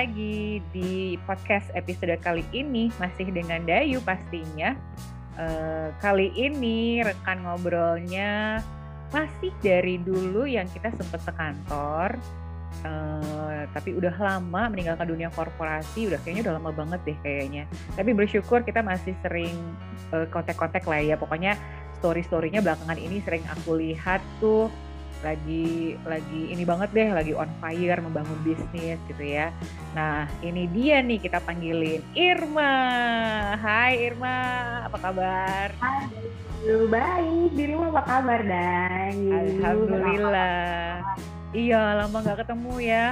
lagi 0.00 0.64
di 0.72 1.20
podcast 1.28 1.68
episode 1.76 2.16
kali 2.24 2.40
ini 2.56 2.88
masih 2.96 3.28
dengan 3.36 3.60
Dayu 3.68 4.00
pastinya. 4.00 4.72
Uh, 5.36 5.92
kali 6.00 6.32
ini 6.32 7.04
rekan 7.04 7.44
ngobrolnya 7.44 8.64
masih 9.12 9.52
dari 9.60 10.00
dulu 10.00 10.48
yang 10.48 10.64
kita 10.72 10.88
sempat 10.96 11.20
sekantor, 11.20 12.16
uh, 12.80 13.68
tapi 13.76 13.92
udah 13.92 14.16
lama 14.16 14.72
meninggalkan 14.72 15.04
dunia 15.04 15.28
korporasi, 15.36 16.08
udah 16.08 16.16
kayaknya 16.24 16.48
udah 16.48 16.54
lama 16.56 16.72
banget 16.72 17.00
deh 17.04 17.18
kayaknya. 17.20 17.68
Tapi 17.92 18.16
bersyukur 18.16 18.64
kita 18.64 18.80
masih 18.80 19.12
sering 19.20 19.52
uh, 20.16 20.24
kontak-kontak 20.32 20.80
lah 20.88 21.04
ya. 21.04 21.20
Pokoknya 21.20 21.60
story-storynya 22.00 22.64
belakangan 22.64 22.96
ini 22.96 23.20
sering 23.20 23.44
aku 23.52 23.76
lihat 23.76 24.24
tuh 24.40 24.72
lagi 25.20 26.00
lagi 26.08 26.48
ini 26.48 26.64
banget 26.64 26.88
deh 26.96 27.08
lagi 27.12 27.32
on 27.36 27.48
fire 27.60 28.00
membangun 28.00 28.40
bisnis 28.40 28.98
gitu 29.08 29.24
ya. 29.24 29.52
Nah 29.92 30.24
ini 30.40 30.64
dia 30.72 31.04
nih 31.04 31.20
kita 31.20 31.44
panggilin 31.44 32.00
Irma. 32.16 32.72
Hai 33.60 34.00
Irma 34.00 34.36
apa 34.88 34.96
kabar? 34.96 35.68
Hai 35.80 36.08
baik. 36.88 37.50
Dirimu 37.56 37.92
apa 37.92 38.02
kabar 38.04 38.40
dan 38.44 39.14
Alhamdulillah. 39.28 41.04
Iya 41.52 41.82
lama 42.00 42.16
nggak 42.20 42.46
ketemu 42.46 42.74
ya. 42.80 43.06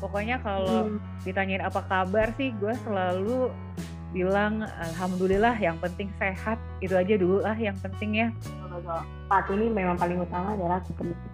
Pokoknya 0.00 0.40
kalau 0.40 0.88
hmm. 0.88 0.96
ditanyain 1.28 1.60
apa 1.60 1.84
kabar 1.84 2.32
sih 2.40 2.56
gue 2.56 2.72
selalu 2.88 3.52
bilang 4.10 4.66
alhamdulillah 4.66 5.54
yang 5.58 5.78
penting 5.78 6.10
sehat 6.18 6.58
itu 6.82 6.94
aja 6.98 7.14
dulu 7.14 7.42
lah 7.42 7.54
yang 7.54 7.78
penting 7.78 8.18
ya 8.18 8.28
saat 9.30 9.46
ini 9.54 9.70
memang 9.70 9.98
paling 9.98 10.18
utama 10.18 10.54
adalah 10.54 10.82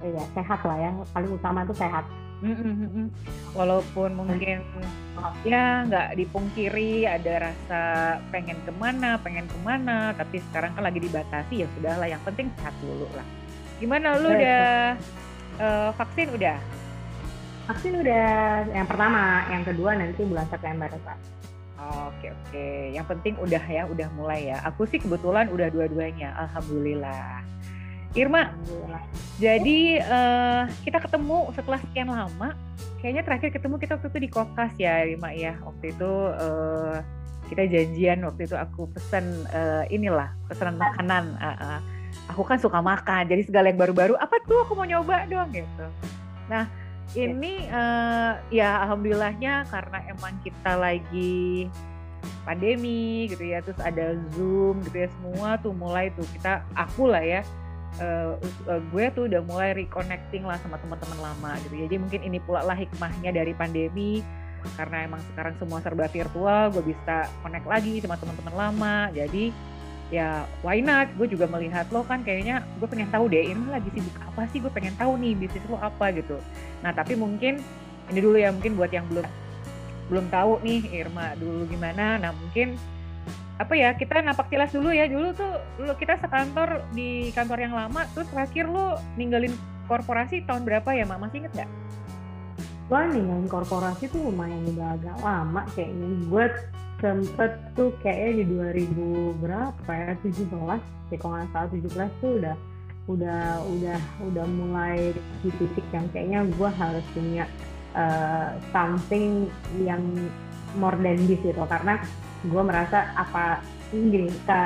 ya, 0.05 0.25
sehat 0.37 0.61
lah 0.65 0.77
ya 0.77 0.91
paling 1.13 1.31
utama 1.33 1.65
itu 1.65 1.75
sehat 1.77 2.05
mm 2.45 3.09
Walaupun 3.57 4.13
mungkin 4.13 4.61
ya 5.41 5.89
nggak 5.89 6.21
dipungkiri 6.21 7.09
ada 7.09 7.49
rasa 7.49 7.81
pengen 8.29 8.61
ke 8.69 8.73
mana, 8.77 9.17
pengen 9.17 9.49
ke 9.49 9.57
mana, 9.65 10.13
tapi 10.13 10.45
sekarang 10.53 10.77
kan 10.77 10.85
lagi 10.85 11.01
dibatasi 11.01 11.65
ya 11.65 11.67
sudahlah. 11.73 12.05
Yang 12.05 12.23
penting 12.29 12.47
sehat 12.61 12.77
dulu 12.85 13.09
lah. 13.17 13.25
Gimana 13.81 14.21
lu 14.21 14.29
udah 14.29 14.93
uh, 15.57 15.91
vaksin 15.97 16.37
udah? 16.37 16.61
Vaksin 17.73 17.97
udah 17.97 18.29
yang 18.69 18.85
pertama, 18.85 19.49
yang 19.49 19.65
kedua 19.65 19.97
nanti 19.97 20.21
bulan 20.21 20.45
September 20.53 20.93
Pak. 20.93 21.36
Oke 21.77 22.33
oke, 22.33 22.67
yang 22.97 23.05
penting 23.05 23.37
udah 23.37 23.61
ya, 23.61 23.85
udah 23.85 24.09
mulai 24.17 24.49
ya. 24.49 24.65
Aku 24.65 24.89
sih 24.89 24.97
kebetulan 24.97 25.53
udah 25.53 25.69
dua-duanya, 25.69 26.33
alhamdulillah. 26.49 27.45
Irma, 28.17 28.49
alhamdulillah. 28.49 29.03
jadi 29.37 29.81
uh, 30.01 30.63
kita 30.89 31.05
ketemu 31.05 31.53
setelah 31.53 31.79
sekian 31.85 32.09
lama. 32.09 32.57
Kayaknya 33.05 33.23
terakhir 33.29 33.49
ketemu 33.53 33.75
kita 33.77 33.93
waktu 34.01 34.09
itu 34.09 34.21
di 34.25 34.31
Kokas 34.33 34.73
ya, 34.81 35.05
Irma 35.05 35.37
ya. 35.37 35.61
Waktu 35.61 35.93
itu 35.93 36.13
uh, 36.33 36.97
kita 37.53 37.69
janjian 37.69 38.25
waktu 38.25 38.49
itu 38.49 38.57
aku 38.57 38.89
pesan 38.97 39.45
uh, 39.53 39.85
inilah 39.93 40.33
pesanan 40.49 40.81
makanan. 40.81 41.37
Uh, 41.37 41.49
uh. 41.61 41.79
Aku 42.33 42.41
kan 42.49 42.57
suka 42.57 42.81
makan, 42.81 43.29
jadi 43.29 43.45
segala 43.45 43.69
yang 43.69 43.77
baru-baru 43.77 44.17
apa 44.17 44.41
tuh 44.49 44.65
aku 44.65 44.73
mau 44.73 44.89
nyoba 44.89 45.29
dong 45.29 45.53
gitu. 45.53 45.85
Nah 46.49 46.86
ini 47.15 47.71
uh, 47.71 48.41
ya 48.51 48.83
alhamdulillahnya 48.89 49.69
karena 49.71 49.99
emang 50.11 50.35
kita 50.43 50.75
lagi 50.75 51.71
pandemi 52.43 53.31
gitu 53.31 53.47
ya 53.47 53.63
terus 53.63 53.79
ada 53.79 54.19
zoom 54.35 54.83
gitu 54.83 55.07
ya 55.07 55.09
semua 55.21 55.49
tuh 55.63 55.71
mulai 55.71 56.11
tuh 56.15 56.27
kita 56.35 56.67
aku 56.75 57.07
lah 57.07 57.23
ya 57.23 57.43
uh, 58.01 58.35
uh, 58.69 58.81
gue 58.93 59.05
tuh 59.15 59.31
udah 59.31 59.41
mulai 59.45 59.73
reconnecting 59.77 60.45
lah 60.45 60.59
sama 60.61 60.77
teman-teman 60.81 61.19
lama 61.21 61.53
gitu 61.67 61.75
ya. 61.77 61.85
Jadi 61.89 61.97
mungkin 62.01 62.21
ini 62.25 62.39
pula 62.43 62.61
lah 62.65 62.77
hikmahnya 62.77 63.31
dari 63.33 63.53
pandemi 63.57 64.21
karena 64.75 65.07
emang 65.07 65.23
sekarang 65.31 65.55
semua 65.63 65.79
serba 65.79 66.11
virtual 66.11 66.75
gue 66.75 66.83
bisa 66.91 67.31
connect 67.47 67.67
lagi 67.71 68.03
sama 68.03 68.19
teman-teman 68.19 68.55
lama. 68.55 68.97
Jadi 69.15 69.55
ya 70.11 70.47
why 70.63 70.79
not? 70.79 71.11
Gue 71.19 71.27
juga 71.27 71.51
melihat 71.51 71.91
lo 71.91 72.07
kan 72.07 72.23
kayaknya 72.23 72.63
gue 72.79 72.89
pengen 72.89 73.11
tahu 73.11 73.27
deh 73.27 73.43
ini 73.43 73.67
lagi 73.71 73.91
sibuk 73.91 74.15
apa 74.23 74.47
sih? 74.55 74.59
Gue 74.63 74.71
pengen 74.71 74.95
tahu 74.95 75.19
nih 75.19 75.35
bisnis 75.35 75.65
lo 75.67 75.79
apa 75.83 76.15
gitu. 76.15 76.39
Nah 76.83 76.95
tapi 76.95 77.19
mungkin 77.19 77.59
ini 78.13 78.21
dulu 78.23 78.39
ya 78.39 78.55
mungkin 78.55 78.79
buat 78.79 78.95
yang 78.95 79.07
belum 79.11 79.27
belum 80.07 80.27
tahu 80.31 80.63
nih 80.63 80.81
Irma 80.95 81.35
dulu 81.35 81.67
gimana. 81.67 82.23
Nah 82.23 82.31
mungkin 82.31 82.79
apa 83.57 83.73
ya 83.73 83.97
kita 83.97 84.23
napak 84.23 84.47
tilas 84.47 84.71
dulu 84.71 84.95
ya. 84.95 85.11
Dulu 85.11 85.35
tuh 85.35 85.53
lo 85.83 85.95
kita 85.99 86.23
sekantor 86.23 86.87
di 86.95 87.35
kantor 87.35 87.59
yang 87.67 87.75
lama 87.75 88.07
terus 88.15 88.31
terakhir 88.31 88.71
lo 88.71 89.01
ninggalin 89.19 89.51
korporasi 89.91 90.47
tahun 90.47 90.63
berapa 90.63 90.87
ya 90.95 91.03
mak? 91.03 91.19
Masih 91.19 91.43
inget 91.43 91.53
nggak? 91.59 91.71
Gue 92.87 93.03
ninggalin 93.11 93.49
korporasi 93.51 94.07
tuh 94.07 94.31
lumayan 94.31 94.63
udah 94.71 94.95
agak 94.95 95.17
lama 95.19 95.67
kayaknya. 95.75 96.07
Gue 96.31 96.45
sempet 96.97 97.53
tuh 97.77 97.93
kayaknya 98.01 98.43
di 98.43 98.45
2000 98.89 99.43
berapa 99.45 99.91
ya 99.93 100.13
17 100.25 101.13
ya 101.13 101.17
kalau 101.21 101.35
nggak 101.37 101.51
salah 101.53 101.69
17 101.69 102.23
tuh 102.25 102.31
udah 102.41 102.57
udah 103.07 103.63
udah 103.63 104.01
udah 104.27 104.47
mulai 104.51 105.15
di 105.45 105.51
titik 105.63 105.87
yang 105.95 106.07
kayaknya 106.11 106.43
gue 106.43 106.71
harus 106.75 107.07
punya 107.15 107.45
uh, 107.95 108.59
something 108.75 109.47
yang 109.87 110.03
more 110.75 110.99
than 110.99 111.23
this 111.31 111.39
gitu. 111.39 111.63
Karena 111.71 112.03
gue 112.43 112.63
merasa 112.67 113.15
apa 113.15 113.63
gini 113.95 114.27
ke 114.43 114.63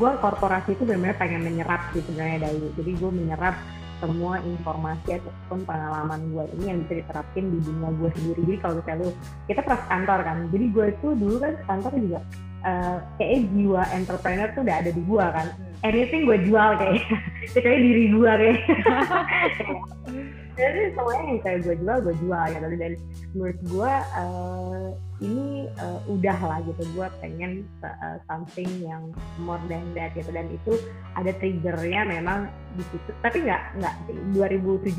gue 0.00 0.10
korporasi 0.24 0.72
itu 0.72 0.82
benar-benar 0.88 1.20
pengen 1.20 1.44
menyerap 1.44 1.92
sih 1.92 2.00
sebenarnya 2.00 2.48
dari 2.48 2.72
jadi 2.80 2.92
gue 2.96 3.10
menyerap 3.12 3.54
semua 4.00 4.40
informasi 4.40 5.20
ataupun 5.20 5.62
pengalaman 5.68 6.20
gue 6.32 6.44
ini 6.58 6.64
yang 6.72 6.78
bisa 6.84 7.04
diterapin 7.04 7.44
di 7.52 7.58
dunia 7.60 7.90
gue 7.94 8.10
sendiri. 8.16 8.40
Jadi 8.48 8.58
kalau 8.64 8.74
misalnya 8.80 9.00
lu 9.04 9.10
kita 9.46 9.60
pernah 9.62 9.80
kantor 9.86 10.18
kan 10.24 10.36
jadi 10.50 10.64
gue 10.72 10.86
itu 10.90 11.08
dulu 11.14 11.36
kan 11.38 11.52
kantor 11.68 11.92
juga 12.00 12.20
uh, 12.64 12.96
kayaknya 13.20 13.40
jiwa 13.52 13.82
entrepreneur 13.92 14.48
tuh 14.56 14.62
udah 14.64 14.76
ada 14.80 14.90
di 14.90 15.02
gue 15.04 15.26
kan. 15.30 15.46
Hmm. 15.80 15.88
anything 15.88 16.28
gue 16.28 16.38
jual 16.44 16.70
kayak 16.76 17.04
kayak 17.64 17.80
diri 17.80 18.04
gue 18.12 18.30
kayak 18.30 18.58
jadi 20.60 20.80
semuanya 20.92 21.24
yang 21.24 21.40
kayak 21.40 21.58
gue 21.64 21.76
jual 21.80 21.96
gue 22.04 22.14
jual 22.20 22.44
ya 22.52 22.58
dan 22.60 22.92
menurut 23.32 23.58
gue 23.64 23.92
uh, 24.20 24.88
ini 25.20 25.68
uh, 25.80 26.00
udah 26.08 26.38
lah 26.40 26.58
gitu. 26.64 26.82
Gue 26.96 27.06
pengen 27.20 27.68
uh, 27.84 28.16
something 28.24 28.68
yang 28.80 29.12
more 29.40 29.60
than 29.68 29.84
that 29.92 30.12
gitu. 30.16 30.28
Dan 30.32 30.48
itu 30.48 30.80
ada 31.16 31.32
triggernya 31.36 32.08
memang 32.08 32.48
di 32.76 32.84
situ. 32.88 33.10
Tapi 33.20 33.44
nggak 33.44 33.62
nggak. 33.80 33.94
2017 34.36 34.96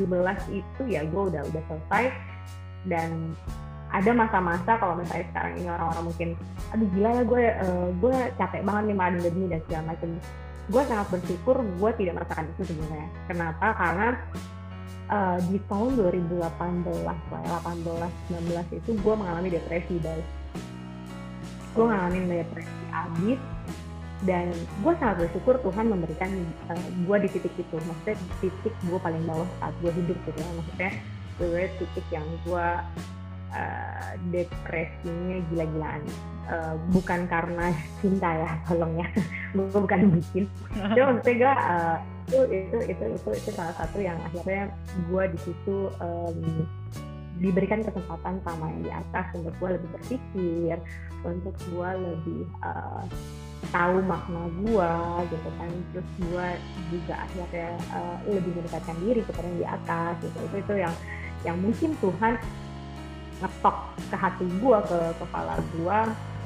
itu 0.53 0.81
ya 0.89 1.01
gue 1.05 1.21
udah 1.33 1.41
udah 1.41 1.63
selesai. 1.69 2.03
Dan 2.85 3.33
ada 3.91 4.11
masa-masa 4.15 4.71
kalau 4.79 4.95
misalnya 4.95 5.27
sekarang 5.35 5.53
ini 5.59 5.67
orang-orang 5.67 6.05
mungkin 6.07 6.29
aduh 6.71 6.87
gila 6.95 7.09
ya 7.11 7.23
gue 7.27 7.43
uh, 7.59 7.87
gue 7.99 8.15
capek 8.39 8.61
banget 8.63 8.83
nih 8.87 8.95
makan 8.95 9.19
ini 9.19 9.45
dan 9.51 9.59
segala 9.67 9.83
macam 9.91 10.09
gue 10.71 10.83
sangat 10.87 11.07
bersyukur 11.11 11.55
gue 11.59 11.91
tidak 11.99 12.13
merasakan 12.21 12.45
itu 12.55 12.61
sebenarnya. 12.71 13.09
Kenapa? 13.27 13.67
Karena 13.75 14.07
uh, 15.11 15.37
di 15.51 15.59
tahun 15.67 15.99
2018 15.99 16.39
lah 17.05 17.19
18 17.67 17.85
19 18.31 18.79
itu 18.79 18.91
gue 18.95 19.13
mengalami 19.13 19.49
depresi 19.51 19.95
guys. 19.99 20.25
Gue 21.75 21.85
mengalami 21.87 22.43
depresi 22.43 22.83
abis 22.91 23.39
dan 24.21 24.53
gue 24.53 24.93
sangat 25.01 25.27
bersyukur 25.27 25.57
Tuhan 25.61 25.85
memberikan 25.91 26.31
uh, 26.71 26.73
eh, 26.73 26.89
gue 27.05 27.17
di 27.27 27.29
titik 27.37 27.53
itu. 27.59 27.75
Maksudnya 27.75 28.15
titik 28.39 28.73
gue 28.87 28.99
paling 29.03 29.23
bawah 29.27 29.47
saat 29.59 29.75
gue 29.83 29.91
hidup 29.91 30.17
gitu 30.25 30.39
ya. 30.39 30.51
Maksudnya 30.55 30.91
gue 31.37 31.63
titik 31.77 32.07
yang 32.09 32.27
gue 32.47 32.67
uh, 33.53 34.11
depresinya 34.31 35.37
gila-gilaan. 35.51 36.03
Uh, 36.51 36.75
bukan 36.91 37.29
karena 37.31 37.71
cinta 38.03 38.27
ya 38.27 38.51
tolong 38.65 38.97
ya 38.97 39.07
gue 39.55 39.71
bukan 39.85 40.19
bikin 40.19 40.43
cuma 40.97 41.15
maksudnya 41.15 41.37
gue 41.37 41.53
uh, 41.53 41.97
itu 42.27 42.39
itu 42.49 42.77
itu 42.91 43.03
itu 43.13 43.29
itu 43.39 43.49
salah 43.55 43.75
satu 43.77 44.01
yang 44.01 44.17
akhirnya 44.19 44.67
gue 45.07 45.23
di 45.31 45.39
situ 45.47 45.87
um, 46.01 46.65
diberikan 47.41 47.81
kesempatan 47.81 48.37
sama 48.45 48.69
yang 48.69 48.81
di 48.85 48.91
atas 48.93 49.25
untuk 49.33 49.53
gue 49.57 49.69
lebih 49.79 49.89
berpikir 49.97 50.75
untuk 51.25 51.55
gue 51.73 51.89
lebih 51.97 52.43
uh, 52.61 53.05
tahu 53.73 53.97
makna 54.05 54.45
gue 54.61 54.93
gitu 55.33 55.49
kan. 55.57 55.71
Terus 55.93 56.09
gue 56.21 56.47
juga 56.93 57.15
akhirnya 57.25 57.69
uh, 57.97 58.17
lebih 58.29 58.51
mendekatkan 58.61 58.97
diri 59.01 59.21
kepada 59.25 59.47
yang 59.49 59.57
di 59.57 59.67
atas 59.67 60.13
gitu. 60.21 60.37
Itu 60.49 60.55
itu 60.61 60.73
yang 60.77 60.93
yang 61.41 61.57
mungkin 61.57 61.97
Tuhan 61.97 62.33
ngetok 63.41 63.77
ke 64.07 64.15
hati 64.15 64.45
gue 64.45 64.77
ke 64.85 64.99
kepala 65.17 65.53
gue 65.73 65.97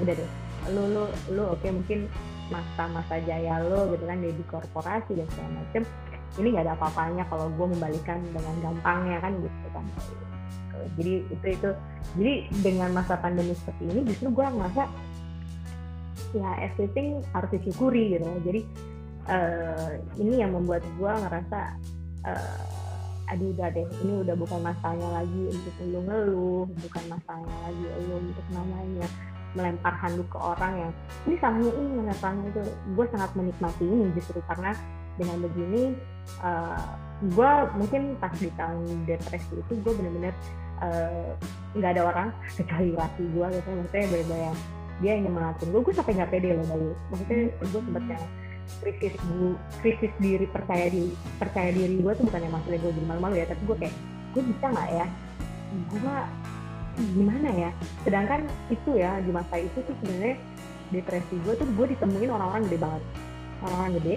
udah 0.02 0.14
deh. 0.16 0.32
Lu 0.72 0.84
lu 0.90 1.04
lu 1.36 1.44
oke 1.52 1.62
okay, 1.62 1.70
mungkin 1.76 2.10
masa-masa 2.50 3.18
jaya 3.26 3.62
lo 3.66 3.90
gitu 3.94 4.06
kan 4.06 4.18
di 4.22 4.44
korporasi 4.46 5.18
dan 5.18 5.28
segala 5.34 5.50
macem 5.62 5.84
ini 6.36 6.48
nggak 6.52 6.66
ada 6.68 6.74
apa-apanya 6.78 7.24
kalau 7.32 7.48
gue 7.54 7.68
membalikan 7.74 8.20
dengan 8.32 8.56
gampangnya 8.62 9.18
kan 9.24 9.34
gitu 9.40 9.68
kan. 9.72 9.86
Jadi 11.00 11.14
itu 11.32 11.46
itu 11.56 11.70
jadi 12.20 12.34
dengan 12.62 12.90
masa 12.96 13.16
pandemi 13.20 13.56
seperti 13.56 13.84
ini 13.88 14.02
justru 14.08 14.28
gue 14.32 14.46
merasa 14.52 14.88
ya 16.36 16.50
everything 16.60 17.24
harus 17.32 17.50
disyukuri 17.56 18.20
gitu. 18.20 18.28
Jadi 18.44 18.62
uh, 19.32 19.92
ini 20.20 20.44
yang 20.44 20.52
membuat 20.52 20.84
gue 21.00 21.12
ngerasa 21.12 21.60
uh, 22.28 22.75
aduh 23.26 23.50
udah 23.58 23.68
deh 23.74 23.88
ini 24.06 24.14
udah 24.22 24.36
bukan 24.38 24.60
masanya 24.62 25.08
lagi 25.22 25.42
untuk 25.50 25.74
lu 25.82 26.00
ngeluh 26.06 26.66
bukan 26.86 27.04
masanya 27.10 27.56
lagi 27.66 27.86
lu 28.06 28.14
untuk 28.22 28.46
namanya 28.54 29.08
melempar 29.56 29.96
handuk 29.96 30.28
ke 30.28 30.38
orang 30.38 30.74
yang 30.78 30.92
ini 31.26 31.36
salahnya 31.40 31.72
ini 31.72 32.14
salahnya 32.20 32.48
itu. 32.52 32.62
Gue 32.94 33.06
sangat 33.10 33.32
menikmati 33.34 33.86
ini 33.88 34.12
justru 34.14 34.44
karena 34.46 34.76
dengan 35.16 35.48
begini 35.48 35.96
uh, 36.44 36.76
eh, 36.76 36.84
gue 37.32 37.52
mungkin 37.80 38.20
pas 38.20 38.36
di 38.36 38.52
tahun 38.60 39.08
depresi 39.08 39.56
itu 39.56 39.74
gue 39.80 39.94
bener-bener 39.96 40.36
eh, 40.84 41.32
nggak 41.80 41.90
uh, 41.90 41.96
ada 41.96 42.04
orang 42.04 42.28
kecuali 42.52 42.92
laki 42.92 43.24
gue 43.32 43.48
gitu. 43.56 43.70
Maksudnya 43.72 44.08
bener-bener 44.12 44.56
dia 45.04 45.14
ingin 45.16 45.32
mengatur 45.32 45.68
gue 45.72 45.82
gue 45.92 45.94
sampai 45.96 46.14
nggak 46.16 46.32
pede 46.32 46.56
loh 46.56 46.66
dari 46.72 46.88
maksudnya 47.12 47.38
gue 47.52 47.82
sempet 47.84 48.04
yang 48.16 48.24
krisis 48.82 49.14
gue 49.18 49.54
krisis 49.82 50.14
diri 50.22 50.46
percaya 50.50 50.90
diri 50.90 51.14
percaya 51.38 51.70
diri 51.72 51.96
gue 52.02 52.14
tuh 52.18 52.26
bukan 52.28 52.42
yang 52.44 52.54
maksudnya 52.54 52.80
gue 52.82 52.92
jadi 52.92 53.06
malu-malu 53.08 53.36
ya 53.40 53.46
tapi 53.50 53.62
gue 53.66 53.78
kayak 53.82 53.96
gue 54.36 54.44
bisa 54.44 54.66
nggak 54.68 54.90
ya? 54.92 55.06
Gue 55.96 56.18
gimana 57.16 57.50
ya? 57.56 57.72
Sedangkan 58.04 58.40
itu 58.68 58.92
ya 59.00 59.20
di 59.24 59.32
masa 59.32 59.56
itu 59.60 59.80
tuh 59.80 59.96
sebenarnya 60.04 60.36
depresi 60.92 61.36
gue 61.42 61.54
tuh 61.56 61.68
gue 61.72 61.86
ditemuin 61.96 62.30
orang-orang 62.30 62.64
gede 62.68 62.80
banget. 62.84 63.04
Orang-orang 63.64 63.94
gede 64.04 64.16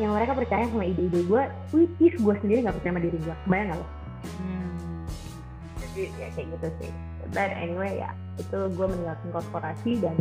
yang 0.00 0.16
mereka 0.16 0.32
percaya 0.32 0.64
sama 0.72 0.84
ide-ide 0.88 1.20
gue 1.28 1.42
which 1.76 1.96
is 2.00 2.14
gue 2.16 2.34
sendiri 2.40 2.64
nggak 2.64 2.76
percaya 2.80 2.92
sama 2.96 3.02
diri 3.04 3.18
gue 3.20 3.36
bayang 3.46 3.66
nggak 3.70 3.78
lo? 3.78 3.86
Hmm. 4.22 4.70
jadi 5.82 6.02
ya 6.18 6.28
kayak 6.34 6.46
gitu 6.56 6.68
sih. 6.80 6.92
But 7.32 7.52
anyway 7.54 8.00
ya 8.00 8.10
itu 8.40 8.58
gue 8.72 8.86
meninggalkan 8.88 9.28
korporasi 9.30 9.92
dan 10.00 10.16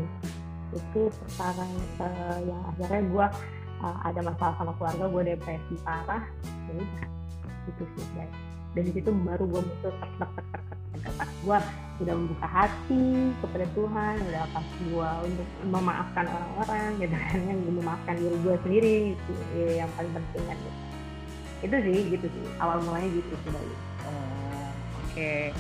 itu 0.72 1.02
sekarang 1.36 1.72
uh, 2.00 2.40
yang 2.44 2.62
akhirnya 2.72 3.02
gue 3.08 3.26
uh, 3.84 3.98
ada 4.08 4.20
masalah 4.24 4.56
sama 4.56 4.72
keluarga 4.80 5.06
gue 5.12 5.24
depresi 5.36 5.76
parah. 5.84 6.24
Jadi 6.72 6.84
itu 7.70 7.84
sih 7.98 8.06
guys. 8.16 8.34
Dan 8.72 8.84
di 8.88 8.92
situ 8.96 9.10
baru 9.12 9.44
gue 9.44 9.62
muncul 9.62 9.92
tek 9.92 10.12
tek 10.16 10.32
tek 10.40 11.14
tek 11.20 11.30
gue 11.44 11.58
udah 12.02 12.14
membuka 12.18 12.48
hati 12.50 13.30
kepada 13.46 13.66
Tuhan 13.78 14.16
udah 14.26 14.44
pas 14.50 14.68
gue 14.82 15.10
untuk 15.30 15.48
memaafkan 15.70 16.26
orang-orang 16.26 16.90
gitu 16.98 17.14
kan 17.14 17.38
yang 17.46 17.60
memaafkan 17.62 18.16
diri 18.18 18.38
gue 18.42 18.56
sendiri 18.66 18.96
itu 19.14 19.32
yang 19.78 19.90
paling 19.94 20.10
penting 20.18 20.44
kan 20.50 20.58
gitu. 20.58 20.80
itu 21.62 21.76
sih 21.86 22.00
gitu 22.18 22.26
sih. 22.26 22.44
Awal 22.58 22.82
mulanya 22.88 23.10
gitu 23.12 23.34
sih 23.44 23.52
oh, 23.54 23.62
oke. 23.62 24.70
Okay. 25.14 25.54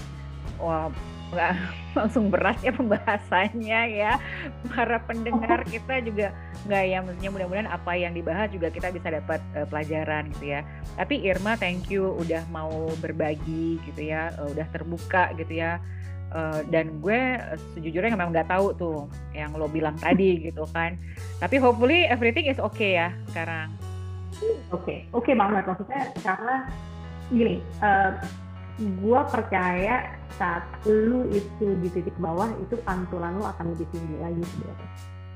wah 0.57 0.89
nggak 1.31 1.53
langsung 1.97 2.27
berat 2.27 2.59
ya 2.61 2.71
pembahasannya 2.75 3.81
ya. 3.95 4.13
Para 4.69 4.99
pendengar 5.07 5.63
kita 5.65 6.03
juga 6.03 6.35
nggak 6.67 6.83
ya 6.85 6.97
maksudnya 7.01 7.31
mudah-mudahan 7.33 7.69
apa 7.71 7.91
yang 7.97 8.13
dibahas 8.13 8.51
juga 8.53 8.67
kita 8.69 8.93
bisa 8.93 9.07
dapat 9.09 9.39
uh, 9.55 9.65
pelajaran 9.67 10.29
gitu 10.37 10.59
ya. 10.59 10.61
Tapi 10.99 11.23
Irma 11.23 11.55
thank 11.57 11.87
you 11.89 12.13
udah 12.19 12.43
mau 12.51 12.91
berbagi 12.99 13.79
gitu 13.87 14.01
ya 14.03 14.35
uh, 14.37 14.51
udah 14.51 14.67
terbuka 14.69 15.31
gitu 15.39 15.57
ya. 15.57 15.79
Uh, 16.31 16.63
dan 16.71 17.03
gue 17.03 17.35
sejujurnya 17.75 18.15
memang 18.15 18.31
nggak 18.31 18.47
tahu 18.47 18.71
tuh 18.79 18.99
yang 19.35 19.51
lo 19.51 19.67
bilang 19.67 19.95
tadi 19.99 20.39
gitu 20.51 20.63
kan. 20.71 20.95
Tapi 21.43 21.59
hopefully 21.59 22.07
everything 22.07 22.47
is 22.47 22.59
okay 22.59 22.95
ya 22.99 23.11
sekarang. 23.31 23.71
Oke 24.71 24.71
okay. 24.71 24.99
oke 25.11 25.27
okay 25.27 25.33
banget. 25.35 25.63
Maksudnya 25.67 26.01
karena 26.23 26.55
gini 27.31 27.55
uh, 27.83 28.15
gue 28.81 29.21
percaya 29.29 30.17
saat 30.41 30.65
lu 30.89 31.29
itu 31.29 31.65
di 31.85 31.89
titik 31.93 32.17
bawah 32.17 32.49
itu 32.57 32.73
pantulan 32.81 33.37
lu 33.37 33.45
akan 33.45 33.77
lebih 33.77 33.85
tinggi 33.93 34.15
lagi 34.17 34.41
sebenarnya. 34.41 34.89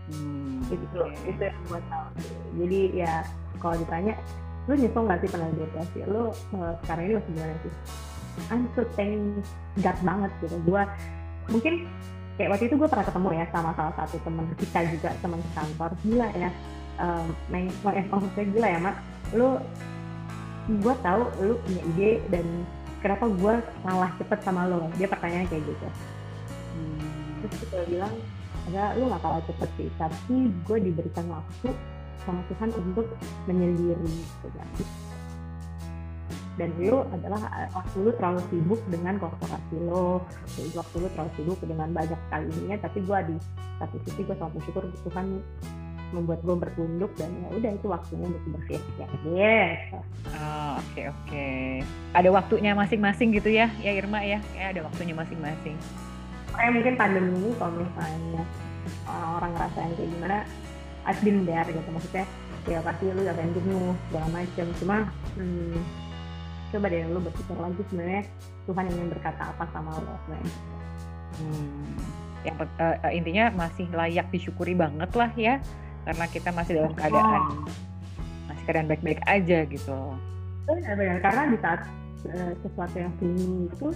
Hmm, 0.05 0.61
itu 0.69 0.85
okay. 0.97 1.29
itu 1.29 1.41
yang 1.45 1.59
gue 1.65 1.81
tahu. 1.89 2.07
Jadi 2.61 2.79
ya 3.05 3.13
kalau 3.61 3.75
ditanya 3.77 4.13
lu 4.65 4.73
nyesel 4.73 5.01
nggak 5.05 5.19
sih 5.21 5.29
pernah 5.29 5.47
depresi? 5.53 5.99
Lu 6.09 6.33
uh, 6.33 6.73
sekarang 6.85 7.03
ini 7.05 7.13
masih 7.21 7.31
gimana 7.37 7.55
sih? 7.61 7.73
I'm 8.51 8.63
so 8.73 8.81
thank 8.97 9.15
God 9.81 9.97
banget 10.01 10.31
gitu. 10.41 10.57
Gue 10.65 10.81
mungkin 11.49 11.73
kayak 12.35 12.49
waktu 12.51 12.65
itu 12.67 12.75
gue 12.75 12.89
pernah 12.89 13.05
ketemu 13.05 13.29
ya 13.37 13.45
sama 13.53 13.71
salah 13.77 13.93
satu 13.95 14.17
teman 14.25 14.45
kita 14.57 14.79
juga 14.89 15.09
teman 15.21 15.41
kantor. 15.53 15.91
Gila 16.01 16.27
ya 16.33 16.49
um, 16.97 17.27
main 17.53 17.69
eh, 17.93 18.05
maksudnya 18.09 18.45
gila 18.57 18.67
ya 18.67 18.79
mak. 18.81 18.95
Lu 19.37 19.49
gue 20.65 20.95
tahu 21.05 21.21
lu 21.45 21.53
punya 21.61 21.81
ide 21.93 22.11
dan 22.33 22.45
kenapa 23.05 23.29
gue 23.29 23.53
kalah 23.85 24.11
cepet 24.17 24.39
sama 24.41 24.65
lo? 24.65 24.89
Dia 24.97 25.05
pertanyaan 25.05 25.45
kayak 25.45 25.61
gitu. 25.61 25.87
Hmm. 26.73 27.45
terus 27.45 27.61
kita 27.61 27.85
bilang 27.85 28.13
enggak 28.65 28.97
lu 28.97 29.03
gak 29.13 29.21
kalah 29.21 29.41
cepet 29.45 29.69
sih. 29.77 29.89
Tapi 30.01 30.35
gue 30.49 30.77
diberikan 30.81 31.25
waktu 31.29 31.69
sama 32.25 32.41
Tuhan 32.49 32.73
untuk 32.73 33.05
menyendiri 33.45 34.09
gitu 34.09 34.47
kan. 34.57 34.67
Dan 36.57 36.73
lu 36.81 37.05
adalah 37.13 37.45
eh, 37.61 37.69
waktu 37.77 37.95
lu 38.01 38.11
terlalu 38.17 38.41
sibuk 38.49 38.81
dengan 38.89 39.21
korporasi 39.21 39.77
lo. 39.85 40.25
Waktu 40.73 40.95
lu 40.97 41.07
terlalu 41.13 41.31
sibuk 41.37 41.59
dengan 41.61 41.93
banyak 41.93 42.17
kali 42.33 42.49
ini 42.65 42.73
tapi 42.81 43.05
gue 43.05 43.19
di 43.29 43.35
satu 43.77 44.01
sisi 44.09 44.25
gue 44.25 44.33
sangat 44.33 44.57
bersyukur 44.57 44.89
Tuhan 45.05 45.45
membuat 46.15 46.39
gue 46.47 46.55
bertunduk 46.55 47.11
dan 47.19 47.27
ya 47.43 47.47
udah 47.51 47.71
itu 47.75 47.87
waktunya 47.91 48.25
untuk 48.31 48.43
bersiap-siap 48.55 49.09
yes. 49.27 49.79
Oh, 49.91 50.79
oke 50.79 50.87
okay, 50.95 51.05
oke. 51.11 51.27
Okay. 51.27 51.83
ada 52.15 52.29
waktunya 52.31 52.71
masing-masing 52.71 53.35
gitu 53.35 53.51
ya 53.51 53.67
ya 53.83 53.91
Irma 53.91 54.23
ya? 54.23 54.39
Ya 54.55 54.71
ada 54.71 54.87
waktunya 54.87 55.11
masing-masing. 55.11 55.75
Kayak 56.55 56.71
mungkin 56.71 56.93
pandemi 56.95 57.31
ini 57.35 57.51
kalau 57.59 57.83
misalnya 57.83 58.43
orang-orang 59.05 59.51
ngerasain 59.59 59.91
kayak 59.99 60.09
gimana 60.15 60.37
I've 61.05 61.21
been 61.21 61.43
there 61.43 61.67
gitu. 61.67 61.89
Maksudnya 61.91 62.25
ya 62.65 62.79
pasti 62.81 63.03
lu 63.11 63.21
akan 63.21 63.47
jenuh 63.53 63.93
segala 64.09 64.27
macam 64.33 64.67
cuma 64.81 64.97
hmm, 65.37 65.77
coba 66.73 66.85
deh 66.89 67.05
lu 67.05 67.19
berpikir 67.21 67.57
lagi 67.61 67.81
sebenarnya 67.91 68.23
Tuhan 68.65 68.85
ingin 68.89 69.07
berkata 69.11 69.43
apa 69.53 69.63
sama 69.75 69.91
lo 69.99 70.15
sebenarnya. 70.25 70.55
Hmm 71.35 71.85
yang 72.45 72.57
uh, 72.61 73.09
intinya 73.09 73.45
masih 73.57 73.89
layak 73.89 74.29
disyukuri 74.29 74.77
banget 74.77 75.09
lah 75.17 75.31
ya 75.33 75.57
karena 76.05 76.25
kita 76.29 76.49
masih 76.53 76.73
dalam 76.79 76.93
keadaan 76.93 77.41
oh. 77.49 77.67
masih 78.47 78.63
keadaan 78.69 78.87
baik-baik 78.87 79.21
aja 79.25 79.59
gitu. 79.65 79.97
Benar 80.65 81.19
karena 81.21 81.43
di 81.49 81.57
saat 81.61 81.81
uh, 82.29 82.53
sesuatu 82.61 82.95
yang 82.95 83.13
sunyi 83.17 83.69
itu 83.69 83.87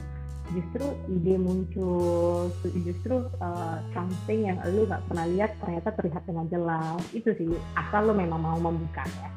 justru 0.49 0.85
ide 1.13 1.35
muncul 1.37 2.49
justru 2.65 3.29
uh, 3.37 3.77
something 3.93 4.49
yang 4.49 4.57
lu 4.73 4.89
nggak 4.89 5.05
pernah 5.05 5.25
lihat 5.29 5.53
ternyata 5.61 5.89
terlihat 5.93 6.23
dengan 6.25 6.45
jelas. 6.49 7.01
Itu 7.13 7.31
sih 7.37 7.53
asal 7.77 8.09
lu 8.09 8.13
memang 8.17 8.41
mau 8.41 8.57
membuka 8.57 9.05
ya. 9.05 9.29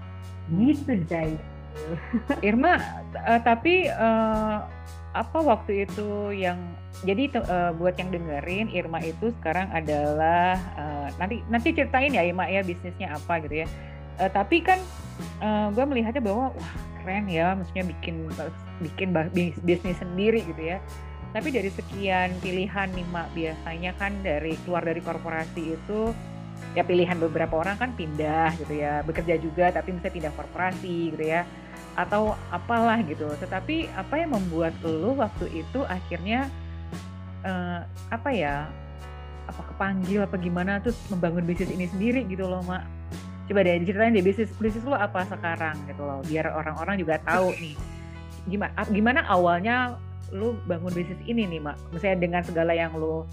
Gitu 0.52 1.04
Jay 1.06 1.38
Irma 2.44 2.76
uh, 3.16 3.40
tapi 3.40 3.88
uh, 3.88 4.56
apa 5.12 5.38
waktu 5.44 5.84
itu 5.88 6.32
yang 6.32 6.58
jadi 7.00 7.32
uh, 7.40 7.72
buat 7.74 7.96
yang 7.96 8.12
dengerin 8.12 8.68
Irma 8.70 9.00
itu 9.00 9.32
sekarang 9.40 9.72
adalah 9.72 10.54
uh, 10.76 11.08
nanti 11.16 11.40
nanti 11.48 11.72
ceritain 11.72 12.12
ya 12.12 12.22
Irma 12.22 12.46
ya 12.46 12.60
bisnisnya 12.60 13.16
apa 13.16 13.40
gitu 13.42 13.64
ya. 13.64 13.66
Uh, 14.20 14.30
tapi 14.30 14.60
kan 14.60 14.78
uh, 15.40 15.72
gue 15.72 15.84
melihatnya 15.88 16.22
bahwa 16.22 16.52
wah 16.52 16.72
keren 17.00 17.26
ya 17.26 17.58
maksudnya 17.58 17.90
bikin 17.90 18.28
bikin 18.84 19.08
bisnis 19.64 19.98
sendiri 19.98 20.44
gitu 20.46 20.62
ya. 20.62 20.78
Tapi 21.32 21.48
dari 21.48 21.72
sekian 21.72 22.36
pilihan 22.44 22.92
nih 22.92 23.08
Mak 23.08 23.28
biasanya 23.32 23.90
kan 23.96 24.12
dari 24.20 24.54
keluar 24.62 24.84
dari 24.84 25.00
korporasi 25.00 25.74
itu 25.74 26.12
ya 26.76 26.86
pilihan 26.86 27.18
beberapa 27.18 27.58
orang 27.58 27.80
kan 27.80 27.90
pindah 27.98 28.54
gitu 28.62 28.78
ya 28.78 29.02
bekerja 29.02 29.36
juga 29.42 29.74
tapi 29.74 29.96
bisa 29.96 30.08
pindah 30.08 30.32
korporasi 30.38 31.16
gitu 31.16 31.24
ya 31.24 31.42
atau 31.98 32.38
apalah 32.54 33.00
gitu. 33.02 33.26
Tetapi 33.42 33.90
apa 33.96 34.14
yang 34.22 34.38
membuat 34.38 34.76
lo 34.86 35.18
waktu 35.18 35.66
itu 35.66 35.82
akhirnya 35.88 36.46
uh, 37.44 37.80
apa 38.10 38.30
ya? 38.32 38.68
Apa 39.50 39.62
kepanggil 39.74 40.22
apa 40.22 40.36
gimana 40.38 40.78
tuh 40.78 40.94
membangun 41.10 41.44
bisnis 41.44 41.70
ini 41.70 41.86
sendiri 41.90 42.24
gitu 42.30 42.46
loh, 42.46 42.62
Mak. 42.64 42.82
Coba 43.50 43.66
deh 43.66 43.82
diceritain 43.82 44.14
deh 44.14 44.24
bisnis 44.24 44.50
bisnis 44.56 44.86
lo 44.86 44.94
apa 44.94 45.26
sekarang 45.26 45.74
gitu 45.90 46.02
loh, 46.02 46.22
biar 46.24 46.50
orang-orang 46.54 46.96
juga 46.98 47.18
tahu 47.26 47.50
nih. 47.58 47.74
Gimana 48.46 48.72
gimana 48.90 49.20
awalnya 49.26 49.98
lu 50.32 50.56
bangun 50.64 50.94
bisnis 50.94 51.18
ini 51.26 51.44
nih, 51.46 51.60
Mak? 51.60 51.76
Misalnya 51.90 52.18
dengan 52.22 52.42
segala 52.46 52.72
yang 52.72 52.94
lo 52.94 53.26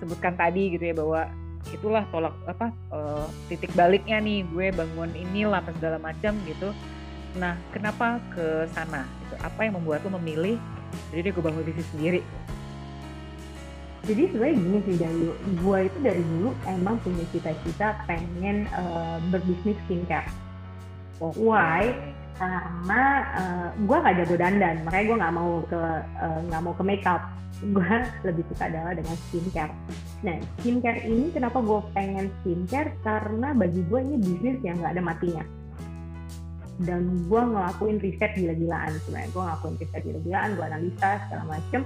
sebutkan 0.00 0.34
tadi 0.34 0.74
gitu 0.74 0.90
ya 0.90 0.94
bahwa 0.96 1.30
itulah 1.70 2.02
tolak 2.10 2.34
apa 2.50 2.74
uh, 2.90 3.22
titik 3.46 3.70
baliknya 3.78 4.18
nih 4.18 4.42
gue 4.50 4.74
bangun 4.74 5.14
inilah 5.14 5.62
apa 5.62 5.70
segala 5.78 6.02
macam 6.02 6.34
gitu 6.42 6.74
Nah, 7.32 7.56
kenapa 7.72 8.20
ke 8.28 8.68
sana? 8.76 9.08
Itu 9.28 9.34
apa 9.40 9.64
yang 9.64 9.80
membuat 9.80 10.04
lo 10.04 10.12
memilih 10.20 10.60
jadi 11.08 11.32
gue 11.32 11.40
bangun 11.40 11.64
bisnis 11.64 11.88
sendiri? 11.88 12.20
Jadi 14.02 14.34
sebenarnya 14.34 14.56
gini 14.58 14.78
sih 14.82 14.96
dari 14.98 15.26
gue 15.62 15.78
itu 15.86 15.98
dari 16.02 16.22
dulu 16.26 16.50
emang 16.66 16.98
punya 17.06 17.22
cita-cita 17.30 18.02
pengen 18.10 18.66
uh, 18.74 19.22
berbisnis 19.30 19.78
skincare. 19.86 20.26
Okay. 21.22 21.38
Why? 21.38 21.94
Karena 22.34 23.02
uh, 23.38 23.68
gue 23.78 23.96
gak 24.02 24.16
jago 24.18 24.34
dandan, 24.34 24.82
makanya 24.82 25.04
gue 25.06 25.16
nggak 25.22 25.34
mau 25.36 25.52
ke 25.70 25.82
eh, 26.18 26.38
nggak 26.50 26.60
uh, 26.60 26.64
mau 26.66 26.74
ke 26.74 26.82
makeup. 26.82 27.22
Gue 27.62 27.94
lebih 28.26 28.42
suka 28.50 28.66
adalah 28.66 28.98
dengan 28.98 29.14
skincare. 29.30 29.74
Nah, 30.26 30.36
skincare 30.58 31.06
ini 31.06 31.30
kenapa 31.30 31.62
gue 31.62 31.78
pengen 31.94 32.26
skincare? 32.42 32.90
Karena 33.06 33.54
bagi 33.54 33.86
gue 33.86 34.00
ini 34.02 34.16
bisnis 34.18 34.58
yang 34.66 34.82
nggak 34.82 34.98
ada 34.98 35.04
matinya 35.04 35.46
dan 36.80 37.28
gue 37.28 37.42
ngelakuin 37.42 38.00
riset 38.00 38.32
gila-gilaan 38.32 38.96
sebenarnya. 39.04 39.30
Gue 39.36 39.42
ngelakuin 39.44 39.76
riset 39.76 40.02
gila-gilaan 40.08 40.48
gue 40.56 40.64
analisa 40.64 41.10
segala 41.28 41.44
macem. 41.58 41.82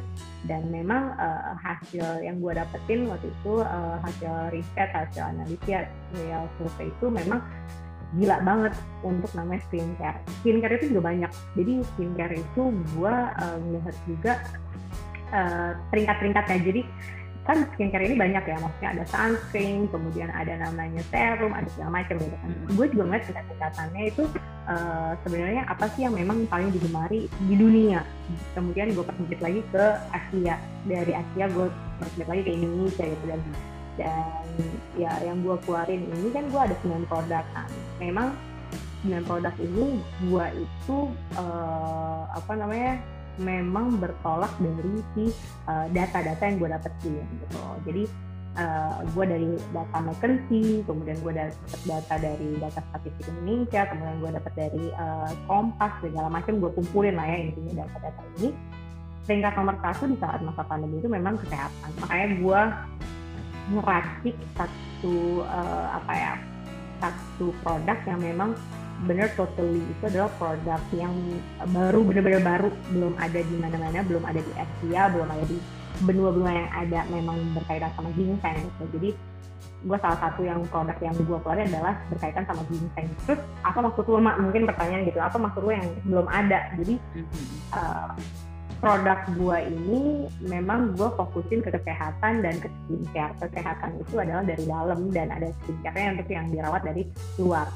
Dan 0.46 0.62
memang 0.70 1.02
uh, 1.18 1.58
hasil 1.58 2.22
yang 2.22 2.38
gue 2.38 2.52
dapetin 2.54 3.10
waktu 3.10 3.26
itu 3.26 3.66
uh, 3.66 3.98
hasil 4.06 4.54
riset 4.54 4.88
hasil 4.94 5.22
analisa 5.26 5.90
real 6.14 6.46
survei 6.56 6.86
itu 6.86 7.06
memang 7.10 7.42
gila 8.14 8.38
banget 8.46 8.72
untuk 9.02 9.30
namanya 9.34 9.60
skincare. 9.66 10.18
Skincare 10.40 10.78
itu 10.78 10.94
juga 10.94 11.10
banyak. 11.10 11.30
Jadi 11.58 11.72
skincare 11.94 12.34
itu 12.38 12.62
gue 12.94 13.14
uh, 13.42 13.58
melihat 13.66 13.96
juga 14.06 14.32
uh, 15.34 15.72
tingkat-tingkatnya 15.90 16.58
jadi 16.62 16.80
kan 17.46 17.62
skincare 17.72 18.02
ini 18.10 18.18
banyak 18.18 18.42
ya 18.42 18.58
maksudnya 18.58 18.90
ada 18.98 19.04
sunscreen 19.06 19.86
kemudian 19.86 20.28
ada 20.34 20.58
namanya 20.58 20.98
serum 21.14 21.54
ada 21.54 21.70
segala 21.70 22.02
macam 22.02 22.18
gitu 22.18 22.36
kan. 22.42 22.50
Gue 22.74 22.86
juga 22.90 23.02
ngeliat 23.06 23.24
tingkat-tingkatannya 23.30 24.02
itu 24.10 24.22
uh, 24.66 25.12
sebenarnya 25.22 25.62
apa 25.70 25.86
sih 25.94 26.10
yang 26.10 26.14
memang 26.18 26.42
paling 26.50 26.74
digemari 26.74 27.30
di 27.46 27.54
dunia? 27.54 28.02
Kemudian 28.58 28.90
gue 28.92 29.04
persempit 29.06 29.38
lagi 29.38 29.62
ke 29.70 29.84
Asia. 30.10 30.58
Dari 30.90 31.12
Asia 31.14 31.44
gue 31.46 31.66
persempit 32.02 32.26
lagi 32.26 32.42
ke 32.42 32.50
Indonesia 32.50 33.04
gitu 33.06 33.24
dan 33.30 33.40
dan 33.96 34.46
ya 34.98 35.12
yang 35.24 35.40
gue 35.40 35.56
keluarin 35.64 36.02
ini 36.02 36.28
kan 36.34 36.44
gue 36.50 36.60
ada 36.60 36.74
9 36.82 37.06
produk 37.06 37.46
kan. 37.54 37.70
Memang 38.02 38.34
9 39.06 39.22
produk 39.22 39.54
ini 39.62 40.02
gue 40.02 40.46
itu 40.66 40.98
uh, 41.38 42.26
apa 42.34 42.52
namanya 42.58 42.98
memang 43.38 44.00
bertolak 44.00 44.52
dari 44.60 44.94
si 45.14 45.24
uh, 45.68 45.86
data-data 45.92 46.42
yang 46.44 46.56
gue 46.60 46.68
dapetin 46.72 47.24
gitu. 47.24 47.58
Jadi 47.86 48.02
uh, 48.56 48.98
gue 49.12 49.24
dari 49.24 49.50
data 49.72 49.98
McKinsey, 50.00 50.84
kemudian 50.88 51.18
gue 51.20 51.32
dapet 51.36 51.80
data 51.84 52.14
dari 52.16 52.50
data 52.58 52.80
statistik 52.80 53.26
Indonesia, 53.28 53.82
kemudian 53.88 54.16
gue 54.20 54.30
dapet 54.40 54.52
dari 54.56 54.84
uh, 54.96 55.30
Kompas 55.44 55.92
segala 56.00 56.28
macam 56.32 56.58
gue 56.58 56.70
kumpulin 56.72 57.14
lah 57.16 57.26
ya 57.28 57.38
intinya 57.52 57.84
data-data 57.84 58.22
ini. 58.40 58.50
Peringkat 59.26 59.52
nomor 59.58 59.76
satu 59.82 60.06
di 60.06 60.16
saat 60.22 60.38
masa 60.38 60.62
pandemi 60.64 61.02
itu 61.02 61.10
memang 61.10 61.34
kesehatan. 61.42 61.90
Makanya 61.98 62.28
gue 62.38 62.60
ngeracik 63.74 64.36
satu 64.54 65.42
uh, 65.42 65.86
apa 65.98 66.12
ya 66.14 66.32
satu 67.02 67.52
produk 67.60 67.98
yang 68.06 68.20
memang 68.22 68.50
benar 69.04 69.28
totally. 69.36 69.84
Itu 69.84 70.08
adalah 70.08 70.30
produk 70.40 70.82
yang 70.96 71.14
baru 71.68 72.00
benar-benar 72.00 72.42
baru. 72.42 72.68
Belum 72.94 73.14
ada 73.20 73.40
di 73.40 73.56
mana-mana 73.60 74.00
belum 74.00 74.24
ada 74.24 74.40
di 74.40 74.52
Asia 74.56 75.02
belum 75.12 75.28
ada 75.28 75.44
di 75.44 75.58
benua-benua 76.04 76.52
yang 76.52 76.70
ada 76.72 77.00
memang 77.08 77.38
berkaitan 77.56 77.92
sama 77.96 78.08
ginseng 78.16 78.56
gitu. 78.56 78.84
Jadi 78.96 79.10
gue 79.86 79.98
salah 80.02 80.18
satu 80.18 80.42
yang 80.42 80.64
produk 80.72 80.96
yang 80.98 81.14
gue 81.14 81.38
keluarin 81.44 81.68
adalah 81.70 81.94
berkaitan 82.08 82.44
sama 82.48 82.62
ginseng. 82.72 83.06
Terus 83.28 83.40
apa 83.62 83.78
maksud 83.84 84.04
lo 84.08 84.18
mak? 84.18 84.36
Mungkin 84.40 84.64
pertanyaan 84.64 85.04
gitu. 85.04 85.20
Apa 85.20 85.36
maksud 85.36 85.62
lo 85.62 85.72
yang 85.72 85.88
belum 86.08 86.26
ada? 86.26 86.72
Jadi 86.80 86.94
uh, 87.76 88.10
produk 88.80 89.18
gue 89.32 89.58
ini 89.72 90.28
memang 90.44 90.92
gue 90.96 91.08
fokusin 91.16 91.64
ke 91.64 91.70
kesehatan 91.72 92.44
dan 92.44 92.54
ke 92.60 92.68
skincare. 92.84 93.32
Kesehatan 93.40 93.90
itu 94.00 94.14
adalah 94.20 94.44
dari 94.44 94.64
dalam 94.68 95.00
dan 95.12 95.28
ada 95.32 95.48
skincare 95.64 96.12
untuk 96.18 96.28
yang 96.28 96.46
dirawat 96.52 96.82
dari 96.84 97.02
luar 97.40 97.68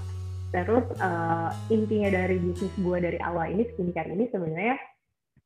Terus 0.51 0.87
uh, 0.99 1.51
intinya 1.71 2.11
dari 2.11 2.37
bisnis 2.43 2.75
gue 2.75 2.99
dari 2.99 3.19
awal 3.23 3.55
ini 3.55 3.63
skincare 3.71 4.11
ini 4.11 4.27
sebenarnya 4.31 4.77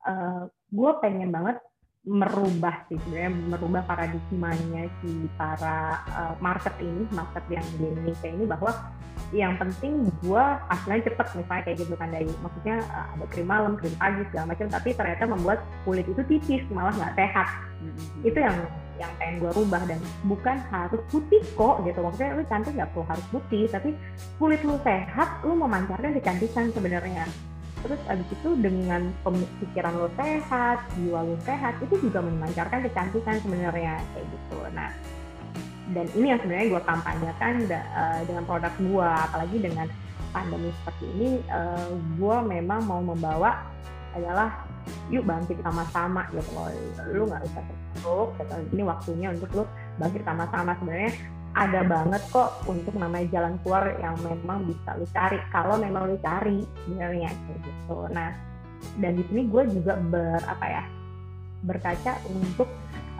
uh, 0.09 0.43
gue 0.49 0.91
pengen 1.05 1.31
banget 1.31 1.61
merubah 2.05 2.85
sih 2.93 3.01
sebenarnya 3.01 3.33
merubah 3.33 3.83
paradigmanya 3.89 4.93
si 5.01 5.25
para 5.41 6.05
uh, 6.13 6.35
market 6.37 6.77
ini 6.77 7.09
market 7.17 7.41
yang 7.49 7.65
di 7.81 7.85
Indonesia 7.89 8.29
ini 8.29 8.45
bahwa 8.45 8.77
yang 9.33 9.57
penting 9.57 10.13
gue 10.21 10.45
hasilnya 10.69 11.01
cepet 11.09 11.27
misalnya 11.33 11.63
kayak 11.65 11.79
gitu 11.81 11.95
kan 11.97 12.13
dari 12.13 12.29
maksudnya 12.45 12.77
uh, 12.93 13.17
ada 13.17 13.25
krim 13.33 13.49
malam 13.49 13.81
krim 13.81 13.97
pagi 13.97 14.21
segala 14.29 14.53
macam 14.53 14.67
tapi 14.69 14.93
ternyata 14.93 15.25
membuat 15.25 15.59
kulit 15.89 16.05
itu 16.05 16.21
tipis 16.29 16.61
malah 16.69 16.93
nggak 16.93 17.17
sehat 17.17 17.49
mm-hmm. 17.81 18.29
itu 18.29 18.39
yang 18.39 18.57
yang 19.01 19.11
pengen 19.19 19.43
gue 19.43 19.51
rubah 19.53 19.83
dan 19.87 19.99
bukan 20.27 20.57
harus 20.71 21.03
putih 21.11 21.43
kok 21.59 21.83
gitu. 21.83 21.99
Maksudnya 22.03 22.31
lu 22.39 22.45
cantik 22.47 22.73
nggak 22.75 22.91
perlu 22.95 23.05
harus 23.11 23.27
putih 23.31 23.65
tapi 23.71 23.91
kulit 24.39 24.61
lu 24.63 24.77
sehat 24.83 25.43
lu 25.43 25.55
memancarkan 25.59 26.15
kecantikan 26.15 26.71
sebenarnya. 26.71 27.25
Terus 27.85 28.01
abis 28.09 28.29
itu 28.33 28.51
dengan 28.65 29.13
pemikiran 29.21 29.93
lo 30.01 30.09
sehat 30.17 30.89
jiwa 30.97 31.21
lo 31.21 31.37
sehat 31.45 31.77
itu 31.85 31.95
juga 32.09 32.25
memancarkan 32.25 32.81
kecantikan 32.89 33.37
sebenarnya 33.45 34.01
kayak 34.15 34.27
gitu. 34.31 34.59
Nah 34.73 34.91
dan 35.93 36.09
ini 36.17 36.33
yang 36.33 36.41
sebenarnya 36.41 36.69
gue 36.73 36.83
kampanyekan 36.89 37.55
uh, 37.69 38.21
dengan 38.25 38.43
produk 38.49 38.73
gue 38.81 39.09
apalagi 39.29 39.57
dengan 39.61 39.87
pandemi 40.35 40.75
seperti 40.83 41.05
ini 41.15 41.31
eh, 41.47 41.89
gue 42.19 42.37
memang 42.43 42.83
mau 42.91 42.99
membawa 42.99 43.63
adalah 44.19 44.67
yuk 45.13 45.25
bangkit 45.25 45.59
sama-sama 45.63 46.27
gitu 46.33 46.51
loh. 46.55 46.69
Lu 47.13 47.23
nggak 47.29 47.43
usah 47.45 47.63
terpuruk 47.63 48.29
gitu. 48.41 48.55
ini 48.75 48.83
waktunya 48.85 49.29
untuk 49.33 49.51
lu 49.53 49.65
bangkit 50.01 50.23
sama-sama. 50.25 50.73
Sebenarnya 50.81 51.13
ada 51.55 51.81
banget 51.87 52.23
kok 52.35 52.51
untuk 52.67 52.95
namanya 52.99 53.27
jalan 53.31 53.55
keluar 53.63 53.95
yang 54.03 54.19
memang 54.27 54.67
bisa 54.67 54.91
lu 54.99 55.07
cari 55.15 55.39
kalau 55.55 55.79
memang 55.79 56.11
lu 56.11 56.17
cari 56.19 56.67
sebenarnya 56.85 57.31
gitu. 57.63 57.99
Nah 58.11 58.35
dan 58.99 59.17
di 59.17 59.23
sini 59.31 59.49
gue 59.49 59.63
juga 59.71 59.97
ber 59.97 60.43
apa 60.45 60.67
ya 60.67 60.85
berkaca 61.65 62.21
untuk 62.29 62.69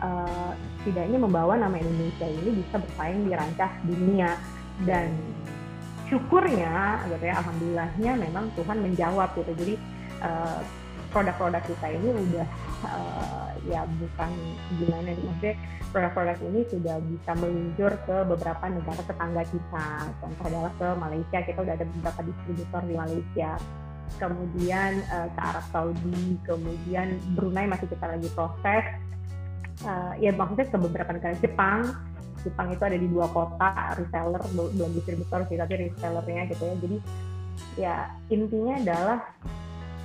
uh, 0.03 0.53
setidaknya 0.81 1.17
membawa 1.17 1.57
nama 1.57 1.79
Indonesia 1.79 2.27
ini 2.29 2.61
bisa 2.61 2.77
bersaing 2.77 3.25
di 3.25 3.31
rancah 3.33 3.71
dunia. 3.87 4.31
Dan 4.83 5.15
syukurnya 6.11 7.01
gitu 7.09 7.23
ya 7.23 7.39
alhamdulillahnya 7.39 8.11
memang 8.19 8.51
Tuhan 8.59 8.77
menjawab 8.83 9.31
gitu. 9.39 9.51
Jadi 9.55 9.75
uh, 10.21 10.59
produk-produk 11.15 11.63
kita 11.63 11.87
ini 11.95 12.11
udah 12.11 12.47
uh, 12.83 13.47
ya 13.71 13.87
bukan 13.87 14.31
gimana 14.75 15.15
nih 15.15 15.23
maksudnya 15.23 15.55
produk-produk 15.95 16.37
ini 16.51 16.59
sudah 16.67 16.99
bisa 17.07 17.31
meluncur 17.39 17.91
ke 18.03 18.17
beberapa 18.27 18.65
negara 18.67 18.99
tetangga 18.99 19.43
kita. 19.47 19.87
Contoh 20.19 20.45
adalah 20.51 20.71
ke 20.75 20.87
Malaysia 20.99 21.39
kita 21.39 21.59
udah 21.63 21.73
ada 21.79 21.87
beberapa 21.87 22.21
distributor 22.27 22.81
di 22.83 22.95
Malaysia. 22.99 23.51
Kemudian 24.19 24.91
uh, 25.07 25.31
ke 25.31 25.39
Arab 25.39 25.65
Saudi 25.71 26.35
kemudian 26.43 27.15
Brunei 27.31 27.63
masih 27.63 27.87
kita 27.87 28.11
lagi 28.11 28.27
proses. 28.35 28.83
Uh, 29.87 30.11
ya 30.19 30.35
maksudnya 30.35 30.67
ke 30.67 30.75
beberapa 30.75 31.15
negara 31.15 31.35
Jepang. 31.39 31.95
Jepang 32.43 32.75
itu 32.75 32.83
ada 32.83 32.99
di 32.99 33.07
dua 33.07 33.31
kota 33.31 33.97
reseller 33.97 34.43
belum 34.51 34.91
distributor 34.93 35.47
sih 35.47 35.55
tapi 35.55 35.89
resellernya 35.89 36.43
gitu 36.51 36.63
ya. 36.67 36.75
Jadi 36.83 36.97
ya 37.79 37.95
intinya 38.27 38.75
adalah 38.83 39.19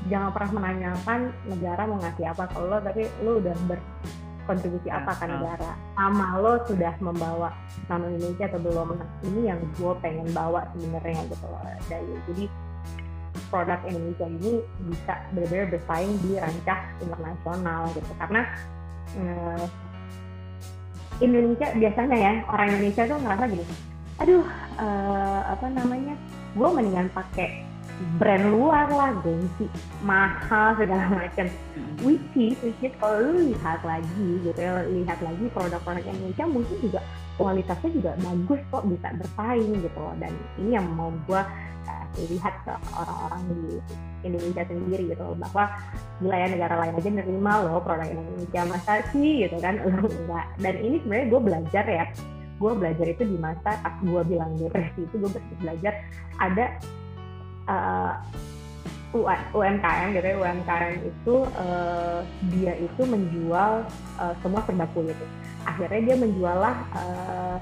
jangan 0.08 0.30
pernah 0.32 0.52
menanyakan 0.56 1.20
negara 1.50 1.82
mau 1.84 1.98
ngasih 2.00 2.24
apa 2.32 2.44
ke 2.48 2.58
lo 2.62 2.78
tapi 2.80 3.02
lo 3.20 3.42
udah 3.42 3.56
berkontribusi 3.68 4.88
ya, 4.88 5.04
apa 5.04 5.12
ke 5.18 5.26
negara. 5.28 5.70
Sama 5.98 6.28
lo 6.40 6.52
sudah 6.64 6.94
membawa 7.04 7.50
nama 7.90 8.08
Indonesia 8.08 8.48
atau 8.48 8.60
belum 8.62 8.88
nah, 8.96 9.10
ini 9.28 9.40
yang 9.52 9.60
gue 9.76 9.92
pengen 10.00 10.28
bawa 10.32 10.64
sebenarnya 10.72 11.20
gitu 11.28 11.46
loh 11.50 11.60
dari 11.90 12.12
jadi 12.30 12.44
produk 13.50 13.80
Indonesia 13.84 14.26
ini 14.30 14.52
bisa 14.88 15.14
benar-benar 15.34 15.66
bersaing 15.74 16.14
di 16.24 16.30
rancah 16.38 16.80
internasional 17.02 17.82
gitu. 17.92 18.12
Karena 18.16 18.42
eh, 19.20 19.64
Indonesia 21.20 21.68
biasanya 21.76 22.16
ya 22.16 22.32
orang 22.48 22.66
Indonesia 22.72 23.02
tuh 23.04 23.18
ngerasa 23.20 23.44
gini 23.52 23.64
aduh 24.20 24.44
eh, 24.76 25.40
apa 25.48 25.66
namanya 25.72 26.14
gue 26.52 26.68
mendingan 26.68 27.08
pakai 27.16 27.64
brand 28.16 28.48
luar 28.48 28.88
lah 28.88 29.12
gengsi 29.20 29.68
mahal 30.00 30.72
segala 30.80 31.04
macam. 31.12 31.46
Which 32.00 32.24
is 32.32 32.56
which 32.64 32.80
is 32.80 32.92
kalau 32.96 33.20
lu 33.20 33.52
lihat 33.52 33.84
lagi 33.84 34.28
gitu 34.40 34.56
ya 34.56 34.80
lihat 34.88 35.20
lagi 35.20 35.44
produk-produk 35.52 36.04
Indonesia 36.08 36.44
mungkin 36.48 36.76
juga 36.80 37.00
kualitasnya 37.36 37.90
juga 37.92 38.12
bagus 38.24 38.60
kok 38.72 38.84
bisa 38.88 39.08
bersaing 39.20 39.72
gitu 39.84 39.98
loh. 40.00 40.16
Dan 40.16 40.32
ini 40.56 40.70
yang 40.80 40.88
mau 40.96 41.12
gue 41.28 41.42
uh, 41.88 42.04
lihat 42.32 42.54
ke 42.64 42.72
orang-orang 42.96 43.42
di 43.52 43.60
Indonesia 44.24 44.64
sendiri 44.64 45.04
gitu 45.12 45.20
loh 45.20 45.36
bahwa 45.36 45.64
gila 46.24 46.36
ya 46.36 46.48
negara 46.48 46.74
lain 46.80 46.96
aja 46.96 47.10
nerima 47.12 47.52
loh 47.68 47.84
produk 47.84 48.08
Indonesia. 48.08 48.60
Masa 48.64 48.92
sih? 49.12 49.44
Gitu 49.44 49.56
kan? 49.60 49.76
Enggak. 50.24 50.46
Dan 50.56 50.74
ini 50.80 50.96
sebenarnya 51.04 51.26
gue 51.28 51.40
belajar 51.40 51.84
ya. 51.84 52.04
Gue 52.60 52.72
belajar 52.76 53.06
itu 53.08 53.24
di 53.24 53.36
masa 53.40 53.76
pas 53.80 53.96
gue 54.00 54.22
bilang 54.24 54.52
depresi 54.56 55.04
itu 55.04 55.16
gue 55.16 55.32
belajar 55.64 55.96
ada 56.36 56.76
uh, 57.70 58.12
UMKM 59.54 60.14
gitu 60.14 60.26
ya 60.26 60.36
UMKM 60.38 60.92
itu 61.02 61.36
uh, 61.58 62.22
dia 62.54 62.74
itu 62.78 63.02
menjual 63.06 63.86
uh, 64.18 64.34
semua 64.42 64.62
serba 64.66 64.86
kulit 64.94 65.18
akhirnya 65.66 66.00
dia 66.12 66.16
menjual 66.18 66.56
lah 66.58 66.76
uh, 66.94 67.56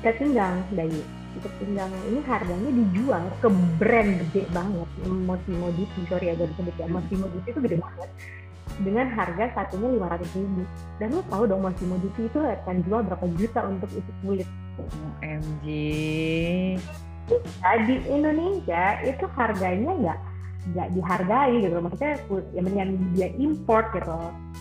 ikat 0.00 0.16
pinggang 0.16 0.64
dari 0.72 1.00
ikat 1.38 1.52
pinggang 1.62 1.92
ini 2.10 2.20
harganya 2.26 2.70
dijual 2.74 3.22
ke 3.38 3.48
brand 3.78 4.10
gede 4.18 4.42
banget. 4.50 4.88
Mosimo 5.06 5.68
Duty 5.74 6.00
sorry 6.10 6.34
agak 6.34 6.50
disebut 6.54 6.74
ya. 6.74 6.86
Mosimo 6.90 7.26
Duty 7.30 7.48
itu 7.54 7.60
gede 7.62 7.76
banget. 7.78 8.10
Dengan 8.80 9.06
harga 9.12 9.44
satunya 9.54 9.88
lima 9.92 10.08
ratus 10.10 10.30
ribu. 10.34 10.62
Dan 10.98 11.08
lo 11.14 11.22
tau 11.30 11.44
dong 11.46 11.62
Mosimo 11.62 11.96
Duty 12.02 12.26
itu 12.26 12.38
akan 12.38 12.76
jual 12.82 13.00
berapa 13.06 13.26
juta 13.38 13.60
untuk 13.66 13.90
isi 13.94 14.12
kulit? 14.22 14.48
OMG 15.20 15.64
nah, 17.62 17.76
di 17.84 17.96
Indonesia 18.08 18.84
itu 19.06 19.24
harganya 19.36 19.92
nggak 19.94 20.18
nggak 20.60 20.88
dihargai 20.92 21.54
gitu 21.64 21.76
maksudnya 21.80 22.14
ya 22.52 22.60
mendingan 22.60 22.90
dia 23.16 23.28
import 23.40 23.86
gitu. 23.96 24.16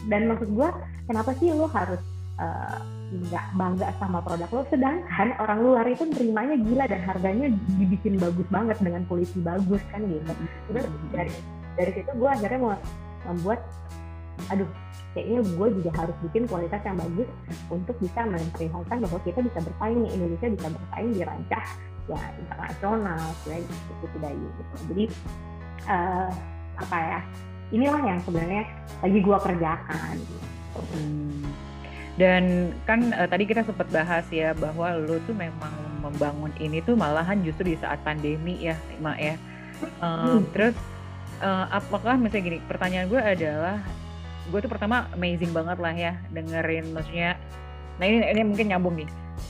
Dan 0.07 0.31
maksud 0.31 0.49
gue 0.51 0.69
kenapa 1.09 1.31
sih 1.37 1.51
lo 1.51 1.67
harus 1.67 1.99
uh, 2.39 2.79
nggak 3.09 3.45
bangga 3.57 3.89
sama 3.97 4.21
produk 4.21 4.49
lo 4.53 4.61
sedangkan 4.69 5.33
orang 5.41 5.59
luar 5.65 5.85
itu 5.89 6.05
nerimanya 6.05 6.55
gila 6.61 6.85
dan 6.85 7.01
harganya 7.09 7.47
dibikin 7.75 8.21
bagus 8.21 8.45
banget 8.53 8.77
dengan 8.79 9.03
polisi 9.09 9.37
bagus 9.41 9.81
kan 9.91 10.05
gitu. 10.05 10.31
Terus 10.71 10.85
dari 11.11 11.33
dari 11.75 11.91
situ 11.95 12.11
gue 12.15 12.29
akhirnya 12.29 12.59
mau 12.61 12.75
membuat 13.27 13.59
aduh 14.47 14.69
kayaknya 15.11 15.41
gue 15.43 15.67
juga 15.81 15.91
harus 15.99 16.15
bikin 16.29 16.43
kualitas 16.47 16.79
yang 16.85 16.95
bagus 16.95 17.29
untuk 17.67 17.95
bisa 17.99 18.23
memperlihatkan 18.23 18.97
bahwa 19.03 19.19
kita 19.27 19.39
bisa 19.43 19.59
bersaing 19.59 19.99
nih 20.05 20.11
Indonesia 20.15 20.47
bisa 20.53 20.67
bersaing 20.71 21.11
di 21.11 21.21
rancah 21.27 21.65
ya 22.09 22.21
internasional 22.41 23.23
ya 23.45 23.57
gitu 23.61 24.05
tidak 24.17 24.33
gitu 24.33 24.61
jadi 24.89 25.03
uh, 25.85 26.29
apa 26.79 26.97
ya 26.97 27.19
inilah 27.69 28.01
yang 28.01 28.19
sebenarnya 28.25 28.63
lagi 29.05 29.19
gue 29.21 29.37
kerjakan 29.37 30.15
gitu. 30.17 30.47
Hmm. 30.95 31.45
Dan 32.19 32.43
kan 32.83 33.13
uh, 33.15 33.29
tadi 33.29 33.47
kita 33.47 33.63
sempat 33.63 33.87
bahas 33.93 34.25
ya 34.33 34.51
bahwa 34.57 34.91
lo 34.97 35.21
tuh 35.23 35.35
memang 35.37 35.71
membangun 36.03 36.51
ini 36.59 36.81
tuh 36.83 36.97
malahan 36.97 37.39
justru 37.45 37.75
di 37.75 37.77
saat 37.79 38.01
pandemi 38.01 38.57
ya, 38.59 38.75
Mak 38.99 39.17
ya. 39.21 39.35
Uh, 40.01 40.41
hmm. 40.41 40.49
Terus 40.51 40.75
uh, 41.39 41.69
apakah 41.71 42.19
misalnya 42.19 42.57
gini, 42.57 42.59
pertanyaan 42.65 43.07
gue 43.07 43.21
adalah 43.21 43.79
gue 44.49 44.59
tuh 44.65 44.71
pertama 44.71 45.05
amazing 45.13 45.53
banget 45.53 45.77
lah 45.77 45.93
ya 45.93 46.17
dengerin 46.33 46.89
maksudnya 46.89 47.37
nah 48.01 48.05
ini 48.09 48.25
ini 48.33 48.41
mungkin 48.41 48.65
nyambung 48.73 48.97
nih 48.97 49.09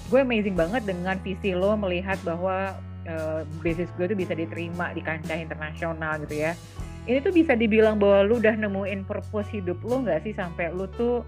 gue 0.09 0.19
amazing 0.25 0.57
banget 0.57 0.83
dengan 0.89 1.15
visi 1.21 1.53
lo 1.53 1.77
melihat 1.77 2.17
bahwa 2.25 2.73
uh, 3.05 3.45
bisnis 3.61 3.93
gue 3.95 4.09
tuh 4.09 4.17
bisa 4.17 4.33
diterima 4.33 4.91
di 4.97 5.05
kancah 5.05 5.37
internasional 5.37 6.17
gitu 6.25 6.49
ya. 6.49 6.57
Ini 7.05 7.21
tuh 7.25 7.33
bisa 7.33 7.53
dibilang 7.55 7.97
bahwa 7.97 8.25
lu 8.25 8.37
udah 8.41 8.53
nemuin 8.53 9.05
purpose 9.05 9.49
hidup 9.53 9.79
lu 9.85 10.03
nggak 10.05 10.25
sih 10.25 10.33
sampai 10.35 10.69
lu 10.73 10.85
tuh 10.93 11.25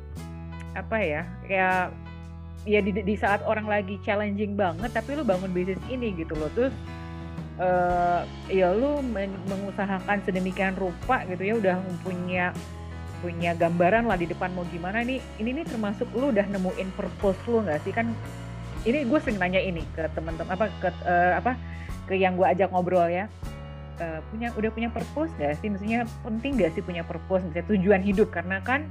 apa 0.77 0.97
ya 0.99 1.23
kayak 1.47 1.91
ya 2.63 2.79
di, 2.79 2.93
di 2.93 3.15
saat 3.17 3.41
orang 3.43 3.65
lagi 3.65 3.97
challenging 4.05 4.53
banget 4.53 4.93
tapi 4.93 5.17
lu 5.17 5.23
bangun 5.25 5.49
bisnis 5.53 5.81
ini 5.89 6.13
gitu 6.17 6.33
loh. 6.37 6.49
Terus 6.53 6.75
uh, 7.61 8.25
ya 8.49 8.73
lu 8.73 9.01
mengusahakan 9.49 10.21
sedemikian 10.25 10.73
rupa 10.77 11.25
gitu 11.29 11.41
ya 11.45 11.53
udah 11.57 11.75
punya 12.01 12.53
punya 13.21 13.53
gambaran 13.53 14.09
lah 14.09 14.17
di 14.17 14.25
depan 14.25 14.49
mau 14.53 14.65
gimana 14.69 15.05
nih. 15.05 15.21
Ini 15.37 15.49
nih 15.61 15.65
termasuk 15.69 16.09
lu 16.13 16.33
udah 16.33 16.45
nemuin 16.45 16.89
purpose 16.97 17.41
lu 17.49 17.61
nggak 17.65 17.81
sih? 17.85 17.93
Kan 17.93 18.13
ini 18.85 19.05
gue 19.05 19.19
sering 19.21 19.37
nanya 19.37 19.61
ini 19.61 19.85
ke 19.93 20.09
teman-teman 20.17 20.57
apa 20.57 20.65
ke 20.81 20.89
uh, 21.05 21.33
apa 21.37 21.53
ke 22.09 22.17
yang 22.17 22.33
gue 22.37 22.47
ajak 22.47 22.73
ngobrol 22.73 23.05
ya. 23.07 23.29
Uh, 24.01 24.17
punya 24.33 24.49
udah 24.57 24.71
punya 24.73 24.89
purpose 24.89 25.29
gak 25.37 25.53
sih? 25.61 25.69
Maksudnya 25.69 26.09
penting 26.25 26.57
gak 26.57 26.73
sih 26.73 26.81
punya 26.81 27.05
purpose? 27.05 27.45
Misalnya 27.45 27.67
tujuan 27.69 28.01
hidup 28.01 28.33
karena 28.33 28.57
kan 28.65 28.89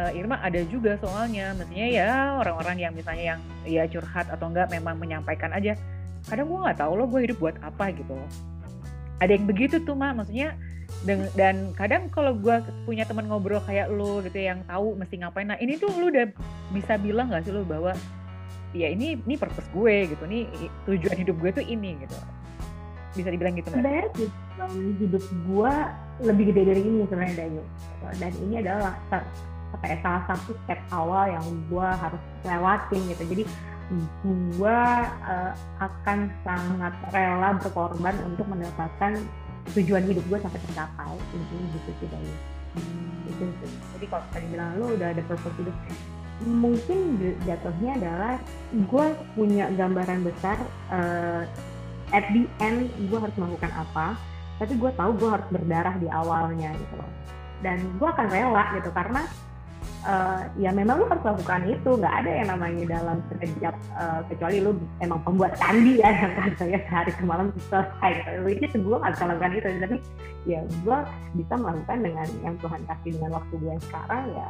uh, 0.00 0.10
Irma 0.16 0.40
ada 0.40 0.64
juga 0.64 0.96
soalnya. 0.96 1.52
Maksudnya 1.52 1.86
ya 1.92 2.10
orang-orang 2.40 2.80
yang 2.80 2.92
misalnya 2.96 3.36
yang 3.36 3.40
ya 3.68 3.84
curhat 3.84 4.32
atau 4.32 4.48
enggak 4.48 4.72
memang 4.72 4.96
menyampaikan 4.96 5.52
aja. 5.52 5.76
Kadang 6.24 6.48
gue 6.48 6.58
nggak 6.64 6.78
tahu 6.80 6.92
lo 6.96 7.04
gue 7.08 7.20
hidup 7.28 7.36
buat 7.36 7.56
apa 7.60 7.92
gitu. 7.92 8.16
Ada 9.20 9.36
yang 9.36 9.44
begitu 9.44 9.76
tuh 9.84 9.92
mah 9.92 10.16
maksudnya 10.16 10.56
dan, 11.04 11.28
dan 11.36 11.56
kadang 11.76 12.08
kalau 12.08 12.32
gue 12.36 12.56
punya 12.84 13.04
teman 13.04 13.28
ngobrol 13.28 13.60
kayak 13.64 13.92
lu 13.92 14.24
gitu 14.24 14.40
yang 14.40 14.64
tahu 14.64 14.96
mesti 14.96 15.20
ngapain. 15.20 15.48
Nah 15.48 15.60
ini 15.60 15.76
tuh 15.76 15.92
lu 15.96 16.08
udah 16.08 16.28
bisa 16.72 16.96
bilang 16.96 17.28
gak 17.28 17.44
sih 17.44 17.52
lu 17.52 17.64
bahwa 17.64 17.92
ya 18.70 18.88
ini 18.90 19.18
ini 19.18 19.34
purpose 19.34 19.66
gue 19.74 20.14
gitu 20.14 20.24
nih 20.30 20.46
tujuan 20.86 21.16
hidup 21.18 21.36
gue 21.38 21.50
tuh 21.62 21.64
ini 21.66 21.98
gitu. 22.06 22.16
Bisa 23.10 23.28
dibilang 23.34 23.58
gitu? 23.58 23.74
Sebenarnya 23.74 24.06
hidup 25.02 25.24
gue 25.50 25.72
lebih 26.22 26.44
gede 26.54 26.62
dari 26.68 26.82
ini 26.84 27.02
sebenarnya 27.10 27.34
Dayu 27.46 27.62
dan 28.18 28.32
ini 28.44 28.54
adalah 28.62 28.94
apa 29.70 29.84
ya, 29.86 29.96
salah 30.02 30.22
satu 30.26 30.50
step 30.66 30.80
awal 30.90 31.30
yang 31.30 31.44
gue 31.70 31.88
harus 31.88 32.22
lewatin 32.46 33.02
gitu. 33.10 33.22
Jadi 33.26 33.44
gue 34.22 34.80
uh, 35.26 35.52
akan 35.82 36.18
sangat 36.46 36.94
rela 37.10 37.58
berkorban 37.58 38.14
untuk 38.22 38.46
mendapatkan 38.46 39.18
tujuan 39.74 40.06
hidup 40.06 40.22
gue 40.30 40.38
sampai 40.38 40.60
tercapai. 40.62 41.14
Intinya 41.34 41.66
gitu 41.74 41.90
sih 41.98 42.08
dari 42.10 42.30
hmm. 42.78 43.30
itu 43.30 43.44
jadi 43.98 44.06
kalau 44.06 44.24
tadi 44.30 44.46
bilang 44.50 44.70
lo 44.78 44.94
udah 44.94 45.08
ada 45.10 45.22
purpose 45.26 45.56
hidup 45.58 45.76
mungkin 46.44 47.20
jatuhnya 47.44 48.00
adalah 48.00 48.34
gue 48.72 49.06
punya 49.36 49.68
gambaran 49.76 50.24
besar 50.24 50.56
uh, 50.88 51.44
at 52.10 52.24
the 52.32 52.48
end 52.64 52.88
gue 53.08 53.18
harus 53.18 53.36
melakukan 53.36 53.72
apa 53.76 54.16
tapi 54.60 54.76
gue 54.76 54.90
tahu 54.96 55.10
gue 55.16 55.30
harus 55.30 55.48
berdarah 55.52 55.94
di 56.00 56.08
awalnya 56.08 56.72
gitu 56.76 56.94
loh 56.96 57.10
dan 57.60 57.76
gue 57.96 58.08
akan 58.08 58.26
rela 58.32 58.64
gitu 58.80 58.90
karena 58.92 59.22
uh, 60.04 60.42
ya 60.56 60.70
memang 60.72 61.04
lu 61.04 61.06
harus 61.08 61.24
lakukan 61.24 61.60
itu 61.68 61.90
nggak 61.96 62.14
ada 62.24 62.30
yang 62.30 62.48
namanya 62.52 62.84
dalam 63.00 63.18
sekejap 63.28 63.74
uh, 63.96 64.20
kecuali 64.28 64.64
lu 64.64 64.76
emang 65.04 65.20
pembuat 65.24 65.52
candi 65.60 66.00
ya 66.00 66.08
yang 66.12 66.32
saya 66.56 66.78
sehari 66.88 67.12
ke 67.12 67.24
malam 67.24 67.52
selesai 67.68 68.12
gitu. 68.24 68.48
itu 68.64 68.76
gue 68.80 68.96
nggak 68.96 69.12
bisa 69.16 69.24
lakukan 69.28 69.52
itu 69.56 69.68
tapi 69.80 69.96
ya 70.48 70.60
gue 70.64 70.98
bisa 71.36 71.54
melakukan 71.56 71.98
dengan 72.00 72.26
yang 72.40 72.56
Tuhan 72.60 72.80
kasih 72.88 73.10
dengan 73.16 73.30
waktu 73.36 73.54
gue 73.60 73.74
sekarang 73.88 74.24
ya 74.32 74.48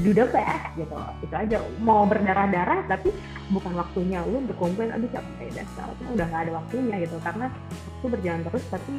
do 0.00 0.10
the 0.16 0.24
best 0.32 0.72
gitu. 0.80 0.96
Itu 1.20 1.34
aja. 1.36 1.58
Mau 1.84 2.08
berdarah-darah 2.08 2.88
tapi 2.88 3.12
bukan 3.52 3.76
waktunya 3.76 4.24
lu 4.24 4.40
untuk 4.40 4.56
komplain 4.56 4.88
aduh 4.96 5.10
capek 5.12 5.52
dan 5.52 5.66
segala 5.76 5.92
udah 6.16 6.26
nggak 6.32 6.42
ada 6.48 6.52
waktunya 6.56 6.96
gitu. 7.04 7.16
Karena 7.20 7.46
itu 8.00 8.06
berjalan 8.08 8.42
terus 8.48 8.64
tapi 8.72 8.94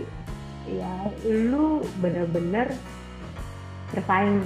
ya 0.70 0.94
lu 1.26 1.82
bener-bener 1.98 2.68
bersaing. 3.96 4.46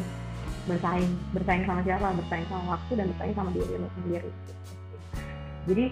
Bersaing. 0.68 1.12
Bersaing 1.36 1.64
sama 1.68 1.82
siapa? 1.84 2.08
Bersaing 2.16 2.48
sama 2.48 2.64
waktu 2.80 2.92
dan 2.96 3.06
bersaing 3.12 3.36
sama 3.36 3.50
diri 3.52 3.74
lo 3.76 3.88
sendiri. 4.00 4.32
Jadi 5.68 5.86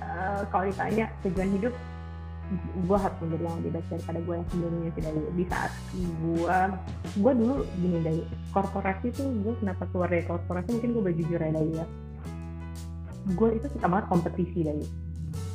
uh, 0.00 0.40
kalau 0.48 0.64
ditanya 0.72 1.12
tujuan 1.24 1.52
hidup 1.60 1.74
gue 2.58 2.98
harus 2.98 3.18
menjadi 3.22 3.44
yang 3.46 3.56
lebih 3.62 3.72
baik 3.78 3.86
daripada 3.94 4.18
gue 4.18 4.34
yang 4.34 4.46
sebelumnya 4.50 4.90
tidak 4.98 5.12
di 5.38 5.44
saat 5.46 5.72
gue 5.94 6.58
gue 7.14 7.32
dulu 7.38 7.54
gini 7.78 7.98
dari 8.02 8.22
korporasi 8.50 9.06
tuh 9.14 9.28
gue 9.30 9.54
kenapa 9.62 9.82
keluar 9.94 10.08
dari 10.10 10.24
korporasi 10.26 10.68
mungkin 10.74 10.90
gue 10.98 11.02
berjujur 11.14 11.38
ya 11.38 11.50
dari 11.54 11.72
ya 11.78 11.86
gue 13.30 13.48
itu 13.54 13.66
suka 13.70 13.86
banget 13.86 14.06
kompetisi 14.10 14.58
dari 14.66 14.84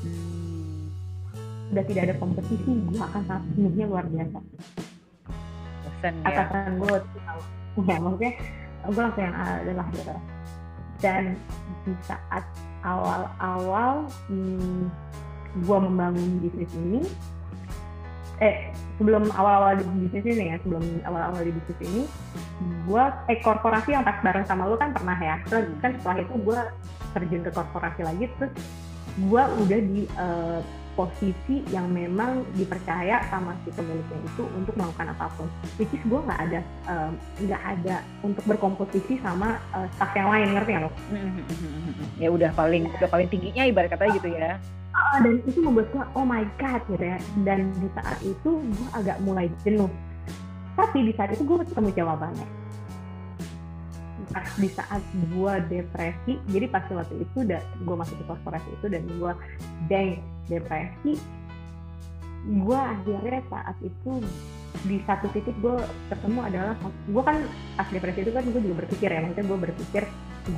hmm. 0.08 1.75
udah 1.75 1.84
tidak 1.84 2.01
ada 2.08 2.15
kompetisi 2.15 2.71
gue 2.88 2.99
akan 3.03 3.21
sangat 3.27 3.43
senyumnya 3.51 3.86
luar 3.91 4.05
biasa 4.08 4.39
Bosan, 5.84 6.13
ya? 6.15 6.25
atasan 6.31 6.71
gue 6.79 6.95
ya 7.84 7.95
maksudnya 7.99 8.34
gue 8.88 9.01
langsung 9.03 9.23
yang 9.27 9.36
adalah 9.36 9.86
gitu 9.91 10.15
dan 11.03 11.23
di 11.84 11.93
saat 12.08 12.43
awal-awal 12.88 14.08
hmm, 14.31 14.88
gue 15.55 15.77
membangun 15.79 16.43
bisnis 16.43 16.71
ini 16.75 17.01
eh 18.43 18.67
sebelum 18.99 19.31
awal-awal 19.31 19.79
di 19.79 19.85
bisnis 20.07 20.25
ini 20.35 20.51
ya 20.51 20.57
sebelum 20.59 20.83
awal-awal 21.07 21.39
di 21.39 21.55
bisnis 21.55 21.79
ini 21.87 22.03
gue 22.83 23.03
eh 23.31 23.39
korporasi 23.39 23.95
yang 23.95 24.03
pas 24.03 24.19
bareng 24.19 24.43
sama 24.43 24.67
lu 24.67 24.75
kan 24.75 24.91
pernah 24.91 25.15
ya 25.15 25.39
terus 25.47 25.71
kan 25.79 25.95
setelah 25.95 26.17
itu 26.19 26.33
gue 26.43 26.59
terjun 27.15 27.41
ke 27.47 27.51
korporasi 27.55 28.01
lagi 28.03 28.27
terus 28.35 28.51
gue 29.15 29.43
udah 29.63 29.79
di 29.79 30.03
uh, 30.19 30.59
posisi 30.95 31.59
yang 31.75 31.91
memang 31.91 32.47
dipercaya 32.55 33.19
sama 33.27 33.51
si 33.67 33.69
pemiliknya 33.75 34.15
itu 34.23 34.43
untuk 34.55 34.73
melakukan 34.79 35.11
apa 35.11 35.27
pun. 35.35 35.47
Which 35.75 35.91
is 35.91 36.03
gue 36.07 36.19
nggak 36.23 36.39
ada 36.39 36.59
nggak 37.43 37.61
um, 37.61 37.71
ada 37.75 37.95
untuk 38.23 38.43
berkompetisi 38.47 39.19
sama 39.19 39.59
uh, 39.75 39.87
staff 39.99 40.15
yang 40.15 40.31
lain 40.31 40.55
ngerti 40.55 40.71
nggak 40.71 40.83
lo? 40.87 40.91
Ya 42.15 42.31
udah 42.31 42.49
paling 42.55 42.87
udah 42.87 43.09
paling 43.11 43.27
tingginya 43.27 43.67
ibarat 43.67 43.91
kata 43.91 44.07
gitu 44.15 44.31
ya. 44.31 44.55
Uh, 44.95 45.17
dan 45.19 45.43
itu 45.43 45.60
membuat 45.60 45.91
gue 45.91 46.05
oh 46.15 46.23
my 46.23 46.47
god 46.55 46.79
gitu 46.88 47.03
ya. 47.03 47.19
Dan 47.43 47.75
di 47.75 47.88
saat 47.91 48.19
itu 48.23 48.49
gue 48.63 48.88
agak 48.95 49.19
mulai 49.21 49.51
jenuh. 49.67 49.91
Tapi 50.75 51.12
di 51.12 51.13
saat 51.15 51.36
itu 51.36 51.43
gue 51.43 51.58
ketemu 51.67 51.89
jawabannya 51.95 52.47
pas 54.36 54.51
di 54.60 54.67
saat 54.67 54.99
gue 55.31 55.53
depresi 55.71 56.36
jadi 56.51 56.67
pas 56.67 56.84
waktu 56.91 57.23
itu 57.23 57.47
udah 57.47 57.62
gue 57.62 57.95
masuk 57.95 58.19
ke 58.19 58.25
korporasi 58.27 58.67
itu 58.67 58.86
dan 58.91 59.08
gue 59.08 59.31
deng 59.88 60.19
depresi 60.51 61.15
gue 62.45 62.79
akhirnya 62.79 63.41
saat 63.47 63.77
itu 63.79 64.12
di 64.84 64.99
satu 65.08 65.31
titik 65.31 65.55
gue 65.63 65.79
ketemu 66.12 66.39
adalah 66.51 66.75
gue 66.84 67.23
kan 67.23 67.38
pas 67.79 67.88
depresi 67.89 68.27
itu 68.27 68.31
kan 68.36 68.43
gue 68.43 68.60
juga 68.60 68.75
berpikir 68.86 69.08
ya 69.08 69.23
maksudnya 69.23 69.45
gue 69.47 69.60
berpikir 69.71 70.03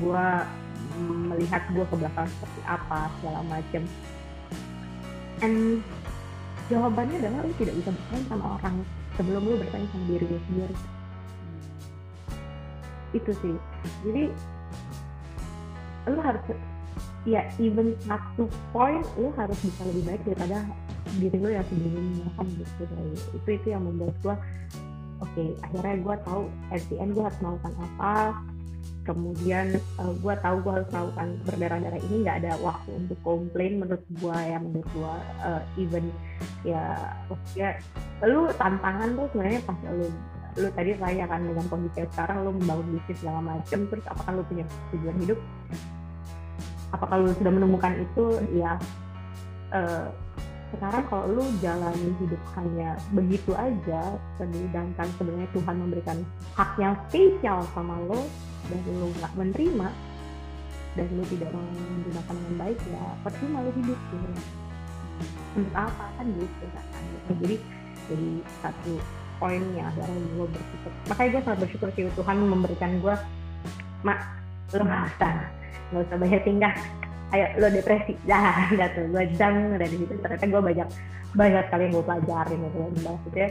gue 0.01 0.25
melihat 1.29 1.63
gue 1.69 1.85
ke 1.85 1.95
belakang 1.95 2.27
seperti 2.27 2.61
apa 2.65 3.13
segala 3.21 3.39
macem 3.45 3.85
and 5.41 5.85
jawabannya 6.67 7.17
adalah 7.23 7.45
lu 7.45 7.53
tidak 7.59 7.75
bisa 7.79 7.89
bersaing 7.93 8.25
sama 8.27 8.45
orang 8.59 8.75
sebelum 9.15 9.41
lu 9.45 9.55
bersaing 9.59 9.89
sama 9.91 10.05
diri 10.09 10.25
lu 10.27 10.39
sendiri. 10.49 10.75
Itu 13.15 13.31
sih. 13.39 13.55
Jadi 14.03 14.23
lu 16.07 16.19
harus 16.23 16.43
ya 17.27 17.43
even 17.59 17.91
satu 18.07 18.47
point 18.71 19.03
lu 19.19 19.31
harus 19.35 19.57
bisa 19.59 19.81
lebih 19.87 20.03
baik 20.07 20.21
daripada 20.23 20.57
diri 21.19 21.37
lu 21.39 21.49
yang 21.51 21.65
sebelumnya 21.67 22.27
kan 22.35 22.47
gitu. 22.51 22.81
Dari 22.87 23.15
itu 23.35 23.49
itu 23.51 23.67
yang 23.71 23.83
membuat 23.83 24.15
gue 24.23 24.35
oke 25.17 25.31
okay, 25.33 25.49
akhirnya 25.65 25.95
gue 26.03 26.15
tahu 26.27 26.43
at 26.69 26.81
the 26.91 26.95
gue 26.99 27.23
harus 27.23 27.39
melakukan 27.41 27.73
apa 27.79 28.15
kemudian 29.07 29.79
uh, 29.95 30.11
eh, 30.11 30.13
gue 30.19 30.33
tahu 30.43 30.55
gue 30.59 30.73
harus 30.75 30.89
melakukan 30.91 31.27
berdarah-darah 31.47 32.01
ini 32.03 32.15
nggak 32.27 32.37
ada 32.43 32.51
waktu 32.59 32.91
untuk 32.91 33.19
komplain 33.23 33.79
menurut 33.79 34.03
gue 34.19 34.35
ya 34.35 34.57
menurut 34.59 34.87
gue 34.91 35.13
uh, 35.41 35.61
even 35.79 36.05
ya 36.67 37.15
ya 37.55 37.79
lu 38.27 38.51
tantangan 38.59 39.15
tuh 39.15 39.25
sebenarnya 39.31 39.61
pas 39.63 39.77
lu 39.87 40.11
lu 40.57 40.67
tadi 40.73 40.91
saya 40.97 41.23
kan 41.29 41.45
dengan 41.45 41.65
kondisi 41.69 42.01
sekarang 42.11 42.43
lu 42.43 42.51
membangun 42.57 42.97
bisnis 42.97 43.17
segala 43.21 43.39
macam 43.45 43.79
terus 43.87 44.05
apakah 44.09 44.31
lu 44.41 44.43
punya 44.49 44.65
tujuan 44.89 45.17
hidup? 45.21 45.39
Apakah 46.89 47.15
lu 47.21 47.29
sudah 47.37 47.51
menemukan 47.53 47.93
itu? 48.01 48.25
Ya 48.57 48.81
uh, 49.69 50.09
sekarang 50.75 51.03
kalau 51.07 51.25
lu 51.31 51.45
jalani 51.63 52.11
hidup 52.19 52.41
hanya 52.59 52.99
begitu 53.15 53.55
aja 53.55 54.19
sedangkan 54.35 55.07
sebenarnya 55.15 55.49
Tuhan 55.55 55.75
memberikan 55.79 56.17
hak 56.59 56.71
yang 56.75 56.93
spesial 57.07 57.63
sama 57.71 57.95
lo 58.03 58.27
dan 58.67 58.79
lu 58.99 59.07
nggak 59.15 59.33
menerima 59.39 59.87
dan 60.99 61.07
lu 61.13 61.23
tidak 61.31 61.49
menggunakan 61.55 62.35
dengan 62.35 62.55
baik 62.59 62.79
ya 62.89 63.05
percuma 63.23 63.57
lu 63.63 63.71
hidup 63.79 63.99
gitu. 64.11 64.27
Untuk 65.57 65.73
apa? 65.73 66.05
Kan 66.19 66.27
gitu 66.35 66.65
kan 66.75 66.85
jadi 67.35 67.55
jadi 68.07 68.29
satu 68.63 68.93
poinnya 69.37 69.83
akhirnya 69.93 70.19
gue 70.33 70.47
berpikir 70.49 70.91
makanya 71.11 71.29
gue 71.29 71.41
sangat 71.45 71.59
bersyukur 71.61 71.89
sih 71.93 72.03
Tuhan 72.15 72.37
memberikan 72.41 72.91
gue 73.03 73.15
mak 74.01 74.19
lo 74.73 74.83
nggak 74.83 75.03
usah 75.13 75.33
nggak 75.93 76.03
usah 76.09 76.17
bayar 76.17 76.41
tinggal 76.41 76.73
ayo 77.35 77.45
lo 77.59 77.67
depresi. 77.71 78.13
Dah 78.23 78.69
gitu 78.71 79.01
gue 79.11 79.23
jam 79.35 79.53
dari 79.75 79.95
situ. 79.95 80.13
Ternyata 80.19 80.45
gue 80.45 80.61
banyak 80.61 80.89
banyak 81.35 81.63
sekali 81.67 81.81
yang 81.87 81.93
gue 81.93 82.05
pelajarin 82.05 82.59
gitu. 82.63 82.77
Dan 82.77 82.93
maksudnya 83.03 83.47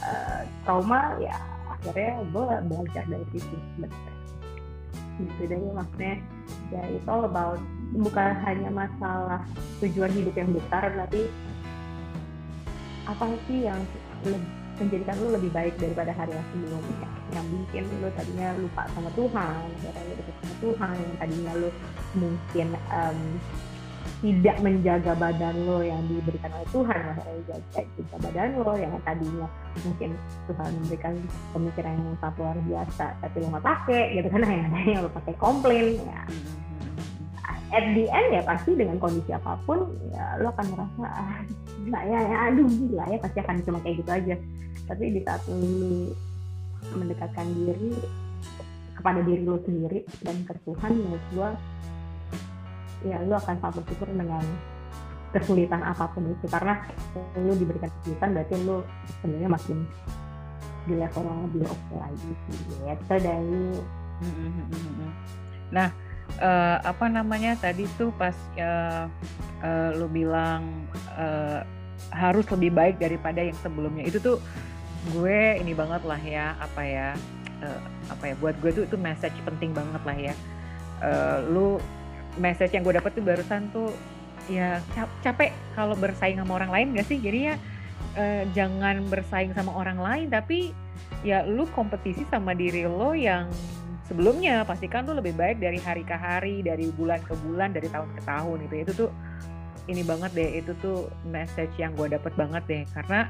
uh, 0.00 0.40
trauma 0.64 1.00
ya 1.20 1.36
akhirnya 1.68 2.12
gue 2.28 2.46
belajar 2.68 3.04
dari 3.08 3.26
situ. 3.32 3.56
Sebenarnya 3.76 4.14
gitu 5.14 5.46
jadi 5.46 5.66
maksudnya 5.70 6.14
ya 6.74 6.82
itu 6.90 7.06
all 7.06 7.26
about 7.26 7.60
bukan 7.94 8.34
hanya 8.42 8.70
masalah 8.74 9.40
tujuan 9.78 10.10
hidup 10.10 10.34
yang 10.34 10.50
besar 10.50 10.90
tapi 10.90 11.30
apa 13.06 13.24
sih 13.46 13.68
yang 13.68 13.78
menjadikan 14.78 15.14
lu 15.22 15.28
lebih 15.34 15.50
baik 15.54 15.74
daripada 15.78 16.10
hari 16.14 16.32
yang 16.34 16.46
sebelumnya. 16.50 17.08
Yang 17.34 17.46
bikin 17.50 17.84
lu 18.02 18.08
tadinya 18.14 18.48
lupa 18.58 18.82
sama 18.94 19.10
Tuhan 19.14 19.62
akhirnya 19.80 20.14
dekat 20.18 20.36
sama 20.42 20.54
Tuhan 20.62 20.94
yang 20.98 21.14
tadinya 21.18 21.52
lu 21.58 21.70
mungkin 22.14 22.68
um, 22.90 23.18
tidak 24.24 24.56
menjaga 24.64 25.12
badan 25.20 25.56
lo 25.68 25.84
yang 25.84 26.00
diberikan 26.08 26.48
oleh 26.56 26.68
Tuhan 26.72 27.00
akhirnya 27.12 27.42
jaga 27.44 27.80
juga 27.92 28.16
badan 28.24 28.50
lo 28.56 28.72
yang 28.72 28.92
tadinya 29.04 29.48
mungkin 29.84 30.10
Tuhan 30.48 30.70
memberikan 30.80 31.14
pemikiran 31.52 31.92
yang 32.00 32.16
sangat 32.20 32.34
luar 32.40 32.56
biasa 32.64 33.06
tapi 33.20 33.36
lo 33.40 33.46
nggak 33.52 33.66
pakai 33.68 34.04
gitu 34.16 34.28
kan 34.32 34.40
yang 34.88 35.02
lo 35.04 35.10
pakai 35.12 35.34
komplain 35.36 36.00
ya 36.00 36.22
at 37.74 37.86
the 37.92 38.06
end 38.06 38.28
ya 38.30 38.42
pasti 38.46 38.70
dengan 38.78 38.96
kondisi 39.02 39.34
apa 39.34 39.58
pun 39.66 39.90
ya 40.14 40.38
lo 40.38 40.54
akan 40.54 40.66
merasa 40.70 41.04
ah 41.10 41.42
gila 41.82 42.00
ya, 42.06 42.20
ya 42.22 42.36
aduh 42.50 42.68
gila 42.70 43.04
ya 43.10 43.18
pasti 43.18 43.38
akan 43.42 43.56
cuma 43.66 43.78
kayak 43.82 43.96
gitu 43.98 44.10
aja. 44.14 44.34
Tapi 44.84 45.04
di 45.10 45.20
saat 45.26 45.42
lo 45.50 46.14
mendekatkan 46.94 47.46
diri 47.50 47.92
kepada 48.94 49.20
diri 49.26 49.42
lo 49.42 49.58
sendiri 49.66 50.06
dan 50.22 50.36
ke 50.46 50.54
Tuhan 50.62 50.92
menurut 50.94 51.24
gue 51.34 51.48
ya 53.10 53.18
lu 53.26 53.34
akan 53.34 53.54
sangat 53.58 53.82
bersyukur 53.82 54.08
dengan 54.14 54.44
kesulitan 55.34 55.82
apa 55.82 56.06
pun 56.14 56.30
itu. 56.30 56.46
Karena 56.46 56.78
lu 57.42 57.52
diberikan 57.58 57.90
kesulitan 58.00 58.38
berarti 58.38 58.54
lu 58.62 58.86
sebenarnya 59.18 59.50
makin 59.50 59.78
di 60.84 60.94
level 61.00 61.24
yang 61.24 61.40
lebih 61.48 61.64
oke 61.64 61.80
okay 61.80 61.96
lagi 61.96 62.30
gitu 62.44 63.14
dari 63.16 63.64
nah 65.72 65.88
uh, 66.40 66.78
apa 66.82 67.06
namanya 67.10 67.58
tadi 67.58 67.86
tuh 67.98 68.10
pas 68.16 68.34
uh, 68.58 69.06
uh, 69.62 69.90
lu 69.98 70.06
bilang 70.10 70.86
uh, 71.14 71.62
harus 72.10 72.46
lebih 72.54 72.70
baik 72.74 72.96
daripada 72.98 73.42
yang 73.42 73.58
sebelumnya. 73.60 74.06
Itu 74.06 74.18
tuh 74.22 74.36
gue 75.12 75.60
ini 75.60 75.76
banget 75.76 76.00
lah 76.08 76.20
ya 76.22 76.56
apa 76.56 76.80
ya 76.80 77.08
uh, 77.60 77.80
apa 78.08 78.32
ya 78.32 78.34
buat 78.40 78.56
gue 78.64 78.70
tuh 78.72 78.84
itu 78.88 78.96
message 78.96 79.36
penting 79.44 79.74
banget 79.76 80.02
lah 80.02 80.16
ya. 80.16 80.34
Uh, 81.04 81.38
lu 81.50 81.68
message 82.40 82.74
yang 82.74 82.82
gue 82.82 82.94
dapet 82.96 83.12
tuh 83.14 83.22
barusan 83.22 83.70
tuh 83.70 83.90
ya 84.50 84.80
capek 85.24 85.56
kalau 85.72 85.96
bersaing 85.96 86.36
sama 86.36 86.58
orang 86.58 86.70
lain 86.72 86.86
gak 86.98 87.08
sih? 87.08 87.18
Jadi 87.20 87.38
ya 87.52 87.54
eh, 88.14 88.44
jangan 88.54 89.06
bersaing 89.08 89.52
sama 89.56 89.72
orang 89.74 89.98
lain 89.98 90.26
tapi 90.30 90.76
ya 91.24 91.42
lu 91.46 91.64
kompetisi 91.72 92.22
sama 92.28 92.52
diri 92.52 92.84
lo 92.84 93.16
yang 93.16 93.48
sebelumnya 94.08 94.64
pastikan 94.64 95.04
tuh 95.04 95.16
lebih 95.16 95.34
baik 95.36 95.60
dari 95.60 95.80
hari 95.80 96.04
ke 96.04 96.16
hari 96.16 96.60
dari 96.60 96.88
bulan 96.92 97.20
ke 97.24 97.34
bulan 97.44 97.72
dari 97.72 97.88
tahun 97.88 98.08
ke 98.16 98.22
tahun 98.24 98.56
gitu. 98.68 98.74
Itu 98.84 98.92
tuh 99.06 99.10
ini 99.84 100.00
banget 100.00 100.30
deh 100.32 100.50
itu 100.64 100.72
tuh 100.80 101.12
message 101.28 101.72
yang 101.76 101.92
gue 101.96 102.12
dapet 102.12 102.32
banget 102.36 102.62
deh. 102.68 102.82
Karena 102.92 103.28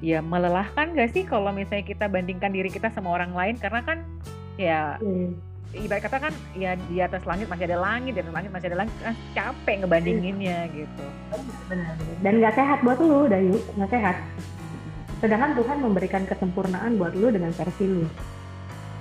ya 0.00 0.24
melelahkan 0.24 0.96
gak 0.96 1.10
sih 1.12 1.22
kalau 1.28 1.52
misalnya 1.52 1.84
kita 1.84 2.06
bandingkan 2.08 2.50
diri 2.50 2.70
kita 2.70 2.90
sama 2.90 3.14
orang 3.14 3.32
lain? 3.34 3.54
Karena 3.58 3.80
kan 3.82 3.98
ya 4.58 4.98
hmm 4.98 5.50
ibarat 5.70 6.02
kata 6.02 6.18
kan 6.18 6.34
ya 6.58 6.74
di 6.90 6.98
atas 6.98 7.22
langit 7.22 7.46
masih 7.46 7.70
ada 7.70 7.78
langit 7.78 8.18
di 8.18 8.20
atas 8.20 8.34
langit 8.34 8.50
masih 8.50 8.66
ada 8.74 8.78
langit 8.82 8.94
kan 8.98 9.14
capek 9.38 9.76
ngebandinginnya 9.82 10.66
gitu. 10.74 11.04
Benar. 11.70 11.94
Dan 12.26 12.32
nggak 12.42 12.54
sehat 12.58 12.78
buat 12.82 12.98
lu 12.98 13.30
Dayu. 13.30 13.54
Nggak 13.78 13.90
sehat. 13.94 14.16
Sedangkan 15.22 15.54
Tuhan 15.54 15.78
memberikan 15.78 16.22
kesempurnaan 16.26 16.98
buat 16.98 17.14
lu 17.14 17.30
dengan 17.30 17.54
versi 17.54 17.86
lu 17.86 18.02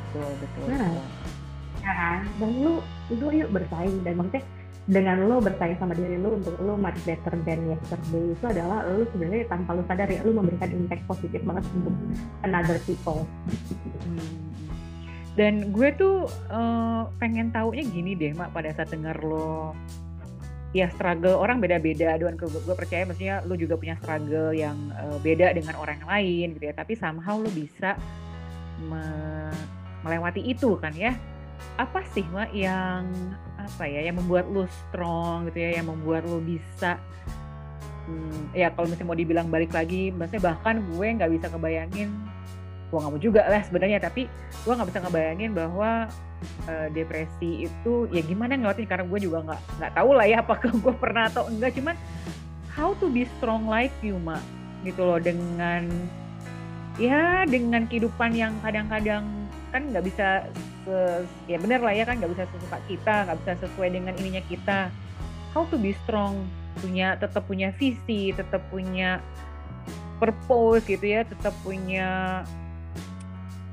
betul 0.09 0.31
betul 0.41 0.65
nah 0.73 0.89
betul. 0.89 1.05
ya 1.85 1.93
kan? 1.93 2.21
Dan 2.41 2.51
lu 2.65 2.73
lu 3.13 3.27
yuk 3.29 3.49
bersaing 3.53 4.01
dan 4.01 4.13
maksudnya 4.17 4.43
dengan 4.89 5.29
lo 5.29 5.37
bersaing 5.37 5.77
sama 5.77 5.93
diri 5.93 6.17
lo 6.17 6.33
untuk 6.33 6.57
lo 6.65 6.73
much 6.73 6.97
better 7.05 7.37
than 7.45 7.61
yesterday 7.69 8.33
itu 8.33 8.45
adalah 8.49 8.81
lo 8.89 9.05
sebenarnya 9.13 9.45
tanpa 9.45 9.77
lo 9.77 9.85
sadar 9.85 10.09
ya 10.09 10.25
lo 10.25 10.33
memberikan 10.33 10.73
impact 10.73 11.05
positif 11.05 11.45
banget 11.45 11.61
untuk 11.77 11.93
another 12.41 12.81
people. 12.89 13.29
Hmm. 14.01 14.49
Dan 15.37 15.71
gue 15.71 15.93
tuh 15.93 16.25
uh, 16.49 17.05
pengen 17.21 17.53
taunya 17.53 17.85
gini 17.85 18.17
deh 18.17 18.33
mak 18.33 18.49
pada 18.49 18.73
saat 18.73 18.89
denger 18.89 19.13
lo 19.21 19.77
ya 20.73 20.89
struggle 20.89 21.37
orang 21.37 21.61
beda-beda. 21.61 22.17
Aduan 22.17 22.33
gue, 22.33 22.49
gue 22.49 22.75
percaya 22.75 23.05
maksudnya 23.05 23.45
lo 23.45 23.53
juga 23.53 23.77
punya 23.77 23.93
struggle 24.01 24.57
yang 24.57 24.89
uh, 24.97 25.21
beda 25.21 25.53
dengan 25.53 25.77
orang 25.77 26.01
lain 26.01 26.57
gitu 26.57 26.65
ya. 26.65 26.73
Tapi 26.73 26.97
somehow 26.97 27.37
lo 27.37 27.49
bisa 27.53 27.93
me 28.89 29.05
melewati 30.05 30.41
itu 30.43 30.75
kan 30.79 30.93
ya. 30.95 31.15
Apa 31.75 32.03
sih 32.15 32.23
mak 32.31 32.55
yang 32.55 33.03
apa 33.59 33.83
ya 33.85 34.07
yang 34.07 34.17
membuat 34.17 34.47
lo 34.49 34.65
strong 34.65 35.51
gitu 35.51 35.59
ya 35.59 35.79
yang 35.79 35.91
membuat 35.91 36.23
lo 36.25 36.39
bisa 36.39 36.97
hmm, 38.09 38.55
ya 38.57 38.73
kalau 38.73 38.89
misalnya 38.89 39.07
mau 39.07 39.17
dibilang 39.19 39.47
balik 39.51 39.71
lagi 39.75 40.09
maksudnya 40.09 40.55
bahkan 40.55 40.81
gue 40.81 41.07
nggak 41.19 41.31
bisa 41.37 41.47
kebayangin 41.51 42.09
gue 42.89 42.97
nggak 42.97 43.13
mau 43.13 43.21
juga 43.21 43.45
lah 43.45 43.61
sebenarnya 43.61 43.99
tapi 44.01 44.25
gue 44.65 44.73
nggak 44.73 44.89
bisa 44.89 44.99
ngebayangin 45.05 45.51
bahwa 45.53 46.09
uh, 46.65 46.87
depresi 46.89 47.69
itu 47.69 47.93
ya 48.09 48.21
gimana 48.25 48.57
ngelatin 48.57 48.89
karena 48.89 49.05
gue 49.05 49.19
juga 49.21 49.37
nggak 49.45 49.61
nggak 49.77 49.91
tahu 49.93 50.09
lah 50.17 50.25
ya 50.25 50.41
apakah 50.41 50.71
gue 50.73 50.93
pernah 50.97 51.29
atau 51.29 51.45
enggak 51.45 51.77
cuman 51.77 51.95
how 52.73 52.97
to 52.97 53.05
be 53.13 53.29
strong 53.37 53.69
like 53.69 53.93
you 54.01 54.17
mak 54.17 54.41
gitu 54.81 55.05
loh 55.05 55.21
dengan 55.21 55.85
ya 56.97 57.45
dengan 57.45 57.85
kehidupan 57.85 58.33
yang 58.33 58.57
kadang-kadang 58.65 59.38
kan 59.69 59.81
nggak 59.89 60.05
bisa 60.05 60.45
se, 60.85 60.97
ya 61.45 61.57
benar 61.61 61.81
lah 61.85 61.93
ya 61.93 62.03
kan 62.05 62.17
nggak 62.17 62.31
bisa 62.33 62.43
sesuka 62.49 62.77
kita 62.89 63.15
nggak 63.25 63.37
bisa 63.45 63.51
sesuai 63.65 63.89
dengan 63.93 64.13
ininya 64.17 64.43
kita. 64.49 64.79
How 65.53 65.65
to 65.73 65.77
be 65.77 65.97
strong 66.05 66.45
punya 66.79 67.17
tetap 67.17 67.43
punya 67.49 67.73
visi 67.75 68.31
tetap 68.31 68.61
punya 68.69 69.19
purpose 70.21 70.85
gitu 70.85 71.03
ya 71.03 71.25
tetap 71.25 71.51
punya 71.65 72.41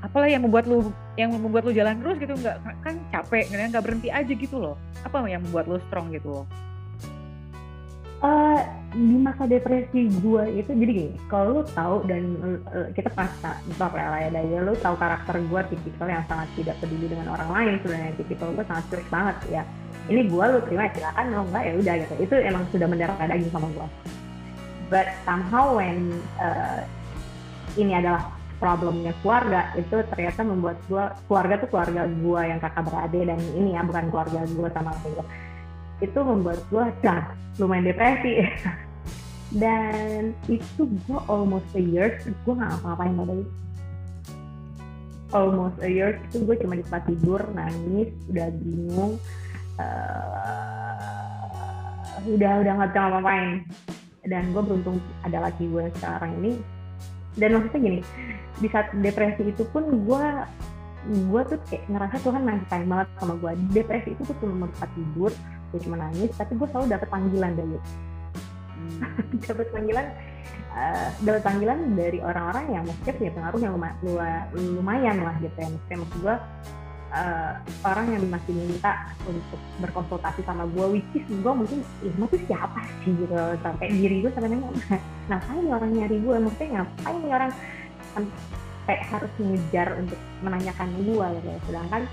apalah 0.01 0.27
yang 0.29 0.43
membuat 0.45 0.65
lu 0.69 0.89
yang 1.15 1.33
membuat 1.33 1.65
lu 1.67 1.73
jalan 1.73 1.97
terus 2.01 2.17
gitu 2.21 2.33
nggak 2.37 2.57
kan 2.81 2.95
capek 3.13 3.49
nggak 3.49 3.83
berhenti 3.83 4.09
aja 4.09 4.33
gitu 4.33 4.57
loh. 4.57 4.75
Apa 5.05 5.23
yang 5.29 5.45
membuat 5.45 5.69
lu 5.69 5.77
strong 5.87 6.09
gitu 6.13 6.41
loh 6.41 6.47
uh, 8.23 8.59
di 8.95 9.17
masa 9.19 9.43
depresi 9.45 10.09
gue 10.09 10.43
itu 10.57 10.71
jadi 10.73 10.91
gini 10.91 11.13
kalau 11.27 11.59
lu 11.59 11.63
tahu 11.75 12.07
dan 12.07 12.23
uh, 12.71 12.87
kita 12.95 13.11
pasti 13.13 13.71
top 13.77 13.93
lah 13.93 14.17
ya 14.23 14.29
dari 14.31 14.49
lu 14.57 14.73
tahu 14.79 14.95
karakter 14.95 15.37
gue 15.43 15.61
tipikal 15.75 16.07
yang 16.07 16.23
sangat 16.25 16.47
tidak 16.55 16.75
peduli 16.79 17.11
dengan 17.11 17.35
orang 17.35 17.49
lain 17.51 17.73
sebenarnya 17.83 18.13
tipikal 18.17 18.49
gue 18.55 18.65
sangat 18.65 18.83
strict 18.89 19.09
banget 19.11 19.37
ya. 19.51 19.63
Ini 20.07 20.23
gue 20.31 20.45
lu 20.55 20.59
terima 20.63 20.87
silakan 20.95 21.25
lo 21.35 21.43
enggak 21.51 21.63
ya 21.67 21.73
udah 21.75 21.93
gitu. 21.99 22.13
Itu 22.23 22.35
emang 22.39 22.63
sudah 22.71 22.87
mendarah 22.87 23.27
daging 23.27 23.51
sama 23.51 23.67
gue 23.75 23.87
but 24.87 25.07
somehow 25.27 25.75
when 25.75 26.15
uh, 26.39 26.83
ini 27.75 27.99
adalah 27.99 28.31
problemnya 28.57 29.13
keluarga 29.21 29.69
itu 29.77 30.01
ternyata 30.09 30.41
membuat 30.41 30.77
gue 30.89 31.03
keluarga 31.29 31.61
tuh 31.61 31.69
keluarga 31.69 32.09
gue 32.09 32.41
yang 32.41 32.57
kakak 32.57 32.89
beradik 32.89 33.23
dan 33.29 33.39
ini 33.53 33.77
ya 33.77 33.85
bukan 33.85 34.09
keluarga 34.09 34.41
gue 34.49 34.69
sama 34.73 34.91
gue 35.05 35.25
itu 36.03 36.19
membuat 36.21 36.61
gue 36.69 36.85
dah 37.01 37.33
lumayan 37.57 37.89
depresi. 37.89 38.45
Dan 39.61 40.35
itu 40.51 40.91
gue 41.07 41.19
almost 41.31 41.71
a 41.73 41.81
year 41.81 42.19
gue 42.19 42.53
nggak 42.53 42.67
ngapa-ngapain 42.67 43.15
pada 43.15 43.33
itu 43.39 43.47
almost 45.31 45.79
a 45.83 45.89
year 45.91 46.19
itu 46.27 46.43
gue 46.43 46.55
cuma 46.59 46.75
di 46.75 46.83
tempat 46.87 47.03
tidur 47.07 47.41
nangis 47.51 48.11
udah 48.31 48.47
bingung 48.63 49.19
uh, 49.79 50.95
udah 52.27 52.51
udah 52.63 52.71
nggak 52.75 52.89
bisa 52.91 52.99
ngapa-ngapain. 52.99 53.47
Dan 54.27 54.51
gue 54.51 54.59
beruntung 54.59 54.99
ada 55.23 55.47
lagi 55.47 55.63
gue 55.63 55.87
sekarang 55.99 56.35
ini. 56.43 56.59
Dan 57.39 57.55
maksudnya 57.55 57.79
gini 57.79 57.99
di 58.57 58.67
saat 58.73 58.89
depresi 58.97 59.53
itu 59.53 59.63
pun 59.69 59.85
gue 59.85 60.25
gue 61.07 61.41
tuh 61.47 61.59
kayak 61.71 61.83
ngerasa 61.87 62.15
Tuhan 62.19 62.41
masih 62.43 62.67
sayang 62.67 62.89
banget 62.89 63.07
sama 63.21 63.33
gue 63.39 63.51
depresi 63.71 64.09
itu 64.11 64.21
tuh 64.27 64.35
cuma 64.43 64.67
tempat 64.75 64.89
tidur 64.97 65.31
gue 65.73 65.79
cuma 65.83 65.97
nangis 65.99 66.31
tapi 66.35 66.55
gue 66.55 66.67
selalu 66.71 66.87
dapet 66.91 67.07
panggilan 67.11 67.51
dari 67.55 67.75
hmm. 67.75 69.01
dapet 69.49 69.67
panggilan 69.75 70.05
uh, 70.77 71.07
dapet 71.25 71.41
panggilan 71.43 71.79
dari 71.97 72.19
orang-orang 72.21 72.65
yang 72.71 72.83
maksudnya 72.85 73.13
punya 73.17 73.31
pengaruh 73.33 73.59
yang 73.59 73.73
lumayan, 73.75 73.97
lumayan 74.53 75.17
lah 75.25 75.35
gitu 75.41 75.57
ya. 75.57 75.67
Maksudnya 75.67 75.97
maksud 76.03 76.17
gue 76.21 76.35
uh, 77.13 77.53
orang 77.83 78.05
yang 78.13 78.23
masih 78.29 78.53
minta 78.53 78.93
untuk 79.25 79.59
berkonsultasi 79.81 80.41
sama 80.45 80.63
gue 80.69 80.85
which 80.99 81.11
is 81.17 81.25
gue 81.27 81.53
mungkin 81.53 81.79
Irma 82.05 82.25
tuh 82.29 82.41
siapa 82.45 82.79
sih? 83.03 83.11
Gitu. 83.13 83.37
Sampai 83.63 83.87
diri 83.91 84.15
gue 84.21 84.31
sampai 84.31 84.49
nanya 84.53 84.69
ngapain 85.27 85.61
nih 85.65 85.73
orang 85.73 85.91
nyari 85.91 86.17
gue 86.21 86.35
maksudnya 86.37 86.69
ngapain 86.81 87.21
orang? 87.25 87.51
Sampai 88.13 88.97
harus 89.03 89.31
ngejar 89.41 89.87
untuk 89.99 90.19
menanyakan 90.45 90.89
gue 91.03 91.27
gitu. 91.41 91.49
Sedangkan 91.67 92.03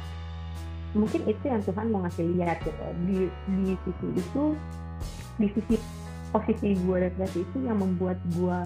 mungkin 0.94 1.26
itu 1.26 1.44
yang 1.44 1.62
Tuhan 1.66 1.90
mau 1.90 2.06
ngasih 2.06 2.24
lihat 2.38 2.62
gitu. 2.62 2.84
Di 3.06 3.18
di 3.50 3.74
sisi 3.82 4.06
itu 4.14 4.42
di 5.36 5.48
sisi 5.50 5.74
posisi 6.30 6.74
gue 6.78 7.10
dan 7.10 7.30
itu 7.34 7.56
yang 7.62 7.78
membuat 7.78 8.18
gue 8.34 8.58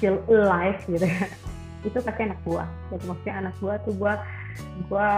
feel 0.00 0.16
alive 0.28 0.80
gitu. 0.88 1.04
Ya 1.04 1.28
itu 1.86 1.94
pasti 2.02 2.20
anak 2.26 2.40
gue 2.42 2.64
jadi 2.90 3.04
maksudnya 3.06 3.34
anak 3.38 3.54
gue 3.62 3.74
tuh 3.86 3.94
gue 3.94 4.12
gue 4.90 5.08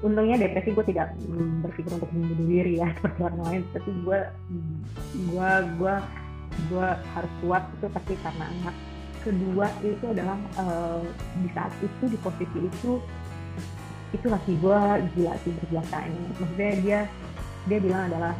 untungnya 0.00 0.36
depresi 0.40 0.72
gue 0.72 0.84
tidak 0.88 1.12
berpikir 1.60 1.92
untuk 1.92 2.08
membunuh 2.16 2.48
diri 2.48 2.80
ya 2.80 2.88
seperti 2.96 3.20
orang 3.20 3.42
lain. 3.44 3.62
Tapi 3.74 3.90
gue 4.06 4.18
gue 5.28 5.50
gue 5.76 5.94
gue 6.70 6.88
harus 7.14 7.32
kuat 7.44 7.62
itu 7.78 7.86
pasti 7.90 8.14
karena 8.22 8.46
anak 8.48 8.76
kedua 9.20 9.68
itu 9.84 10.04
adalah 10.08 10.38
uh, 10.56 11.04
di 11.44 11.48
saat 11.52 11.72
itu 11.84 12.04
di 12.08 12.18
posisi 12.24 12.58
itu 12.64 12.96
itu 14.10 14.26
laki 14.26 14.58
gue 14.58 14.78
gila 15.14 15.32
sih 15.46 15.52
berjasanya 15.54 16.22
maksudnya 16.34 16.70
dia 16.82 17.00
dia 17.68 17.78
bilang 17.78 18.10
adalah 18.10 18.34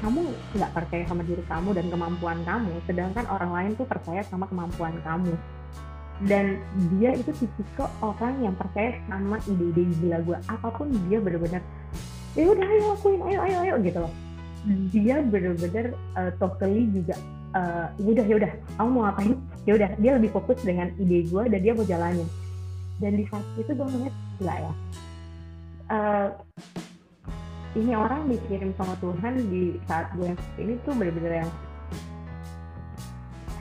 kamu 0.00 0.32
nggak 0.56 0.72
percaya 0.72 1.04
sama 1.04 1.22
diri 1.28 1.44
kamu 1.44 1.76
dan 1.76 1.86
kemampuan 1.92 2.38
kamu 2.48 2.72
sedangkan 2.88 3.24
orang 3.28 3.52
lain 3.52 3.70
tuh 3.76 3.84
percaya 3.84 4.24
sama 4.24 4.48
kemampuan 4.48 4.96
kamu. 5.04 5.36
Dan 6.20 6.60
dia 6.92 7.16
itu 7.16 7.32
tipikal 7.32 7.88
orang 8.04 8.44
yang 8.44 8.52
percaya 8.52 8.96
sama 9.08 9.40
ide-ide 9.48 9.88
gila 10.00 10.20
gue 10.20 10.36
apa 10.52 10.68
pun 10.68 10.92
dia 11.08 11.16
bener-bener 11.16 11.64
ya 12.36 12.44
udah 12.44 12.60
ayo 12.64 12.82
lakuin 12.92 13.20
ayo 13.24 13.38
ayo 13.40 13.56
ayo 13.64 13.74
gitu 13.80 13.98
loh. 14.04 14.12
Dia 14.92 15.24
bener-bener 15.24 15.96
uh, 16.16 16.32
totally 16.36 16.88
juga 16.92 17.16
uh, 17.56 17.88
ya 17.96 18.08
udah 18.20 18.24
ya 18.28 18.34
udah 18.36 18.52
kamu 18.76 18.88
mau 18.92 19.02
ngapain? 19.08 19.32
Ya 19.64 19.72
udah 19.80 19.90
dia 19.96 20.10
lebih 20.16 20.30
fokus 20.32 20.60
dengan 20.60 20.92
ide 21.00 21.28
gue 21.28 21.42
dan 21.48 21.60
dia 21.60 21.72
mau 21.72 21.84
jalanin. 21.88 22.28
Dan 23.00 23.16
di 23.16 23.24
saat 23.28 23.44
itu 23.56 23.72
gue 23.72 23.86
ngeliat 23.88 24.14
gila 24.40 24.56
ya 24.60 24.72
uh, 25.90 26.28
ini 27.78 27.92
orang 27.94 28.26
dikirim 28.26 28.74
sama 28.74 28.98
Tuhan 28.98 29.34
di 29.46 29.78
saat 29.86 30.10
gue 30.18 30.26
yang 30.26 30.38
seperti 30.38 30.60
ini 30.66 30.74
tuh 30.82 30.94
bener-bener 30.98 31.32
yang 31.46 31.50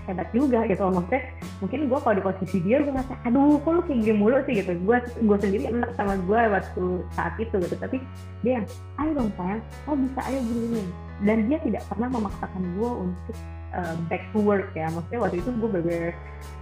hebat 0.09 0.29
juga 0.33 0.65
gitu. 0.65 0.81
Maksudnya 0.89 1.21
mungkin 1.61 1.79
gue 1.85 1.99
kalau 2.01 2.15
di 2.17 2.23
posisi 2.25 2.57
dia 2.65 2.81
gue 2.81 2.89
ngerasa 2.89 3.13
aduh 3.29 3.61
kok 3.61 3.69
lu 3.69 3.81
kayak 3.85 4.01
gini 4.01 4.17
mulu 4.17 4.37
sih? 4.49 4.53
Gitu. 4.57 4.71
Gue 4.81 4.97
gue 5.01 5.37
sendiri 5.37 5.63
enak 5.69 5.93
sama 5.93 6.17
gue 6.17 6.41
waktu 6.49 6.85
saat 7.13 7.33
itu 7.37 7.55
gitu. 7.61 7.75
Tapi 7.77 7.97
dia 8.41 8.65
ayo 8.97 9.11
dong 9.13 9.29
sayang. 9.37 9.61
Oh 9.85 9.93
bisa. 9.93 10.19
Ayo 10.25 10.39
gini 10.41 10.81
dan 11.19 11.51
dia 11.51 11.59
tidak 11.59 11.83
pernah 11.91 12.07
memaksakan 12.07 12.63
gue 12.79 12.91
untuk 13.05 13.35
uh, 13.75 13.95
back 14.09 14.23
to 14.33 14.39
work 14.41 14.71
ya. 14.73 14.89
Maksudnya 14.89 15.19
waktu 15.21 15.37
itu 15.43 15.49
gue 15.53 15.69
bener 15.69 16.17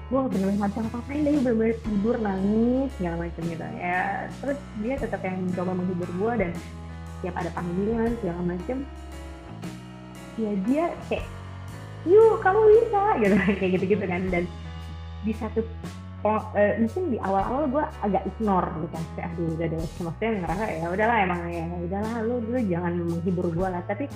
gue 0.08 0.20
bener-bener 0.32 0.56
nggak 0.56 0.72
bisa 0.72 0.82
ngapain 0.88 1.20
deh 1.20 1.36
bener-bener 1.44 1.76
tidur 1.84 2.16
nangis 2.24 2.90
segala 2.96 3.16
macam 3.28 3.44
gitu 3.44 3.66
ya. 3.76 4.02
Terus 4.40 4.60
dia 4.80 4.96
tetap 4.96 5.20
yang 5.20 5.38
mencoba 5.44 5.72
menghibur 5.76 6.10
gue 6.16 6.34
dan 6.48 6.52
tiap 7.20 7.36
ada 7.36 7.52
panggilan 7.52 8.12
segala 8.24 8.42
macam 8.46 8.78
ya 10.38 10.52
dia 10.70 10.86
kayak 11.10 11.26
yuk 12.06 12.38
kamu 12.46 12.62
bisa 12.78 13.02
gitu 13.20 13.36
kayak 13.60 13.72
gitu 13.76 13.86
gitu 14.00 14.06
kan. 14.08 14.22
Dan 14.32 14.44
di 15.28 15.34
satu 15.36 15.60
oh, 16.24 16.42
uh, 16.56 16.74
mungkin 16.80 17.04
di 17.12 17.18
awal-awal 17.20 17.64
gue 17.68 17.86
agak 18.08 18.24
ignore 18.32 18.70
gitu 18.88 18.98
kayak 19.20 19.28
aduh 19.36 19.48
udah 19.60 19.68
deh. 19.68 19.80
Maksudnya 19.84 20.30
ngerasa 20.40 20.64
ya 20.72 20.88
udahlah 20.88 21.18
emang 21.20 21.42
ya 21.52 21.66
udahlah 21.84 22.14
lu 22.24 22.36
dulu 22.48 22.60
jangan 22.64 22.94
menghibur 22.96 23.48
gue 23.52 23.68
lah. 23.68 23.84
Tapi 23.84 24.08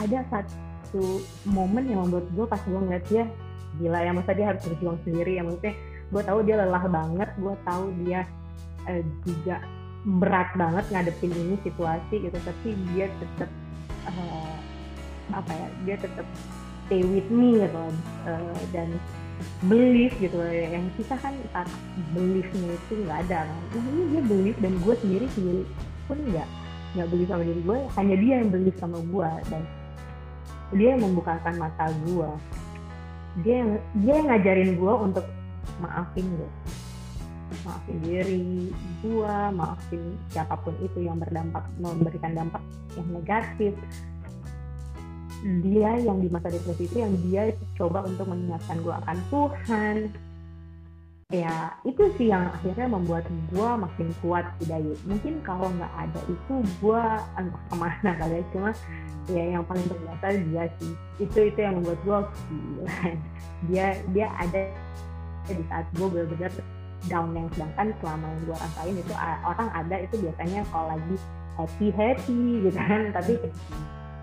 ada 0.00 0.18
satu 0.32 1.20
momen 1.44 1.84
yang 1.92 2.08
membuat 2.08 2.24
gue 2.32 2.46
pas 2.48 2.62
gue 2.64 2.80
ngeliat 2.80 3.04
dia 3.12 3.28
gila 3.76 3.98
ya 4.00 4.12
masa 4.16 4.32
dia 4.32 4.46
harus 4.48 4.62
berjuang 4.64 4.98
sendiri 5.04 5.36
ya? 5.36 5.42
Maksudnya 5.44 5.74
gue 6.08 6.22
tahu 6.24 6.38
dia 6.40 6.56
lelah 6.56 6.84
banget 6.88 7.30
gue 7.36 7.54
tahu 7.68 7.84
dia 8.00 8.24
uh, 8.88 9.02
juga 9.28 9.60
berat 10.08 10.48
banget 10.56 10.84
ngadepin 10.88 11.32
ini 11.36 11.56
situasi 11.60 12.14
gitu 12.24 12.38
tapi 12.40 12.72
dia 12.94 13.12
tetap 13.20 13.50
uh, 14.08 14.16
eh, 14.16 14.56
apa 15.36 15.52
ya 15.52 15.68
dia 15.84 15.96
tetap 16.00 16.24
stay 16.88 17.04
with 17.04 17.28
me 17.28 17.60
gitu 17.60 17.84
uh, 18.24 18.60
dan 18.72 18.96
belief 19.68 20.16
gitu. 20.18 20.40
Yang 20.40 20.88
kita 20.98 21.14
kan 21.20 21.36
saat 21.52 21.68
beliefnya 22.16 22.74
itu 22.74 22.92
nggak 23.04 23.18
ada. 23.28 23.46
Kan 23.46 23.78
nah 23.78 23.84
ini 23.92 24.02
dia 24.16 24.22
belief 24.24 24.56
dan 24.58 24.72
gue 24.82 24.94
sendiri 24.98 25.26
sendiri 25.36 25.62
pun 26.08 26.18
nggak 26.32 26.48
nggak 26.96 27.08
belief 27.12 27.28
sama 27.28 27.44
diri 27.44 27.60
gue 27.60 27.78
hanya 28.00 28.16
dia 28.16 28.34
yang 28.40 28.50
belief 28.50 28.76
sama 28.80 28.98
gue 29.04 29.30
dan 29.52 29.62
dia 30.72 30.88
yang 30.96 31.02
membukakan 31.04 31.54
mata 31.60 31.86
gue 32.08 32.30
dia 33.44 33.62
yang 33.62 33.72
dia 34.02 34.12
yang 34.18 34.26
ngajarin 34.32 34.70
gue 34.76 34.94
untuk 34.98 35.26
maafin 35.78 36.26
gue 36.26 36.50
maafin 37.64 37.96
diri 38.04 38.72
gue 39.00 39.36
maafin 39.56 40.02
siapa 40.32 40.56
pun 40.60 40.74
itu 40.84 41.04
yang 41.04 41.16
berdampak 41.16 41.64
memberikan 41.80 42.36
dampak 42.36 42.60
yang 42.96 43.08
negatif. 43.12 43.72
Dia 45.38 46.02
yang 46.02 46.18
di 46.18 46.26
masa 46.26 46.50
depresi 46.50 46.90
itu 46.90 46.98
yang 46.98 47.14
dia 47.22 47.54
coba 47.78 48.02
untuk 48.02 48.26
mengingatkan 48.26 48.82
gue 48.82 48.90
akan 48.90 49.16
Tuhan 49.30 49.96
ya 51.28 51.76
itu 51.84 52.08
sih 52.16 52.32
yang 52.32 52.48
akhirnya 52.48 52.88
membuat 52.88 53.28
gue 53.52 53.70
makin 53.76 54.08
kuat 54.24 54.48
Hidayat 54.64 54.96
mungkin 55.04 55.44
kalau 55.44 55.68
nggak 55.76 55.92
ada 55.92 56.20
itu 56.24 56.54
gue 56.80 57.04
entah 57.36 57.62
ke 57.68 57.74
mana 57.76 58.10
kali 58.16 58.40
ya 58.40 58.44
cuma 58.48 58.70
ya 59.28 59.44
yang 59.52 59.64
paling 59.68 59.84
berjasa 59.92 60.40
dia 60.40 60.64
sih. 60.80 60.92
Itu 61.20 61.38
itu 61.52 61.58
yang 61.60 61.84
membuat 61.84 62.00
gue 62.00 62.18
gila. 62.48 62.96
Dia 63.68 63.86
dia 64.16 64.26
ada 64.40 64.72
di 65.52 65.64
saat 65.68 65.84
gue 66.00 66.06
benar-benar 66.08 66.52
down 67.12 67.36
yang 67.36 67.48
sedangkan 67.52 67.92
selama 68.00 68.24
yang 68.24 68.40
gue 68.48 68.56
rasain 68.56 68.96
itu 68.96 69.14
orang 69.44 69.68
ada 69.76 69.96
itu 70.00 70.14
biasanya 70.24 70.60
kalau 70.72 70.96
lagi 70.96 71.16
happy 71.60 71.88
happy 71.92 72.40
gitu 72.64 72.78
kan. 72.80 73.12
Tapi 73.12 73.32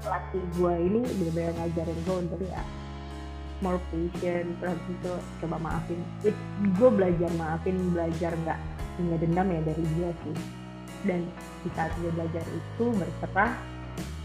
pelatih 0.01 0.45
gue 0.57 0.73
ini 0.81 0.99
benar-benar 1.05 1.53
ngajarin 1.53 1.99
gue 2.01 2.15
untuk 2.17 2.41
ya 2.49 2.61
more 3.63 3.79
patient 3.91 4.49
terus 4.59 4.81
itu 4.91 5.13
coba 5.43 5.55
maafin 5.59 5.99
It, 6.25 6.35
gue 6.75 6.89
belajar 6.91 7.29
maafin 7.39 7.75
belajar 7.95 8.31
nggak 8.43 8.59
punya 8.95 9.15
dendam 9.19 9.47
ya 9.51 9.61
dari 9.63 9.83
dia 9.95 10.09
sih 10.23 10.35
dan 11.05 11.21
di 11.63 11.69
saat 11.75 11.91
gue 12.01 12.11
belajar 12.11 12.43
itu 12.49 12.85
berserah 12.95 13.53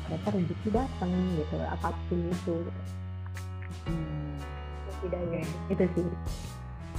ternyata 0.07 0.29
rezeki 0.35 0.69
datang 0.75 1.11
gitu 1.39 1.57
apa 1.63 1.95
pun 2.11 2.19
itu 2.19 2.35
gitu. 2.35 2.55
hmm. 3.87 4.35
tidak 5.07 5.23
ya 5.31 5.43
itu 5.71 5.85
sih 5.95 6.09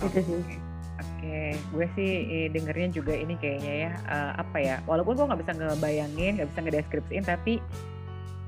itu 0.08 0.22
sih 0.24 0.42
Oke, 1.22 1.54
gue 1.54 1.86
sih 1.98 2.12
eh, 2.30 2.48
dengernya 2.50 2.98
juga 2.98 3.14
ini 3.14 3.38
kayaknya 3.38 3.74
ya 3.74 3.92
uh, 4.10 4.42
apa 4.42 4.58
ya? 4.58 4.76
Walaupun 4.90 5.18
gue 5.18 5.26
nggak 5.30 5.42
bisa 5.46 5.54
ngebayangin, 5.54 6.32
nggak 6.38 6.50
bisa 6.50 6.62
ngedeskripsiin, 6.62 7.26
tapi 7.26 7.62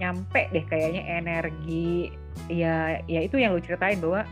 nyampe 0.01 0.49
deh 0.53 0.65
kayaknya 0.65 1.01
energi. 1.21 2.13
Ya 2.49 2.99
ya 3.05 3.19
itu 3.21 3.37
yang 3.37 3.53
lu 3.53 3.61
ceritain 3.61 4.01
bahwa 4.01 4.25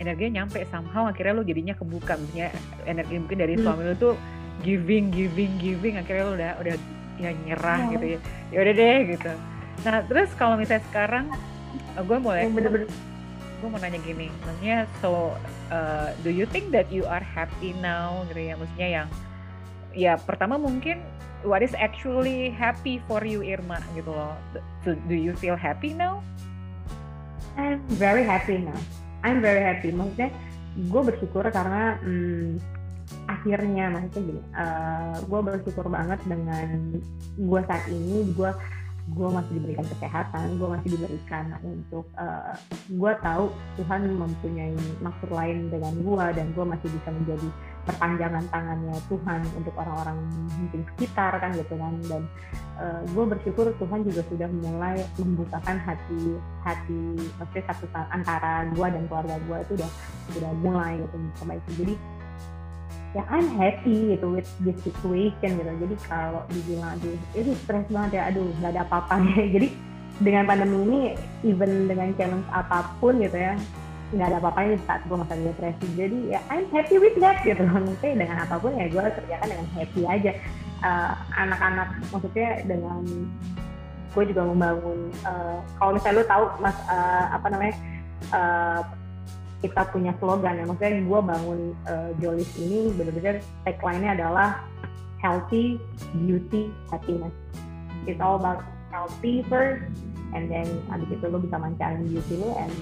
energinya 0.00 0.42
nyampe 0.42 0.64
somehow 0.68 1.08
akhirnya 1.08 1.34
lu 1.36 1.44
jadinya 1.44 1.74
kebuka. 1.76 2.16
Misalnya 2.16 2.50
energi 2.88 3.14
mungkin 3.20 3.38
dari 3.38 3.54
hmm. 3.56 3.62
suami 3.64 3.82
lu 3.86 3.94
tuh 3.96 4.14
giving 4.64 5.12
giving 5.12 5.52
giving 5.60 6.00
akhirnya 6.00 6.24
lu 6.24 6.32
udah 6.36 6.52
udah 6.64 6.74
ya 7.20 7.30
nyerah 7.44 7.80
oh. 7.84 7.90
gitu 7.96 8.06
ya. 8.16 8.18
Ya 8.52 8.58
udah 8.64 8.74
deh 8.74 8.98
gitu. 9.16 9.32
Nah 9.84 9.96
terus 10.08 10.30
kalau 10.36 10.56
misalnya 10.56 10.84
sekarang 10.88 11.28
uh, 11.96 12.02
gue 12.02 12.18
mulai 12.20 12.48
bener-bener. 12.48 12.88
gue 13.56 13.68
mau 13.72 13.80
nanya 13.80 13.96
gini. 14.04 14.28
Maksudnya 14.44 14.84
so 15.00 15.32
uh, 15.72 16.12
do 16.20 16.28
you 16.28 16.44
think 16.44 16.68
that 16.72 16.88
you 16.92 17.08
are 17.08 17.24
happy 17.24 17.72
now? 17.80 18.20
Gitu 18.28 18.52
ya 18.52 18.54
maksudnya 18.56 18.88
yang 19.02 19.08
ya 19.96 20.20
pertama 20.20 20.60
mungkin 20.60 21.00
what 21.42 21.64
is 21.64 21.72
actually 21.72 22.52
happy 22.52 23.00
for 23.08 23.24
you 23.24 23.40
Irma 23.40 23.80
gitu 23.96 24.12
loh. 24.12 24.36
So, 24.84 24.94
do 25.08 25.16
you 25.16 25.32
feel 25.34 25.56
happy 25.56 25.96
now? 25.96 26.20
I'm 27.56 27.80
very 27.96 28.22
happy 28.22 28.60
now. 28.60 28.76
I'm 29.24 29.40
very 29.40 29.64
happy. 29.64 29.90
Maksudnya 29.90 30.30
gue 30.76 31.02
bersyukur 31.02 31.48
karena 31.48 31.96
hmm, 32.04 32.60
akhirnya 33.26 33.96
maksudnya 33.96 34.22
gini, 34.28 34.42
uh, 34.52 34.60
eh, 34.60 35.16
gue 35.24 35.40
bersyukur 35.40 35.86
banget 35.88 36.20
dengan 36.28 37.00
gue 37.40 37.60
saat 37.64 37.84
ini 37.88 38.28
gue 38.36 38.50
gue 39.06 39.28
masih 39.30 39.52
diberikan 39.62 39.86
kesehatan, 39.86 40.58
gue 40.58 40.68
masih 40.68 40.88
diberikan 40.98 41.44
untuk 41.62 42.10
uh, 42.18 42.52
eh, 42.52 42.54
gue 42.90 43.12
tahu 43.22 43.44
Tuhan 43.80 44.02
mempunyai 44.18 44.74
maksud 45.00 45.30
lain 45.30 45.70
dengan 45.72 45.94
gue 45.96 46.26
dan 46.36 46.46
gue 46.52 46.64
masih 46.66 46.88
bisa 46.90 47.08
menjadi 47.14 47.48
perpanjangan 47.86 48.44
tangannya 48.50 48.98
Tuhan 49.06 49.40
untuk 49.54 49.74
orang-orang 49.78 50.18
mungkin 50.58 50.82
sekitar 50.92 51.38
kan 51.38 51.54
gitu 51.54 51.74
kan. 51.78 51.94
Dan 52.10 52.22
uh, 52.82 53.00
gue 53.06 53.24
bersyukur 53.24 53.70
Tuhan 53.78 54.02
juga 54.02 54.20
sudah 54.26 54.48
mulai 54.50 55.00
membukakan 55.16 55.78
hati 55.78 56.36
hati 56.66 57.02
maksudnya 57.38 57.64
satu 57.70 57.86
antara 58.10 58.66
gue 58.74 58.86
dan 58.90 59.02
keluarga 59.06 59.36
gue 59.46 59.58
itu 59.62 59.72
udah 59.78 59.90
sudah 60.34 60.52
mulai 60.60 60.92
gitu 60.98 61.16
itu 61.46 61.70
jadi 61.78 61.94
ya 63.16 63.24
I'm 63.32 63.48
happy 63.56 64.12
gitu 64.12 64.36
with 64.36 64.48
this 64.60 64.76
situation 64.84 65.56
gitu. 65.56 65.72
Jadi 65.72 65.94
kalau 66.04 66.44
dibilang 66.52 67.00
aduh 67.00 67.16
itu 67.32 67.50
stres 67.64 67.88
banget 67.88 68.20
ya 68.20 68.22
aduh 68.28 68.44
nggak 68.60 68.76
ada 68.76 68.82
apa-apa. 68.84 69.24
Jadi 69.56 69.68
dengan 70.20 70.44
pandemi 70.48 70.76
ini 70.84 71.00
even 71.44 71.88
dengan 71.88 72.12
challenge 72.16 72.48
apa 72.52 72.92
pun 73.00 73.20
gitu 73.20 73.36
ya 73.36 73.56
nggak 74.14 74.26
ada 74.30 74.38
apa-apanya 74.38 74.78
saat 74.86 75.02
gue 75.06 75.16
masa 75.18 75.34
depresi. 75.34 75.86
Jadi 75.98 76.18
ya 76.30 76.40
I'm 76.52 76.66
happy 76.70 77.02
with 77.02 77.18
that 77.18 77.42
gitu 77.42 77.62
maksudnya 77.66 78.26
dengan 78.26 78.36
apa 78.46 78.54
pun 78.62 78.72
ya 78.78 78.86
gue 78.86 79.02
kerjakan 79.02 79.48
dengan 79.50 79.68
happy 79.74 80.02
aja. 80.06 80.32
Uh, 80.84 81.12
anak-anak 81.40 81.88
maksudnya 82.12 82.62
dengan 82.68 83.02
gue 84.12 84.24
juga 84.28 84.42
membangun 84.44 85.10
uh, 85.24 85.58
kalau 85.80 85.96
misalnya 85.96 86.20
lo 86.20 86.24
tahu 86.28 86.44
mas 86.60 86.76
uh, 86.86 87.24
apa 87.32 87.46
namanya 87.50 87.74
uh, 88.30 88.80
kita 89.64 89.82
punya 89.90 90.12
slogan 90.22 90.54
ya. 90.60 90.64
Maksudnya 90.68 91.02
gue 91.02 91.20
bangun 91.20 91.60
uh, 91.88 92.10
Jolis 92.22 92.50
ini 92.60 92.92
benar-benar 92.94 93.42
tagline-nya 93.66 94.10
adalah 94.20 94.62
healthy 95.18 95.80
beauty 96.22 96.70
happiness. 96.92 97.34
It's 98.06 98.22
all 98.22 98.38
about 98.38 98.62
healthy 98.94 99.42
first 99.50 99.82
and 100.36 100.46
then 100.46 100.68
abis 100.92 101.08
itu 101.18 101.26
lo 101.26 101.42
bisa 101.42 101.56
mancarin 101.58 102.06
beauty 102.06 102.38
lo 102.38 102.54
and 102.54 102.72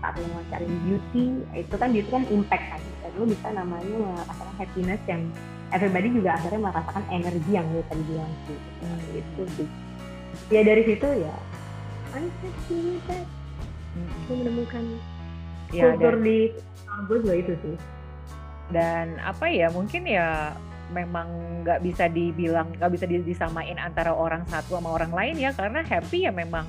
saat 0.00 0.16
lo 0.16 0.40
cari 0.48 0.66
beauty 0.66 1.24
itu 1.52 1.74
kan 1.76 1.88
beauty 1.92 2.10
kan 2.10 2.24
impact 2.32 2.64
kan. 2.76 2.80
Dan 3.04 3.10
lo 3.20 3.24
bisa 3.28 3.48
namanya 3.52 3.96
merasakan 4.00 4.48
happiness 4.56 5.02
yang 5.06 5.22
everybody 5.70 6.08
juga 6.10 6.36
akhirnya 6.36 6.60
merasakan 6.66 7.04
energi 7.12 7.50
yang 7.52 7.66
lo 7.70 7.80
tadi 7.86 8.02
bilang 8.08 8.32
sih. 8.48 8.58
Hmm. 8.58 8.98
itu 9.16 9.42
sih. 9.60 9.68
Ya 10.50 10.60
dari 10.64 10.82
situ 10.88 11.06
ya. 11.06 11.34
I'm 12.10 12.26
happy 12.42 12.74
with 12.74 13.04
that 13.06 13.26
hmm. 13.94 14.34
menemukan 14.34 14.84
ya, 15.70 15.94
kultur 15.94 16.14
dan, 16.18 16.26
di 16.26 16.38
gue 17.06 17.18
juga 17.22 17.34
itu 17.38 17.52
sih. 17.62 17.76
Dan 18.70 19.18
apa 19.22 19.46
ya 19.50 19.70
mungkin 19.70 20.06
ya 20.06 20.54
memang 20.90 21.28
nggak 21.62 21.80
bisa 21.86 22.10
dibilang 22.10 22.74
nggak 22.74 22.90
bisa 22.90 23.06
disamain 23.06 23.78
antara 23.78 24.10
orang 24.10 24.42
satu 24.50 24.74
sama 24.78 24.90
orang 24.90 25.14
lain 25.14 25.36
ya 25.38 25.54
karena 25.54 25.86
happy 25.86 26.26
ya 26.26 26.34
memang 26.34 26.66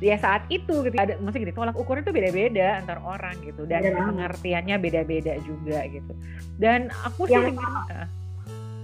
ya 0.00 0.16
saat 0.16 0.48
itu 0.48 0.80
gitu 0.80 0.96
ada 0.96 1.20
maksudnya 1.20 1.52
gitu 1.52 1.60
tolak 1.60 1.76
ukur 1.76 2.00
itu 2.00 2.08
beda-beda 2.08 2.80
antar 2.80 2.98
orang 3.04 3.36
gitu 3.44 3.68
dan 3.68 3.84
ya, 3.84 3.92
pengertiannya 3.92 4.76
beda-beda 4.80 5.34
juga 5.44 5.84
gitu. 5.92 6.12
Dan 6.56 6.88
aku 7.04 7.28
sih 7.28 7.36
yang 7.36 7.52
utama, 7.52 7.80
uh, 7.92 8.06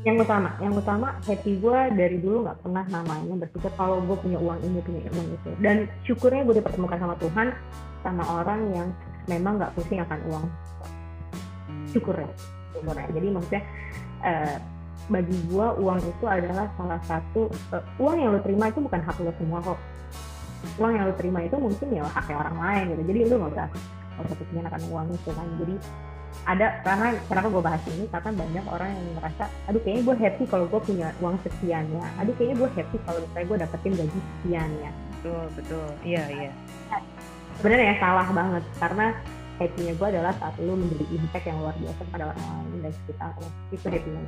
yang 0.05 0.17
utama 0.21 0.51
yang 0.61 0.75
utama 0.77 1.09
happy 1.25 1.57
gue 1.57 1.81
dari 1.97 2.21
dulu 2.21 2.45
nggak 2.45 2.59
pernah 2.61 2.85
namanya 2.93 3.35
berpikir 3.49 3.73
kalau 3.81 4.05
gue 4.05 4.17
punya 4.21 4.39
uang 4.39 4.61
ini 4.61 4.79
punya 4.85 5.01
uang 5.09 5.29
itu. 5.33 5.51
Dan 5.65 5.89
syukurnya 6.05 6.45
gue 6.45 6.61
dipertemukan 6.61 6.99
sama 7.01 7.15
Tuhan 7.17 7.49
sama 8.05 8.25
orang 8.45 8.61
yang 8.77 8.89
memang 9.27 9.57
nggak 9.57 9.73
pusing 9.75 10.05
akan 10.05 10.21
uang. 10.29 10.47
Hmm. 11.67 11.87
syukur 11.91 12.15
ya 12.15 12.31
syukur 12.71 12.95
ya 12.95 13.07
jadi 13.11 13.27
maksudnya 13.35 13.63
uh, 14.23 14.57
bagi 15.07 15.39
gue 15.47 15.67
uang 15.83 15.99
itu 16.03 16.25
adalah 16.27 16.67
salah 16.75 17.01
satu 17.07 17.51
uh, 17.75 17.83
uang 18.03 18.17
yang 18.19 18.31
lo 18.35 18.41
terima 18.43 18.71
itu 18.71 18.79
bukan 18.83 19.03
hak 19.03 19.17
lo 19.23 19.33
semua 19.39 19.59
kok 19.63 19.79
uang 20.77 20.91
yang 20.93 21.05
lo 21.09 21.15
terima 21.15 21.41
itu 21.45 21.57
mungkin 21.57 21.89
ya 21.93 22.03
haknya 22.11 22.37
orang 22.41 22.57
lain 22.57 22.85
gitu. 22.95 23.03
Jadi 23.13 23.19
lo 23.29 23.35
nggak 23.41 23.53
usah 23.55 23.67
nggak 24.17 24.25
usah 24.27 24.37
pikirin 24.41 24.67
akan 24.67 24.83
uang 24.89 25.07
itu 25.13 25.31
kan 25.33 25.47
jadi 25.61 25.77
ada 26.45 26.67
karena 26.85 27.09
kenapa 27.33 27.47
gue 27.49 27.63
bahas 27.65 27.83
ini? 27.89 28.05
Karena 28.13 28.31
banyak 28.37 28.65
orang 28.69 28.89
yang 28.93 29.07
merasa 29.17 29.45
aduh 29.69 29.81
kayaknya 29.81 30.03
gue 30.05 30.17
happy 30.21 30.45
kalau 30.49 30.67
gue 30.69 30.81
punya 30.85 31.09
uang 31.21 31.37
sekian 31.45 31.85
ya 31.93 32.07
aduh 32.21 32.35
kayaknya 32.37 32.57
gue 32.61 32.71
happy 32.77 32.97
kalau 33.05 33.19
misalnya 33.25 33.47
gue 33.47 33.59
dapetin 33.65 33.93
gaji 33.97 34.19
sekian 34.21 34.71
ya 34.81 34.91
betul 35.27 35.45
betul. 35.59 35.89
Iya 36.07 36.25
iya. 36.31 36.53
Sebenarnya 37.59 37.87
ya 37.89 37.97
salah 37.99 38.29
banget 38.31 38.65
karena 38.79 39.07
happy-nya 39.57 39.93
gue 39.97 40.07
adalah 40.13 40.33
saat 40.37 40.55
lo 40.61 40.77
menjadi 40.77 41.05
impact 41.17 41.45
yang 41.49 41.59
luar 41.65 41.75
biasa 41.81 42.03
pada 42.13 42.25
orang 42.33 42.45
lain 42.45 42.79
dan 42.85 42.93
sekitar 42.93 43.33
lo 43.41 43.49
itu 43.73 43.87
happy-nya 43.89 44.23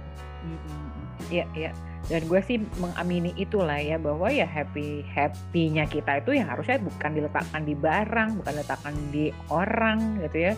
iya 1.29 1.45
iya. 1.53 1.71
Dan 2.09 2.25
gue 2.25 2.41
sih 2.41 2.57
mengamini 2.81 3.37
itulah 3.37 3.77
ya 3.77 4.01
bahwa 4.01 4.33
ya 4.33 4.49
happy 4.49 5.05
happynya 5.05 5.85
kita 5.85 6.25
itu 6.25 6.41
ya 6.41 6.49
harusnya 6.49 6.81
bukan 6.81 7.11
diletakkan 7.13 7.63
di 7.69 7.75
barang 7.77 8.31
bukan 8.41 8.53
diletakkan 8.57 8.95
di 9.13 9.29
orang 9.53 10.23
gitu 10.25 10.39
ya. 10.51 10.53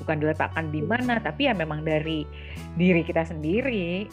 Bukan 0.00 0.16
diletakkan 0.22 0.72
di 0.72 0.80
mana 0.80 1.20
tapi 1.20 1.50
ya 1.50 1.52
memang 1.52 1.84
dari 1.84 2.24
diri 2.78 3.04
kita 3.04 3.26
sendiri 3.26 4.08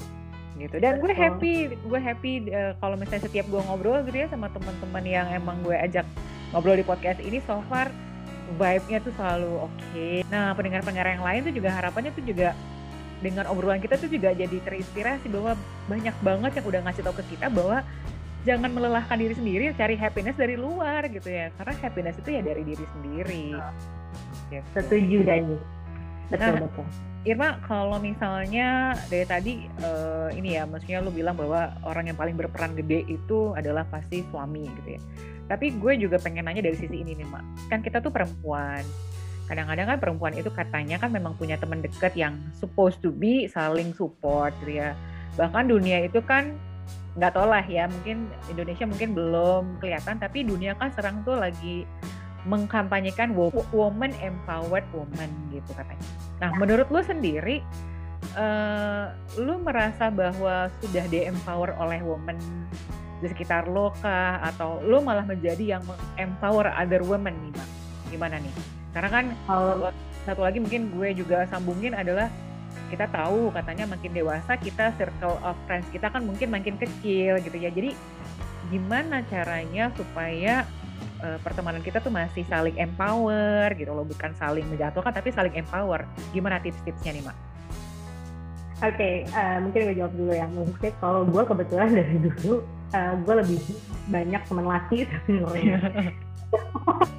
gitu. 0.60 0.76
Dan 0.84 1.00
gue 1.00 1.14
happy 1.16 1.54
gue 1.80 2.00
happy 2.02 2.52
uh, 2.52 2.76
kalau 2.84 3.00
misalnya 3.00 3.24
setiap 3.30 3.48
gue 3.48 3.62
ngobrol 3.64 4.04
gitu 4.04 4.18
ya 4.18 4.28
sama 4.28 4.52
teman-teman 4.52 5.04
yang 5.08 5.28
emang 5.32 5.64
gue 5.64 5.78
ajak 5.78 6.04
ngobrol 6.52 6.76
di 6.76 6.84
podcast 6.84 7.24
ini 7.24 7.40
so 7.48 7.64
far 7.72 7.88
vibe-nya 8.56 9.00
tuh 9.04 9.14
selalu 9.16 9.52
oke. 9.68 9.76
Okay. 9.92 10.24
Nah, 10.28 10.54
pendengar-pendengar 10.54 11.08
yang 11.18 11.24
lain 11.24 11.42
tuh 11.48 11.54
juga 11.54 11.70
harapannya 11.74 12.12
tuh 12.14 12.24
juga 12.26 12.54
dengan 13.22 13.46
obrolan 13.54 13.78
kita 13.78 14.02
tuh 14.02 14.10
juga 14.10 14.34
jadi 14.34 14.58
terinspirasi 14.66 15.30
bahwa 15.30 15.54
banyak 15.86 16.16
banget 16.26 16.52
yang 16.58 16.66
udah 16.66 16.82
ngasih 16.90 17.02
tau 17.06 17.16
ke 17.16 17.24
kita 17.38 17.54
bahwa 17.54 17.86
jangan 18.42 18.74
melelahkan 18.74 19.18
diri 19.22 19.36
sendiri, 19.38 19.64
cari 19.78 19.94
happiness 19.94 20.38
dari 20.38 20.58
luar 20.58 21.06
gitu 21.10 21.30
ya. 21.30 21.54
Karena 21.56 21.74
happiness 21.78 22.18
itu 22.18 22.30
ya 22.34 22.42
dari 22.42 22.64
diri 22.66 22.86
sendiri. 22.98 23.46
Gitu. 24.50 24.66
Setuju 24.74 25.18
Dani. 25.24 25.58
Betul, 26.32 26.54
nah, 26.58 26.62
betul. 26.66 26.88
Irma, 27.22 27.62
kalau 27.70 28.02
misalnya 28.02 28.98
dari 29.06 29.26
tadi 29.30 29.54
uh, 29.86 30.34
ini 30.34 30.58
ya, 30.58 30.66
maksudnya 30.66 31.06
lu 31.06 31.14
bilang 31.14 31.38
bahwa 31.38 31.70
orang 31.86 32.10
yang 32.10 32.18
paling 32.18 32.34
berperan 32.34 32.74
gede 32.74 33.06
itu 33.06 33.54
adalah 33.54 33.86
pasti 33.86 34.26
suami 34.34 34.66
gitu 34.66 34.98
ya 34.98 35.02
tapi 35.48 35.74
gue 35.76 35.94
juga 35.98 36.18
pengen 36.22 36.46
nanya 36.46 36.66
dari 36.66 36.78
sisi 36.78 37.02
ini 37.02 37.18
nih 37.18 37.28
mak. 37.28 37.44
Kan 37.70 37.80
kita 37.82 38.04
tuh 38.04 38.14
perempuan. 38.14 38.84
Kadang-kadang 39.50 39.96
kan 39.96 39.98
perempuan 40.00 40.34
itu 40.38 40.48
katanya 40.48 40.96
kan 41.02 41.12
memang 41.12 41.36
punya 41.36 41.60
teman 41.60 41.84
dekat 41.84 42.16
yang 42.16 42.40
supposed 42.56 43.04
to 43.04 43.12
be 43.12 43.50
saling 43.52 43.92
support 43.92 44.56
gitu 44.64 44.80
ya. 44.80 44.96
Bahkan 45.36 45.68
dunia 45.68 46.08
itu 46.08 46.24
kan 46.24 46.56
nggak 47.12 47.36
tau 47.36 47.44
lah 47.44 47.64
ya 47.68 47.92
mungkin 47.92 48.32
Indonesia 48.48 48.88
mungkin 48.88 49.12
belum 49.12 49.64
kelihatan 49.84 50.16
tapi 50.16 50.48
dunia 50.48 50.80
kan 50.80 50.96
serang 50.96 51.28
tuh 51.28 51.36
lagi 51.36 51.84
mengkampanyekan 52.48 53.36
woman 53.76 54.16
empowered 54.24 54.88
woman 54.96 55.30
gitu 55.54 55.72
katanya. 55.78 56.08
Nah 56.42 56.50
menurut 56.58 56.90
lu 56.90 57.04
sendiri, 57.06 57.62
uh, 58.34 59.14
lu 59.38 59.62
merasa 59.62 60.10
bahwa 60.10 60.72
sudah 60.82 61.06
di 61.12 61.28
empower 61.28 61.76
oleh 61.78 62.02
woman 62.02 62.38
di 63.22 63.28
sekitar 63.30 63.70
lo 63.70 63.94
kah 64.02 64.42
atau 64.42 64.82
lo 64.82 65.00
malah 65.06 65.24
menjadi 65.24 65.78
yang 65.78 65.84
empower 66.18 66.74
other 66.74 67.06
women 67.06 67.38
nih 67.38 67.54
Mak? 67.54 67.70
gimana 68.12 68.36
nih 68.42 68.54
karena 68.92 69.10
kan 69.10 69.26
kalau 69.48 69.94
satu 70.28 70.42
lagi 70.44 70.60
mungkin 70.60 70.92
gue 70.92 71.16
juga 71.16 71.48
sambungin 71.48 71.96
adalah 71.96 72.28
kita 72.92 73.08
tahu 73.08 73.54
katanya 73.56 73.88
makin 73.88 74.12
dewasa 74.12 74.60
kita 74.60 74.92
circle 75.00 75.40
of 75.48 75.56
friends 75.64 75.88
kita 75.96 76.12
kan 76.12 76.26
mungkin 76.26 76.52
makin 76.52 76.76
kecil 76.76 77.40
gitu 77.40 77.56
ya 77.56 77.72
jadi 77.72 77.96
gimana 78.68 79.24
caranya 79.32 79.90
supaya 79.96 80.68
uh, 81.24 81.40
pertemanan 81.40 81.80
kita 81.80 82.04
tuh 82.04 82.12
masih 82.12 82.44
saling 82.52 82.76
empower 82.76 83.72
gitu 83.80 83.96
loh 83.96 84.04
bukan 84.04 84.36
saling 84.36 84.68
menjatuhkan 84.68 85.14
tapi 85.16 85.32
saling 85.32 85.56
empower 85.56 86.04
gimana 86.36 86.60
tips-tipsnya 86.60 87.16
nih 87.16 87.24
mak? 87.24 87.38
Oke, 88.82 88.98
okay, 88.98 89.16
uh, 89.30 89.38
eh, 89.38 89.58
mungkin 89.62 89.80
gue 89.86 89.96
jawab 90.02 90.14
dulu 90.18 90.32
ya. 90.34 90.50
Mungkin 90.50 90.92
kalau 90.98 91.22
gue 91.22 91.44
kebetulan 91.46 91.94
dari 92.02 92.18
dulu 92.18 92.66
uh, 92.92 92.98
eh, 92.98 93.14
gue 93.24 93.34
lebih 93.44 93.60
banyak 94.12 94.42
teman 94.48 94.66
laki 94.68 94.98
sebenarnya. 95.28 95.80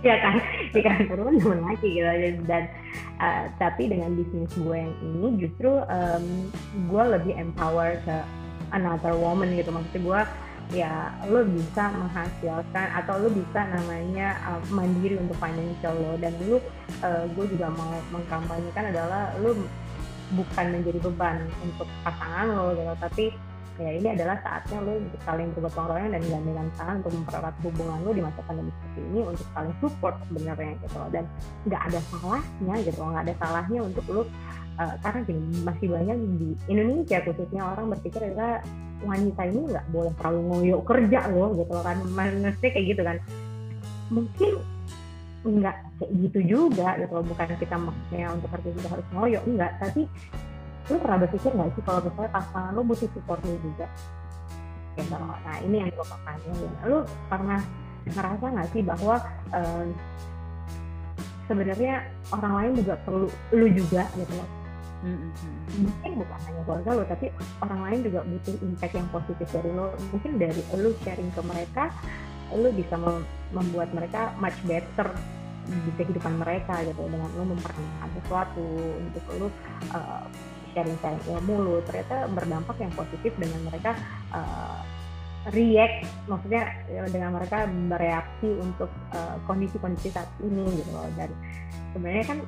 Ya 0.02 0.18
kan? 0.18 0.36
Ya 0.74 0.82
kan? 0.82 0.98
Teman 1.08 1.38
teman 1.38 1.60
laki 1.62 1.88
gitu. 1.94 2.10
Dan 2.44 2.68
uh, 3.22 3.48
tapi 3.56 3.86
dengan 3.86 4.12
bisnis 4.18 4.50
gue 4.58 4.76
yang 4.76 4.92
ini 4.98 5.28
justru 5.46 5.78
um, 5.88 6.50
gue 6.90 7.04
lebih 7.16 7.38
empower 7.38 7.96
ke 8.02 8.16
another 8.74 9.14
woman 9.14 9.54
gitu. 9.54 9.70
Maksudnya 9.70 10.02
gue 10.02 10.20
ya 10.74 10.92
lo 11.30 11.46
bisa 11.46 11.92
menghasilkan 11.94 12.86
atau 12.98 13.14
lo 13.22 13.28
bisa 13.30 13.62
namanya 13.72 14.36
uh, 14.42 14.60
mandiri 14.74 15.16
untuk 15.16 15.38
financial 15.38 15.94
lo. 15.94 16.12
Dan 16.18 16.34
lo 16.44 16.58
uh, 16.58 17.24
gue 17.38 17.44
juga 17.54 17.70
mau 17.70 17.94
mengkampanyekan 18.10 18.90
adalah 18.90 19.32
lo 19.38 19.54
bukan 20.34 20.66
menjadi 20.76 20.98
beban 20.98 21.46
untuk 21.62 21.86
pasangan 22.02 22.52
lo 22.52 22.74
gitu. 22.74 22.92
Tapi 22.98 23.24
ya 23.82 23.90
ini 23.98 24.08
adalah 24.14 24.36
saatnya 24.46 24.78
lo 24.86 24.94
saling 25.26 25.48
bergotong 25.58 25.86
royong 25.90 26.10
dan 26.14 26.22
gandengan 26.22 26.68
tangan 26.78 26.94
untuk 27.02 27.12
mempererat 27.18 27.54
hubungan 27.66 27.98
lo 28.06 28.10
di 28.14 28.22
masa 28.22 28.40
pandemi 28.46 28.70
seperti 28.70 29.00
ini 29.10 29.20
untuk 29.26 29.46
saling 29.50 29.74
support 29.82 30.14
sebenarnya 30.30 30.72
gitu 30.78 31.00
dan 31.10 31.24
nggak 31.66 31.82
ada 31.90 32.00
salahnya 32.14 32.74
gitu 32.86 33.00
nggak 33.02 33.22
ada 33.26 33.34
salahnya 33.42 33.80
untuk 33.82 34.04
lo 34.06 34.22
uh, 34.22 34.94
karena 35.02 35.20
gini 35.26 35.42
masih 35.66 35.86
banyak 35.90 36.16
di 36.38 36.48
Indonesia 36.70 37.18
khususnya 37.26 37.62
orang 37.74 37.86
berpikir 37.92 38.20
adalah 38.32 38.62
wanita 39.02 39.42
ini 39.50 39.60
nggak 39.66 39.86
boleh 39.90 40.12
terlalu 40.18 40.40
ngoyo 40.48 40.76
kerja 40.86 41.20
loh 41.34 41.50
gitu 41.58 41.74
kan. 41.82 41.96
Maksudnya 42.14 42.70
kayak 42.70 42.86
gitu 42.86 43.02
kan. 43.02 43.16
Mungkin 44.12 44.50
nggak 45.42 45.76
kayak 45.98 46.12
gitu 46.28 46.38
juga 46.46 46.88
gitu 47.02 47.12
loh. 47.12 47.24
Bukan 47.26 47.46
kita 47.58 47.76
maksudnya 47.76 48.26
untuk 48.30 48.48
kerja 48.54 48.70
harus 48.88 49.06
ngoyo 49.12 49.40
enggak 49.44 49.72
tapi 49.82 50.06
lu 50.92 50.98
pernah 51.00 51.18
berpikir 51.24 51.50
nggak 51.56 51.70
sih 51.74 51.82
kalau 51.82 52.00
misalnya 52.04 52.30
pasangan 52.30 52.72
lu 52.76 52.82
butuh 52.84 53.08
support 53.16 53.40
lu 53.42 53.56
juga? 53.64 53.86
Gitu. 54.92 55.08
Nah 55.16 55.56
ini 55.64 55.76
yang 55.80 55.90
gue 55.90 56.06
pertanyain. 56.06 56.72
Lu 56.84 56.98
pernah 57.32 57.60
ngerasa 58.04 58.44
nggak 58.52 58.68
sih 58.76 58.82
bahwa 58.84 59.16
um, 59.54 59.86
sebenarnya 61.48 61.94
orang 62.34 62.52
lain 62.60 62.72
juga 62.84 62.94
perlu 63.02 63.28
lu 63.56 63.66
juga 63.72 64.04
gitu 64.18 64.34
loh? 64.36 64.50
Mm-hmm. 65.02 65.82
mungkin 65.82 66.12
bukan 66.22 66.38
hanya 66.46 66.62
keluarga 66.62 66.90
lo 66.94 67.02
tapi 67.10 67.26
orang 67.58 67.80
lain 67.90 67.98
juga 68.06 68.22
butuh 68.22 68.54
impact 68.62 68.94
yang 68.94 69.08
positif 69.10 69.50
dari 69.50 69.70
lo 69.74 69.90
mungkin 70.14 70.38
dari 70.38 70.62
lo 70.78 70.94
sharing 71.02 71.26
ke 71.34 71.42
mereka 71.42 71.90
lo 72.54 72.70
bisa 72.70 72.94
membuat 73.50 73.90
mereka 73.90 74.30
much 74.38 74.54
better 74.62 75.10
di 75.66 75.90
kehidupan 75.94 76.42
mereka 76.42 76.82
gitu. 76.82 77.02
Dengan 77.06 77.30
lo 77.38 77.44
memperkenalkan 77.54 78.10
sesuatu 78.18 78.66
untuk 78.98 79.24
lo 79.38 79.48
uh, 79.94 80.26
sharing 80.72 80.98
sharing 81.00 81.22
ilmu 81.28 81.54
lo 81.60 81.76
ternyata 81.86 82.28
berdampak 82.32 82.76
yang 82.80 82.92
positif 82.92 83.32
dengan 83.38 83.60
mereka 83.68 83.92
uh, 84.32 84.80
react 85.50 86.06
maksudnya 86.30 86.70
ya, 86.86 87.02
dengan 87.10 87.34
mereka 87.34 87.66
bereaksi 87.66 88.50
untuk 88.62 88.90
kondisi-kondisi 89.50 90.14
uh, 90.14 90.22
saat 90.22 90.30
ini 90.38 90.62
gitu 90.78 90.90
loh. 90.94 91.08
Dan 91.18 91.30
sebenarnya 91.90 92.24
kan 92.30 92.38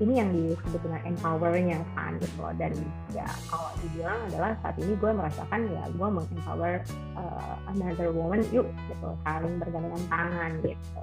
ini 0.00 0.12
yang 0.16 0.30
disebut 0.32 0.80
dengan 0.80 1.02
empowernya 1.10 1.78
kan 1.98 2.14
gitu 2.22 2.38
loh. 2.38 2.54
Dan 2.54 2.72
ya 3.10 3.26
kalau 3.50 3.74
dibilang 3.82 4.20
adalah 4.30 4.54
saat 4.62 4.76
ini 4.78 4.94
gue 4.94 5.10
merasakan 5.10 5.60
ya 5.74 5.82
gue 5.90 6.08
mengempower 6.08 6.72
uh, 7.18 7.54
another 7.74 8.14
woman 8.14 8.46
yuk 8.54 8.70
gitu 8.86 9.08
saling 9.26 9.58
bergandengan 9.58 10.04
tangan 10.06 10.50
gitu 10.62 11.02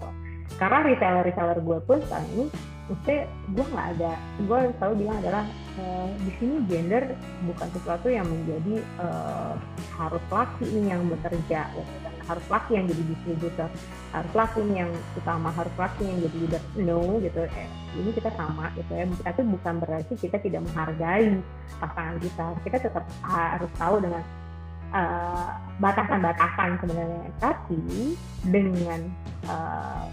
karena 0.55 0.79
reseller 0.87 1.23
reseller 1.27 1.59
gue 1.59 1.79
pun 1.83 1.97
sekarang 2.07 2.27
ini 2.33 2.45
gue 3.51 3.65
nggak 3.67 3.87
ada 3.99 4.13
gue 4.47 4.59
selalu 4.79 4.93
bilang 5.03 5.17
adalah 5.19 5.45
uh, 5.75 6.07
di 6.23 6.31
sini 6.39 6.55
gender 6.71 7.03
bukan 7.43 7.67
sesuatu 7.75 8.07
yang 8.07 8.23
menjadi 8.23 8.79
uh, 9.03 9.59
harus 9.99 10.23
laki 10.31 10.65
ini 10.71 10.95
yang 10.95 11.03
bekerja 11.11 11.67
harus 12.27 12.45
laki 12.51 12.79
yang 12.79 12.85
jadi 12.87 13.03
distributor 13.07 13.69
harus 14.11 14.31
laki 14.35 14.61
yang 14.71 14.91
utama 15.15 15.49
harus 15.51 15.71
laki 15.75 16.03
yang 16.07 16.17
jadi 16.23 16.37
leader. 16.43 16.63
No 16.79 16.99
gitu. 17.23 17.43
Eh, 17.43 17.69
ini 17.95 18.11
kita 18.15 18.31
sama 18.35 18.71
gitu 18.75 18.91
ya. 18.91 19.07
Tapi 19.23 19.41
bukan 19.47 19.73
berarti 19.83 20.13
kita 20.15 20.37
tidak 20.39 20.61
menghargai 20.67 21.39
pasangan 21.79 22.17
kita. 22.19 22.45
Kita 22.67 22.77
tetap 22.83 23.05
harus 23.23 23.71
tahu 23.79 23.95
dengan 24.03 24.23
eh, 24.91 25.49
batasan-batasan 25.79 26.69
uh, 26.75 26.77
sebenarnya. 26.83 27.23
Tapi 27.39 27.81
dengan 28.47 29.01
uh, 29.47 30.07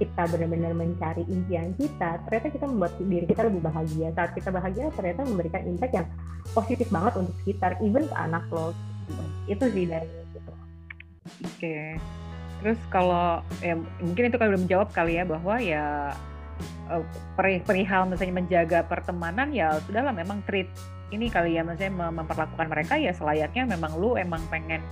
kita 0.00 0.22
benar-benar 0.32 0.72
mencari 0.72 1.28
impian 1.28 1.76
kita, 1.76 2.24
ternyata 2.24 2.48
kita 2.48 2.64
membuat 2.64 2.96
diri 2.96 3.26
kita 3.28 3.44
lebih 3.44 3.60
bahagia. 3.60 4.08
Saat 4.16 4.32
kita 4.32 4.48
bahagia, 4.48 4.88
ternyata 4.96 5.28
memberikan 5.28 5.62
impact 5.68 5.92
yang 5.92 6.08
positif 6.56 6.88
banget 6.88 7.20
untuk 7.20 7.36
sekitar, 7.44 7.76
even 7.84 8.08
ke 8.08 8.16
anak 8.16 8.48
lo. 8.48 8.72
Itu 9.44 9.68
sih 9.68 9.84
dari 9.84 10.08
Oke. 11.44 12.00
Terus 12.60 12.80
kalau 12.92 13.40
ya 13.64 13.76
mungkin 14.00 14.28
itu 14.28 14.36
kalau 14.36 14.56
belum 14.56 14.64
menjawab 14.68 14.88
kali 14.92 15.20
ya 15.20 15.24
bahwa 15.24 15.54
ya 15.60 16.12
uh, 16.92 17.04
perihal 17.64 18.08
misalnya 18.08 18.34
menjaga 18.36 18.80
pertemanan 18.84 19.48
ya 19.54 19.80
sudahlah 19.88 20.12
memang 20.12 20.44
treat 20.44 20.68
ini 21.10 21.32
kali 21.32 21.56
ya 21.56 21.64
maksudnya 21.64 22.12
memperlakukan 22.12 22.68
mereka 22.68 22.94
ya 23.00 23.10
selayaknya 23.16 23.64
memang 23.76 23.96
lu 23.96 24.14
emang 24.14 24.44
pengen 24.52 24.84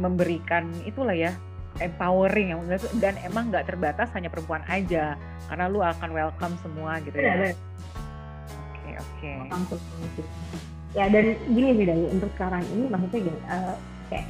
memberikan 0.00 0.64
itulah 0.88 1.14
ya 1.14 1.36
empowering 1.78 2.54
yang 2.54 2.60
dan 2.98 3.14
emang 3.22 3.50
nggak 3.50 3.66
terbatas 3.70 4.10
hanya 4.14 4.28
perempuan 4.28 4.62
aja 4.66 5.14
karena 5.48 5.64
lu 5.70 5.80
akan 5.80 6.10
welcome 6.12 6.54
semua 6.60 6.98
gitu 7.02 7.16
ya. 7.16 7.54
Oke 8.58 8.90
oke. 8.98 9.30
Ya 10.96 11.06
dan 11.12 11.36
gini 11.52 11.70
sih 11.76 11.86
dari 11.86 12.04
untuk 12.08 12.30
sekarang 12.34 12.64
ini 12.74 12.84
maksudnya 12.88 13.20
gini 13.28 13.40
uh, 13.46 13.76
kayak 14.08 14.26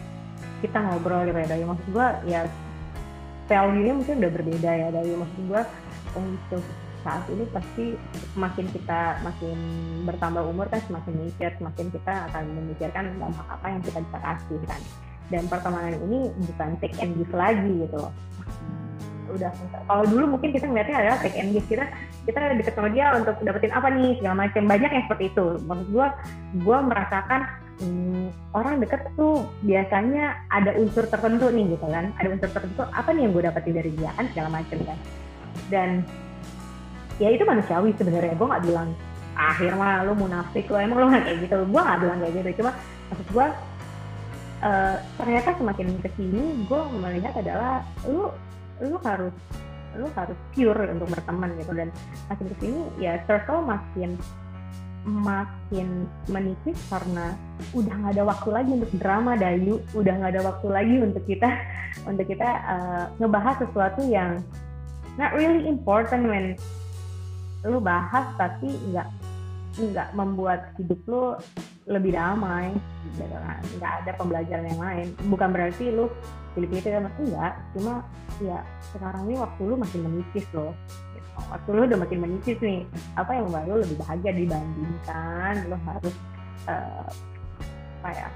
kita 0.59 0.79
ngobrol 0.83 1.23
gitu 1.27 1.39
ya 1.39 1.49
dari 1.49 1.65
maksud 1.65 1.89
gue 1.95 2.09
ya 2.27 2.41
value-nya 3.49 3.93
mungkin 3.95 4.15
udah 4.21 4.33
berbeda 4.35 4.71
ya 4.71 4.89
dari 4.91 5.11
maksud 5.15 5.43
gue 5.47 5.63
untuk 6.19 6.65
saat 7.07 7.25
ini 7.31 7.47
pasti 7.55 7.95
makin 8.35 8.67
kita 8.75 9.23
makin 9.23 9.59
bertambah 10.05 10.43
umur 10.45 10.67
kan 10.67 10.83
semakin 10.85 11.15
mikir 11.25 11.51
semakin 11.57 11.87
kita 11.95 12.15
akan 12.29 12.45
memikirkan 12.59 13.05
dampak 13.23 13.47
apa 13.47 13.67
yang 13.71 13.81
kita 13.87 13.99
bisa 14.03 14.19
kasih 14.19 14.61
kan 14.67 14.81
dan 15.29 15.45
pertemanan 15.49 15.97
ini 16.09 16.33
bukan 16.49 16.77
take 16.81 16.97
and 17.01 17.13
give 17.17 17.33
lagi 17.37 17.85
gitu 17.85 17.97
loh. 17.97 18.13
Udah 19.29 19.53
kalau 19.85 20.05
dulu 20.09 20.25
mungkin 20.37 20.57
kita 20.57 20.65
ngeliatnya 20.65 20.97
adalah 21.05 21.19
take 21.21 21.37
and 21.37 21.53
give. 21.53 21.69
Kita 21.69 21.85
kita 22.25 22.57
deket 22.57 22.73
sama 22.77 22.89
dia 22.93 23.13
untuk 23.13 23.37
dapetin 23.45 23.73
apa 23.73 23.89
nih 23.93 24.17
segala 24.21 24.49
macam 24.49 24.63
banyak 24.65 24.91
yang 24.93 25.05
seperti 25.05 25.25
itu. 25.33 25.47
Maksud 25.69 25.89
gue 25.93 26.07
gue 26.65 26.79
merasakan 26.81 27.41
hmm, 27.85 28.25
orang 28.57 28.75
deket 28.81 29.01
tuh 29.21 29.45
biasanya 29.65 30.37
ada 30.49 30.73
unsur 30.81 31.05
tertentu 31.09 31.53
nih 31.53 31.77
gitu 31.77 31.87
kan. 31.89 32.09
Ada 32.17 32.29
unsur 32.33 32.49
tertentu 32.49 32.83
apa 32.89 33.09
nih 33.13 33.29
yang 33.29 33.33
gue 33.37 33.45
dapetin 33.45 33.75
dari 33.77 33.91
dia? 33.93 34.11
Kan 34.17 34.27
segala 34.33 34.49
macam 34.49 34.79
kan. 34.81 34.99
Dan 35.69 35.89
ya 37.21 37.29
itu 37.29 37.45
manusiawi 37.45 37.93
sebenarnya. 38.01 38.33
Gue 38.33 38.49
nggak 38.49 38.65
bilang 38.65 38.97
akhir 39.39 39.77
mah 39.77 40.03
lu 40.03 40.19
munafik 40.19 40.67
lo 40.73 40.81
emang 40.81 40.99
lo 41.05 41.07
nggak 41.13 41.25
kayak 41.29 41.39
gitu. 41.45 41.57
Gue 41.69 41.81
nggak 41.85 42.01
bilang 42.01 42.19
kayak 42.25 42.33
gitu. 42.33 42.65
Cuma 42.65 42.73
maksud 43.13 43.29
gue 43.29 43.47
uh, 44.63 44.97
ternyata 45.19 45.55
semakin 45.59 45.89
ke 46.03 46.09
sini 46.19 46.65
gue 46.67 46.83
melihat 46.99 47.35
adalah 47.39 47.85
lu 48.07 48.31
lu 48.79 48.97
harus 49.03 49.35
lu 49.97 50.07
harus 50.15 50.39
pure 50.55 50.85
untuk 50.91 51.09
berteman 51.11 51.55
gitu. 51.59 51.73
Dan 51.75 51.89
makin 52.31 52.47
ke 52.53 52.57
sini 52.63 52.81
ya 53.03 53.19
circle 53.27 53.65
makin 53.65 54.15
makin 55.09 56.05
menipis 56.29 56.77
karena 56.93 57.33
udah 57.73 57.95
nggak 57.97 58.13
ada 58.19 58.25
waktu 58.29 58.49
lagi 58.53 58.71
untuk 58.77 58.93
drama 59.01 59.33
Dayu. 59.39 59.81
Udah 59.97 60.13
nggak 60.19 60.33
ada 60.37 60.43
waktu 60.45 60.67
lagi 60.69 60.97
untuk 61.03 61.25
kita 61.25 61.49
untuk 62.11 62.27
kita 62.29 62.49
uh, 62.69 63.05
ngebahas 63.19 63.57
sesuatu 63.65 64.05
yang 64.07 64.43
not 65.19 65.35
really 65.35 65.67
important 65.67 66.31
when 66.31 66.55
lu 67.67 67.83
bahas 67.83 68.31
tapi 68.39 68.71
nggak 68.95 69.09
nggak 69.79 70.09
membuat 70.15 70.75
hidup 70.79 71.01
lu 71.11 71.35
lebih 71.89 72.13
damai 72.15 72.77
gitu 73.17 73.25
kan. 73.33 73.61
Nggak 73.81 73.93
ada 74.05 74.11
pembelajaran 74.21 74.67
yang 74.69 74.81
lain. 74.81 75.07
Bukan 75.33 75.49
berarti 75.51 75.85
lu 75.89 76.07
pilih-pilih 76.59 76.91
kan 76.91 77.05
enggak 77.23 77.55
cuma 77.77 77.95
ya 78.43 78.59
sekarang 78.91 79.31
ini 79.31 79.37
waktu 79.39 79.61
lu 79.63 79.75
masih 79.79 79.99
menipis 80.03 80.47
loh 80.51 80.75
waktu 81.39 81.69
lu 81.71 81.81
udah 81.87 81.99
makin 82.03 82.19
menipis 82.19 82.59
nih 82.59 82.83
apa 83.15 83.31
yang 83.31 83.47
lu 83.47 83.79
lebih 83.79 83.97
bahagia 84.03 84.33
dibandingkan 84.35 85.55
lu 85.71 85.77
harus 85.87 86.15
uh, 86.67 87.07
apa 88.03 88.11
ya 88.11 88.29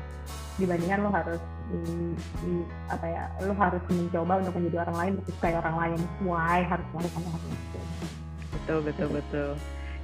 dibandingkan 0.61 0.99
lu 1.03 1.11
harus 1.11 1.43
mm, 1.75 2.15
mm, 2.47 2.65
apa 2.95 3.07
ya 3.11 3.23
lu 3.43 3.55
harus 3.59 3.83
mencoba 3.91 4.33
untuk 4.39 4.55
menjadi 4.55 4.77
orang 4.87 4.97
lain 5.03 5.13
untuk 5.19 5.35
kayak 5.43 5.59
orang 5.65 5.77
lain. 5.81 5.99
Why? 6.23 6.59
Harus 6.63 6.87
melakukan 6.95 7.23
hal 7.27 7.41
itu 7.43 7.81
betul 8.53 8.79
betul 8.85 9.09
betul 9.11 9.51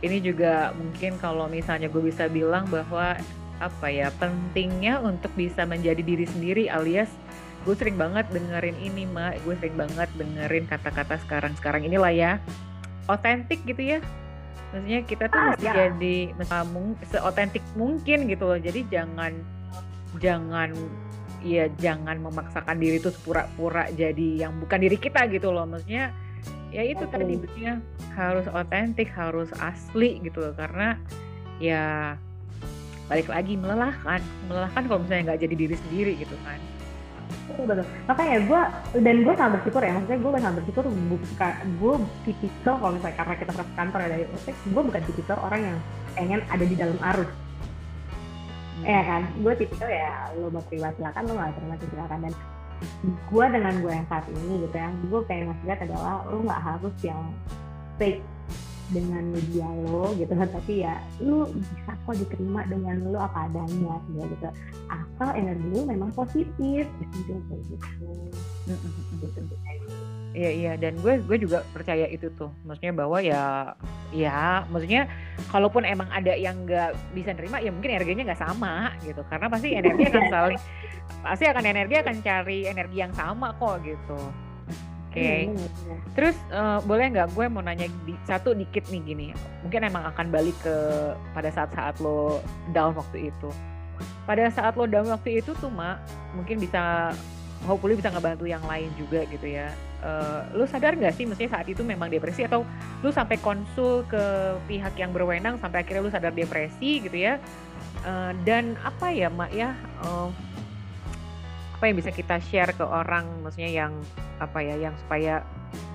ini 0.03 0.19
juga 0.23 0.71
mungkin 0.79 1.19
kalau 1.19 1.51
misalnya 1.51 1.91
gue 1.91 2.03
bisa 2.03 2.31
bilang 2.31 2.67
bahwa 2.71 3.19
apa 3.59 3.87
ya 3.91 4.15
pentingnya 4.23 5.03
untuk 5.03 5.35
bisa 5.35 5.67
menjadi 5.67 5.99
diri 5.99 6.27
sendiri 6.31 6.71
alias 6.71 7.11
gue 7.67 7.75
sering 7.75 7.99
banget 7.99 8.31
dengerin 8.31 8.79
ini 8.79 9.03
mak 9.11 9.43
gue 9.43 9.59
sering 9.59 9.75
banget 9.75 10.09
dengerin 10.15 10.65
kata-kata 10.71 11.19
sekarang 11.27 11.53
sekarang 11.59 11.83
inilah 11.83 12.15
ya 12.15 12.33
otentik 13.09 13.65
gitu 13.65 13.99
ya. 13.99 13.99
Maksudnya 14.71 15.01
kita 15.09 15.25
tuh 15.33 15.41
ah, 15.41 15.57
ya. 15.57 15.73
jadi 15.73 16.37
mung 16.69 16.93
seotentik 17.09 17.65
mungkin 17.73 18.29
gitu 18.29 18.45
loh. 18.45 18.61
Jadi 18.61 18.85
jangan 18.93 19.33
jangan 20.21 20.77
ya 21.41 21.73
jangan 21.81 22.21
memaksakan 22.21 22.77
diri 22.77 23.01
tuh 23.01 23.15
pura-pura 23.25 23.89
jadi 23.97 24.45
yang 24.45 24.61
bukan 24.61 24.79
diri 24.85 25.01
kita 25.01 25.25
gitu 25.33 25.49
loh. 25.49 25.65
Maksudnya 25.65 26.13
ya 26.69 26.83
itu 26.85 27.05
okay. 27.05 27.13
tadi 27.17 27.35
maksudnya 27.41 27.75
harus 28.13 28.47
otentik 28.51 29.09
harus 29.13 29.51
asli 29.61 30.21
gitu 30.25 30.39
loh. 30.43 30.55
Karena 30.57 30.99
ya 31.59 32.15
balik 33.09 33.33
lagi 33.33 33.57
melelahkan 33.57 34.21
melelahkan 34.47 34.83
kalau 34.85 35.01
misalnya 35.01 35.33
nggak 35.33 35.41
jadi 35.49 35.55
diri 35.57 35.77
sendiri 35.89 36.13
gitu 36.21 36.37
kan. 36.45 36.61
Betul 37.49 37.65
betul. 37.65 37.87
Makanya 38.09 38.37
gue 38.45 38.61
dan 39.01 39.17
gue 39.25 39.35
sangat 39.37 39.53
bersyukur 39.61 39.81
ya. 39.81 39.93
Maksudnya 39.97 40.21
gue 40.21 40.31
sangat 40.37 40.57
bersyukur 40.61 40.85
bukan 40.93 41.55
gue 41.81 41.95
tipikal 42.29 42.75
kalau 42.77 42.93
misalnya 42.97 43.17
karena 43.17 43.35
kita 43.41 43.51
pernah 43.57 43.75
kantor 43.77 43.99
ya 43.99 44.09
dari 44.13 44.25
gue 44.49 44.83
bukan 44.85 45.03
tipikal 45.09 45.37
orang 45.41 45.61
yang 45.65 45.79
pengen 46.13 46.41
ada 46.49 46.65
di 46.65 46.77
dalam 46.77 46.99
arus. 47.17 47.31
Ya 48.85 49.01
kan? 49.03 49.23
Gue 49.41 49.53
tipikal 49.57 49.89
ya 49.89 50.13
lo 50.37 50.53
mau 50.53 50.63
privat 50.69 50.93
silakan 51.01 51.23
lo 51.25 51.33
nggak 51.37 51.53
terima 51.57 51.75
silakan. 51.81 52.19
Dan 52.29 52.33
gue 53.03 53.45
dengan 53.51 53.75
gue 53.83 53.93
yang 53.93 54.07
saat 54.11 54.25
ini 54.31 54.67
gitu 54.67 54.77
ya. 54.77 54.89
Gue 55.11 55.21
pengen 55.27 55.53
ngasih 55.53 55.65
lihat 55.67 55.81
adalah 55.87 56.25
lo 56.27 56.39
nggak 56.43 56.63
harus 56.63 56.97
yang 57.03 57.23
fake 57.99 58.23
dengan 58.89 59.25
media 59.29 59.69
lo 59.89 60.15
gitu. 60.17 60.33
Tapi 60.57 60.73
ya 60.87 60.95
lu 61.21 61.47
bisa 61.53 61.93
kok 61.95 62.15
diterima 62.17 62.65
dengan 62.67 62.97
lo 63.09 63.19
apa 63.21 63.49
adanya 63.51 64.01
gitu 64.09 64.49
asal 64.89 65.29
energi 65.37 65.69
lo 65.75 65.83
memang 65.87 66.11
positif. 66.15 66.85
Gitu 66.87 67.17
gitu 67.29 67.57
gitu 69.23 69.43
Iya 70.37 70.51
iya. 70.53 70.73
Dan 70.77 71.01
gue 71.01 71.21
gue 71.25 71.39
juga 71.41 71.65
percaya 71.73 72.05
itu 72.09 72.29
tuh. 72.37 72.53
Maksudnya 72.69 72.93
bahwa 72.93 73.19
ya 73.21 73.73
ya 74.13 74.65
maksudnya 74.69 75.09
kalaupun 75.49 75.85
emang 75.85 76.09
ada 76.13 76.37
yang 76.37 76.69
nggak 76.69 76.93
bisa 77.17 77.33
nerima 77.33 77.61
ya 77.61 77.71
mungkin 77.73 77.97
energinya 77.97 78.33
nggak 78.33 78.43
sama 78.43 78.93
gitu. 79.05 79.25
Karena 79.29 79.47
pasti 79.49 79.69
energi 79.73 80.03
akan 80.09 80.25
saling 80.29 80.61
pasti 81.25 81.45
akan 81.49 81.65
energi 81.65 81.95
akan 81.99 82.17
cari 82.21 82.59
energi 82.69 82.97
yang 83.01 83.13
sama 83.17 83.57
kok 83.57 83.81
gitu. 83.85 84.21
Oke. 85.09 85.25
Okay. 85.25 85.41
terus 86.13 86.37
uh, 86.53 86.85
boleh 86.85 87.09
nggak 87.17 87.33
gue 87.33 87.47
mau 87.49 87.65
nanya 87.65 87.89
di, 88.05 88.13
satu 88.29 88.53
dikit 88.53 88.85
nih 88.93 89.01
gini. 89.01 89.27
Mungkin 89.65 89.89
emang 89.89 90.05
akan 90.13 90.29
balik 90.29 90.55
ke 90.61 90.77
pada 91.33 91.49
saat-saat 91.49 91.97
lo 92.05 92.45
down 92.77 92.93
waktu 92.93 93.33
itu. 93.33 93.49
Pada 94.29 94.53
saat 94.53 94.77
lo 94.77 94.85
down 94.85 95.09
waktu 95.09 95.41
itu 95.41 95.57
tuh 95.57 95.73
mak 95.73 96.05
mungkin 96.37 96.61
bisa 96.61 97.17
hopefully 97.67 97.99
bisa 97.99 98.13
ngebantu 98.13 98.47
yang 98.47 98.63
lain 98.63 98.93
juga 98.95 99.27
gitu 99.27 99.47
ya. 99.49 99.73
Uh, 99.99 100.47
lu 100.55 100.63
sadar 100.69 100.95
nggak 100.95 101.11
sih 101.19 101.27
mestinya 101.27 101.59
saat 101.59 101.67
itu 101.67 101.83
memang 101.83 102.07
depresi 102.07 102.47
atau 102.47 102.63
lu 103.03 103.11
sampai 103.11 103.35
konsul 103.43 104.07
ke 104.07 104.23
pihak 104.71 104.95
yang 104.95 105.11
berwenang 105.11 105.59
sampai 105.59 105.83
akhirnya 105.83 106.03
lu 106.07 106.13
sadar 106.13 106.31
depresi 106.31 107.03
gitu 107.03 107.19
ya? 107.19 107.43
Uh, 108.07 108.31
dan 108.47 108.79
apa 108.87 109.11
ya 109.11 109.27
mak 109.27 109.51
ya 109.51 109.75
uh, 110.07 110.31
apa 111.79 111.85
yang 111.91 111.99
bisa 111.99 112.15
kita 112.15 112.39
share 112.47 112.71
ke 112.75 112.83
orang 112.83 113.27
maksudnya 113.43 113.71
yang 113.71 113.93
apa 114.39 114.63
ya 114.63 114.79
yang 114.79 114.95
supaya 115.03 115.43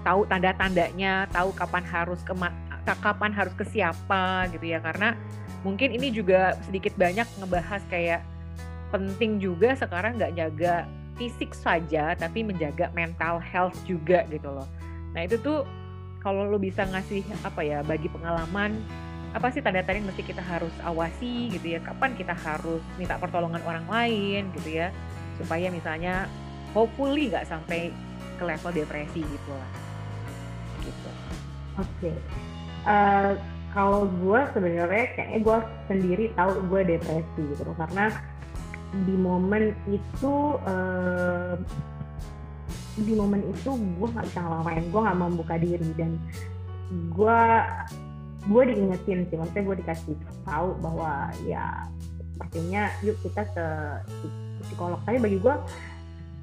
tahu 0.04 0.28
tanda-tandanya 0.28 1.28
tahu 1.32 1.56
kapan 1.56 1.84
harus 1.88 2.20
ke 2.24 2.36
kapan 2.84 3.32
harus 3.32 3.56
ke 3.56 3.64
siapa 3.64 4.52
gitu 4.52 4.68
ya? 4.68 4.84
Karena 4.84 5.16
mungkin 5.64 5.96
ini 5.96 6.12
juga 6.12 6.60
sedikit 6.68 6.92
banyak 7.00 7.28
ngebahas 7.40 7.84
kayak 7.88 8.22
penting 8.92 9.40
juga 9.40 9.74
sekarang 9.80 10.20
nggak 10.20 10.36
jaga 10.36 10.86
fisik 11.18 11.54
saja 11.54 12.18
tapi 12.18 12.42
menjaga 12.42 12.90
mental 12.98 13.38
health 13.38 13.78
juga 13.86 14.26
gitu 14.30 14.50
loh. 14.50 14.68
Nah 15.14 15.26
itu 15.26 15.38
tuh 15.42 15.66
kalau 16.24 16.48
lo 16.48 16.58
bisa 16.58 16.88
ngasih 16.88 17.22
apa 17.44 17.62
ya 17.62 17.84
bagi 17.84 18.08
pengalaman 18.08 18.80
apa 19.34 19.50
sih 19.50 19.66
tanda-tanda 19.66 19.98
yang 19.98 20.08
mesti 20.14 20.24
kita 20.24 20.42
harus 20.46 20.74
awasi 20.86 21.50
gitu 21.50 21.74
ya? 21.74 21.80
Kapan 21.82 22.14
kita 22.14 22.38
harus 22.38 22.82
minta 23.02 23.18
pertolongan 23.18 23.62
orang 23.66 23.86
lain 23.90 24.54
gitu 24.62 24.78
ya? 24.78 24.94
Supaya 25.42 25.74
misalnya 25.74 26.30
hopefully 26.78 27.34
nggak 27.34 27.50
sampai 27.50 27.90
ke 28.38 28.44
level 28.46 28.72
depresi 28.74 29.22
gitu 29.26 29.52
lah. 29.52 29.72
Gitu. 30.86 31.10
Oke. 31.82 31.90
Okay. 31.98 32.16
uh, 32.86 32.94
eh, 32.94 33.32
kalau 33.74 34.06
gue 34.06 34.40
sebenarnya 34.54 35.06
kayaknya 35.18 35.40
gue 35.42 35.58
sendiri 35.90 36.26
tahu 36.38 36.62
gue 36.70 36.82
depresi 36.94 37.42
gitu 37.42 37.74
karena 37.74 38.14
di 39.06 39.16
momen 39.18 39.74
itu 39.90 40.34
uh, 40.62 41.58
di 42.94 43.14
momen 43.18 43.42
itu 43.50 43.74
gue 43.74 44.08
nggak 44.14 44.26
bisa 44.30 44.40
ngelawain 44.46 44.86
gue 44.90 45.02
nggak 45.02 45.20
membuka 45.20 45.56
diri. 45.58 45.90
Dan 45.98 46.22
gue 47.10 47.40
gue 48.44 48.62
diingetin 48.70 49.26
sih 49.32 49.38
maksudnya 49.40 49.64
gue 49.66 49.76
dikasih 49.82 50.16
tahu 50.46 50.78
bahwa 50.84 51.32
ya 51.48 51.90
sepertinya 52.34 52.92
yuk 53.02 53.18
kita 53.26 53.44
ke, 53.54 53.68
psikolog. 54.68 55.00
Tapi 55.06 55.18
bagi 55.18 55.38
gue 55.42 55.56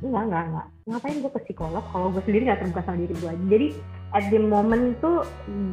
enggak 0.00 0.24
enggak 0.32 0.44
enggak 0.48 0.66
ngapain 0.88 1.16
gue 1.20 1.32
ke 1.32 1.40
psikolog 1.44 1.84
kalau 1.92 2.08
gue 2.08 2.22
sendiri 2.24 2.48
nggak 2.48 2.60
terbuka 2.64 2.82
sama 2.88 2.98
diri 3.04 3.14
gue 3.20 3.32
jadi 3.52 3.68
at 4.16 4.24
the 4.32 4.40
moment 4.40 4.96
itu 4.96 5.12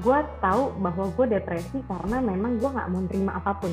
gue 0.03 0.19
tahu 0.43 0.63
bahwa 0.83 1.05
gue 1.15 1.25
depresi 1.31 1.79
karena 1.87 2.17
memang 2.19 2.59
gue 2.59 2.69
nggak 2.69 2.89
mau 2.91 3.01
terima 3.07 3.31
apa 3.39 3.51
pun 3.55 3.71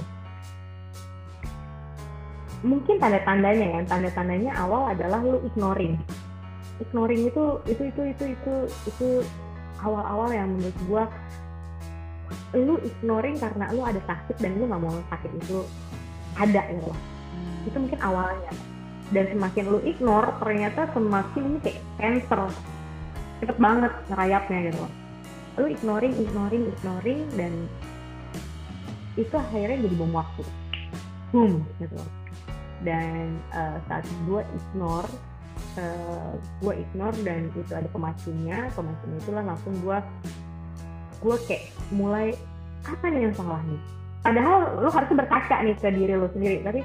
mungkin 2.65 2.97
tanda-tandanya 2.97 3.67
ya. 3.79 3.81
Tanda-tandanya 3.87 4.53
awal 4.57 4.97
adalah 4.97 5.21
lu 5.21 5.39
ignoring. 5.45 6.01
Ignoring 6.81 7.29
itu 7.29 7.45
itu 7.69 7.83
itu 7.93 8.03
itu 8.11 8.25
itu 8.35 8.55
itu 8.89 9.09
awal-awal 9.85 10.33
yang 10.33 10.49
menurut 10.57 10.79
gua 10.89 11.05
lu 12.57 12.81
ignoring 12.81 13.37
karena 13.37 13.69
lu 13.71 13.85
ada 13.85 14.01
sakit 14.09 14.41
dan 14.41 14.57
lu 14.57 14.65
nggak 14.67 14.81
mau 14.81 14.97
sakit 15.13 15.31
itu 15.45 15.63
ada 16.41 16.63
gitu 16.73 16.83
loh. 16.89 16.99
Hmm. 16.99 17.69
itu 17.69 17.77
mungkin 17.77 18.01
awalnya. 18.01 18.53
Dan 19.13 19.25
semakin 19.31 19.65
lu 19.69 19.79
ignore 19.85 20.33
ternyata 20.41 20.89
semakin 20.97 21.43
ini 21.45 21.59
kayak 21.61 21.81
cancer. 22.01 22.41
Cepet 23.45 23.59
banget 23.61 23.93
ngerayapnya 24.09 24.59
gitu 24.73 24.79
loh. 24.81 24.93
Lu 25.61 25.67
ignoring 25.71 26.15
ignoring 26.17 26.65
ignoring 26.73 27.21
dan 27.39 27.53
itu 29.15 29.31
akhirnya 29.31 29.79
jadi 29.87 29.95
bom 29.95 30.11
waktu. 30.11 30.43
Boom 31.31 31.63
gitu 31.79 31.95
loh 31.95 32.24
dan 32.85 33.41
uh, 33.57 33.81
saat 33.89 34.05
gue 34.29 34.41
ignore 34.45 35.11
uh, 35.81 36.33
gue 36.63 36.75
ignore 36.79 37.17
dan 37.25 37.51
itu 37.57 37.73
ada 37.73 37.89
pemacunya 37.91 38.69
pemacunya 38.77 39.17
itulah 39.19 39.45
langsung 39.45 39.75
gue 39.83 39.99
gue 41.25 41.37
kayak 41.49 41.73
mulai 41.89 42.37
apa 42.85 43.09
nih 43.09 43.33
yang 43.33 43.35
salah 43.35 43.61
nih? 43.65 43.81
Padahal 44.21 44.85
lo 44.85 44.93
harusnya 44.93 45.17
berkaca 45.25 45.57
nih 45.65 45.77
ke 45.77 45.89
diri 45.89 46.15
lo 46.21 46.29
sendiri 46.37 46.61
tapi 46.61 46.81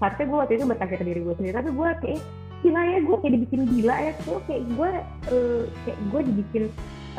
harusnya 0.00 0.24
gue 0.24 0.38
waktu 0.40 0.54
itu 0.56 0.64
berkaca 0.64 0.94
ke 0.96 1.04
diri 1.04 1.20
gue 1.20 1.34
sendiri 1.36 1.54
tapi 1.54 1.70
gue 1.72 1.88
kayak 2.00 2.20
gila 2.64 2.80
ya 2.80 2.98
gue 3.04 3.16
kayak 3.20 3.32
dibikin 3.36 3.62
gila 3.68 3.96
ya 4.00 4.12
tuh 4.24 4.40
kayak 4.48 4.62
gue 4.72 4.90
uh, 5.28 5.62
kayak 5.84 5.98
gue 6.08 6.20
dibikin 6.32 6.64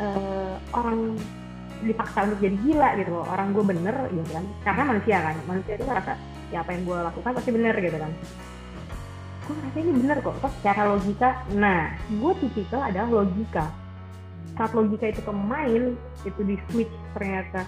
uh, 0.02 0.54
orang 0.74 1.14
dipaksa 1.86 2.18
untuk 2.26 2.40
jadi 2.40 2.56
gila 2.66 2.88
gitu 2.98 3.10
loh 3.14 3.26
orang 3.30 3.54
gue 3.54 3.64
bener 3.66 3.96
gitu 4.10 4.30
kan. 4.34 4.44
Karena 4.66 4.82
manusia 4.90 5.16
kan 5.22 5.34
manusia 5.46 5.72
itu 5.78 5.84
ngerasa 5.86 6.12
ya 6.54 6.62
apa 6.62 6.70
yang 6.74 6.82
gue 6.86 6.98
lakukan 6.98 7.32
pasti 7.34 7.50
bener 7.50 7.74
gitu 7.78 7.98
kan. 7.98 8.12
Gue 9.46 9.54
ngerasa 9.54 9.78
ini 9.78 9.92
bener 10.02 10.16
kok 10.22 10.34
terus 10.42 10.54
secara 10.60 10.82
logika. 10.90 11.30
Nah 11.54 11.82
gue 12.10 12.32
tipikal 12.42 12.80
adalah 12.82 13.08
logika. 13.22 13.64
Saat 14.56 14.72
logika 14.72 15.04
itu 15.10 15.20
pemain 15.22 15.82
itu 16.24 16.40
di 16.42 16.56
switch 16.70 16.94
ternyata 17.12 17.62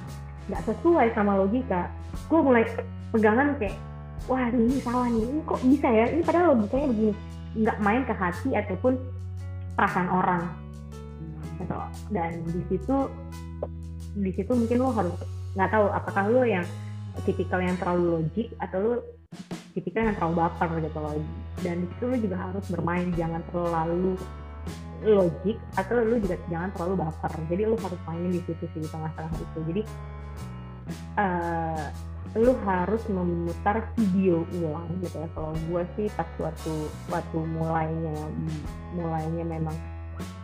nggak 0.49 0.65
sesuai 0.65 1.13
sama 1.13 1.37
logika 1.37 1.93
gue 2.33 2.41
mulai 2.41 2.65
pegangan 3.13 3.53
kayak 3.61 3.77
wah 4.25 4.49
ini 4.49 4.81
salah 4.81 5.09
nih 5.13 5.25
ini 5.25 5.41
kok 5.45 5.61
bisa 5.65 5.89
ya? 5.89 6.07
Ini 6.13 6.23
padahal 6.25 6.47
logikanya 6.57 6.87
begini. 6.93 7.15
Nggak 7.59 7.79
main 7.83 8.03
ke 8.05 8.15
hati 8.15 8.51
ataupun 8.55 8.93
perasaan 9.75 10.11
orang. 10.11 10.43
Gitu. 11.59 11.75
dan 12.15 12.39
di 12.47 12.63
situ 12.71 12.97
di 14.15 14.31
situ 14.31 14.53
mungkin 14.55 14.79
lo 14.79 14.95
harus 14.95 15.15
nggak 15.59 15.71
tahu 15.75 15.87
apakah 15.91 16.25
lo 16.31 16.43
yang 16.47 16.63
tipikal 17.25 17.61
yang 17.63 17.77
terlalu 17.79 18.21
logik 18.21 18.49
atau 18.61 18.79
lu 18.79 18.95
tipikal 19.77 20.07
yang 20.07 20.17
terlalu 20.19 20.35
baper 20.43 20.69
gitu 20.83 20.99
loh. 20.99 21.15
Dan 21.63 21.77
itu 21.87 22.03
lu 22.07 22.17
juga 22.19 22.37
harus 22.39 22.65
bermain 22.71 23.09
jangan 23.15 23.43
terlalu 23.51 24.15
logik 25.07 25.59
atau 25.79 26.03
lu 26.03 26.17
juga 26.19 26.37
jangan 26.51 26.71
terlalu 26.75 26.95
baper. 27.07 27.33
Jadi 27.51 27.63
lu 27.67 27.77
harus 27.79 28.01
mainin 28.07 28.31
di 28.35 28.43
situ 28.43 28.65
sih 28.75 28.81
di 28.83 28.89
tengah-tengah 28.91 29.33
itu. 29.39 29.59
Jadi 29.73 29.83
uh, 31.19 31.87
lu 32.37 32.53
harus 32.69 33.03
memutar 33.09 33.89
video 33.97 34.45
ulang 34.59 34.89
gitu 35.01 35.23
ya. 35.23 35.29
Kalau 35.33 35.53
gue 35.55 35.83
sih 35.97 36.07
pas 36.15 36.29
waktu 36.39 36.75
waktu 37.09 37.39
mulainya 37.57 38.19
mulainya 38.95 39.45
memang 39.47 39.77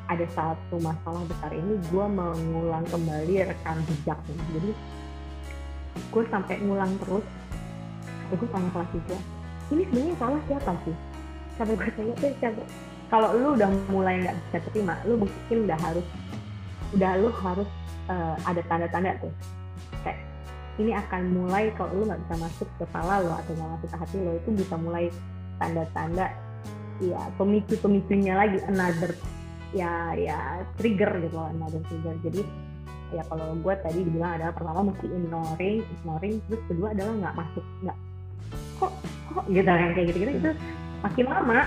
ada 0.04 0.26
satu 0.36 0.76
masalah 0.84 1.24
besar 1.24 1.50
ini 1.56 1.80
gue 1.88 2.06
mengulang 2.06 2.84
kembali 2.92 3.48
rekam 3.48 3.80
jejak 3.88 4.20
jadi 4.52 4.70
gue 5.94 6.24
sampai 6.30 6.54
ngulang 6.62 6.92
terus. 7.02 7.24
Sampai 8.24 8.36
gue 8.40 8.48
tanya 8.50 8.70
kelas 8.74 8.90
tiga. 8.94 9.18
Ini 9.72 9.82
sebenarnya 9.88 10.14
salah 10.20 10.40
siapa 10.48 10.72
sih? 10.84 10.96
Sampai 11.56 11.74
gue 11.78 11.90
tanya? 11.94 12.12
Tuh 12.18 12.32
siapa? 12.40 12.62
Kalau 13.12 13.28
lu 13.36 13.48
udah 13.54 13.70
mulai 13.92 14.14
nggak 14.26 14.36
bisa 14.48 14.58
terima 14.72 14.98
lu 15.06 15.20
mungkin 15.20 15.56
udah 15.70 15.78
harus 15.78 16.06
udah 16.96 17.10
lu 17.20 17.28
harus 17.30 17.68
uh, 18.10 18.34
ada 18.42 18.62
tanda-tanda 18.66 19.14
tuh. 19.22 19.32
Kayak 20.02 20.18
ini 20.82 20.92
akan 20.98 21.22
mulai 21.30 21.70
kalau 21.78 21.94
lu 21.94 22.02
nggak 22.10 22.20
bisa 22.26 22.34
masuk 22.42 22.66
ke 22.74 22.76
kepala 22.82 23.22
lo 23.22 23.30
atau 23.38 23.52
nggak 23.54 23.70
masuk 23.78 23.88
ke 23.92 23.96
hati 24.02 24.16
lo 24.18 24.32
itu 24.34 24.50
bisa 24.56 24.74
mulai 24.74 25.04
tanda-tanda 25.62 26.26
ya 27.02 27.20
pemicu-pemicunya 27.38 28.34
lagi 28.38 28.58
another 28.70 29.14
ya 29.74 30.14
ya 30.14 30.62
trigger 30.78 31.10
gitu 31.22 31.34
loh 31.34 31.50
another 31.50 31.82
trigger. 31.86 32.14
Jadi 32.22 32.42
ya 33.14 33.22
kalau 33.30 33.54
gue 33.54 33.74
tadi 33.78 34.00
dibilang 34.02 34.36
adalah 34.36 34.54
pertama 34.54 34.80
mesti 34.90 35.06
ignoring 35.06 35.76
ignoring 35.80 36.34
terus 36.50 36.62
kedua 36.66 36.88
adalah 36.90 37.12
nggak 37.22 37.34
masuk 37.38 37.64
nggak 37.86 37.98
kok 38.74 38.92
kok 39.30 39.44
gitu 39.50 39.70
kan 39.70 39.90
kayak 39.94 40.06
gitu 40.10 40.18
gitu 40.26 40.32
itu 40.34 40.50
makin 41.04 41.26
lama 41.28 41.60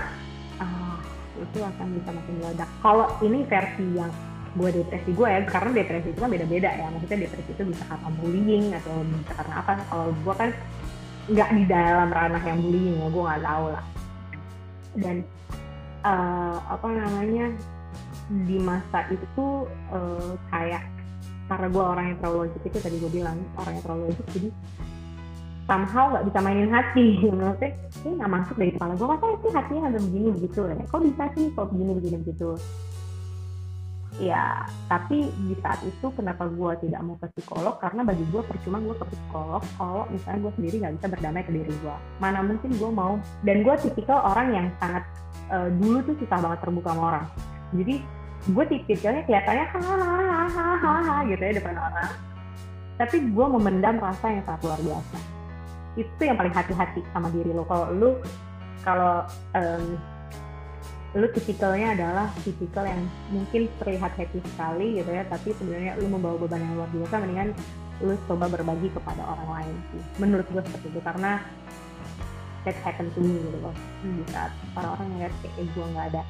uh, 0.60 0.96
itu 1.38 1.58
akan 1.62 1.86
bisa 1.94 2.10
makin 2.10 2.34
meledak. 2.42 2.70
Kalau 2.82 3.06
ini 3.22 3.38
versi 3.46 3.86
yang 3.94 4.10
gue 4.58 4.68
depresi 4.74 5.10
gue 5.14 5.28
ya 5.28 5.40
karena 5.46 5.70
depresi 5.70 6.08
itu 6.10 6.18
kan 6.18 6.30
beda-beda 6.32 6.70
ya 6.72 6.86
maksudnya 6.90 7.18
depresi 7.28 7.50
itu 7.54 7.62
bisa 7.68 7.84
karena 7.86 8.08
bullying 8.18 8.66
atau 8.74 8.94
bisa 9.06 9.32
karena 9.38 9.54
apa 9.62 9.72
kalau 9.86 10.06
gue 10.10 10.34
kan 10.34 10.50
nggak 11.28 11.50
di 11.54 11.64
dalam 11.68 12.08
ranah 12.10 12.42
yang 12.42 12.58
bullying 12.58 12.96
ya 12.98 13.06
gue 13.06 13.22
nggak 13.22 13.42
tahu 13.44 13.64
lah. 13.70 13.84
Dan 14.98 15.16
uh, 16.02 16.56
apa 16.66 16.88
namanya 16.90 17.46
di 18.28 18.56
masa 18.60 19.06
itu 19.14 19.46
uh, 19.94 20.34
kayak 20.50 20.84
karena 21.48 21.66
gue 21.72 21.84
orang 21.84 22.04
yang 22.12 22.16
terlalu 22.20 22.36
logik 22.46 22.62
itu 22.68 22.78
tadi 22.78 22.96
gue 23.00 23.10
bilang 23.10 23.38
orang 23.56 23.72
yang 23.72 23.84
terlalu 23.84 24.02
logik 24.12 24.26
jadi 24.36 24.48
somehow 25.68 26.04
nggak 26.16 26.24
bisa 26.32 26.38
mainin 26.40 26.72
hati 26.72 27.06
maksudnya 27.28 27.70
ini 28.04 28.10
nggak 28.16 28.32
masuk 28.32 28.56
dari 28.56 28.72
kepala 28.72 28.92
gue 28.96 29.08
masa 29.08 29.26
sih 29.44 29.52
hatinya 29.52 29.82
ada 29.92 30.00
begini 30.00 30.28
begitu 30.32 30.60
ya? 30.64 30.74
Kok 30.88 31.00
bisa 31.04 31.24
sih 31.36 31.46
kok 31.52 31.68
begini 31.68 31.92
begini 31.92 32.16
begitu? 32.24 32.50
Ya 34.18 34.66
tapi 34.88 35.28
di 35.30 35.54
saat 35.60 35.78
itu 35.84 36.06
kenapa 36.16 36.48
gue 36.48 36.72
tidak 36.88 37.00
mau 37.04 37.20
ke 37.20 37.28
psikolog? 37.36 37.76
Karena 37.78 38.02
bagi 38.02 38.24
gue 38.32 38.42
percuma 38.42 38.80
gue 38.80 38.96
ke 38.96 39.06
psikolog 39.12 39.62
kalau 39.76 40.04
misalnya 40.08 40.38
gue 40.48 40.52
sendiri 40.56 40.76
nggak 40.80 40.94
bisa 40.98 41.06
berdamai 41.12 41.42
ke 41.44 41.52
diri 41.52 41.72
gue 41.84 41.96
mana 42.18 42.40
mungkin 42.40 42.70
gue 42.72 42.90
mau. 42.90 43.20
Dan 43.44 43.60
gue 43.60 43.74
tipikal 43.84 44.24
orang 44.24 44.48
yang 44.56 44.66
sangat 44.80 45.04
uh, 45.52 45.68
dulu 45.68 46.00
tuh 46.02 46.16
susah 46.24 46.38
banget 46.40 46.58
terbuka 46.64 46.96
sama 46.96 47.02
orang. 47.12 47.26
Jadi 47.76 47.94
gue 48.46 48.64
tipikalnya 48.70 49.22
kelihatannya 49.26 49.66
hahaha 49.74 51.16
gitu 51.26 51.42
ya 51.42 51.52
depan 51.58 51.74
orang. 51.74 52.12
Tapi 52.98 53.16
gue 53.30 53.46
memendam 53.58 53.96
rasa 53.98 54.26
yang 54.30 54.44
sangat 54.46 54.62
luar 54.66 54.80
biasa. 54.82 55.18
Itu 55.98 56.22
yang 56.22 56.36
paling 56.38 56.54
hati-hati 56.54 57.00
sama 57.10 57.28
diri 57.34 57.50
lo. 57.50 57.66
Kalau 57.66 57.86
lu 57.94 58.10
kalau 58.86 59.26
um, 59.58 59.98
lu 61.16 61.26
tipikalnya 61.34 61.96
adalah 61.98 62.26
tipikal 62.44 62.84
yang 62.84 63.00
mungkin 63.32 63.66
terlihat 63.80 64.12
happy 64.12 64.44
sekali 64.44 65.00
gitu 65.00 65.08
ya 65.08 65.24
tapi 65.24 65.56
sebenarnya 65.56 65.96
lu 65.98 66.06
membawa 66.12 66.36
beban 66.36 66.60
yang 66.60 66.76
luar 66.76 66.90
biasa 66.92 67.14
mendingan 67.24 67.50
lu 68.04 68.14
coba 68.30 68.46
berbagi 68.46 68.88
kepada 68.94 69.22
orang 69.24 69.48
lain 69.58 69.74
sih. 69.90 70.02
Menurut 70.22 70.46
gue 70.54 70.62
seperti 70.62 70.86
itu 70.94 71.00
karena 71.02 71.42
that 72.62 72.76
happen 72.86 73.10
to 73.16 73.18
me 73.18 73.34
gitu 73.42 73.58
loh. 73.58 73.74
Di 74.04 74.24
saat 74.30 74.52
para 74.76 74.94
orang 74.94 75.08
ngeliat 75.16 75.34
kayak 75.42 75.66
gue 75.74 75.86
nggak 75.96 76.06
ada 76.14 76.22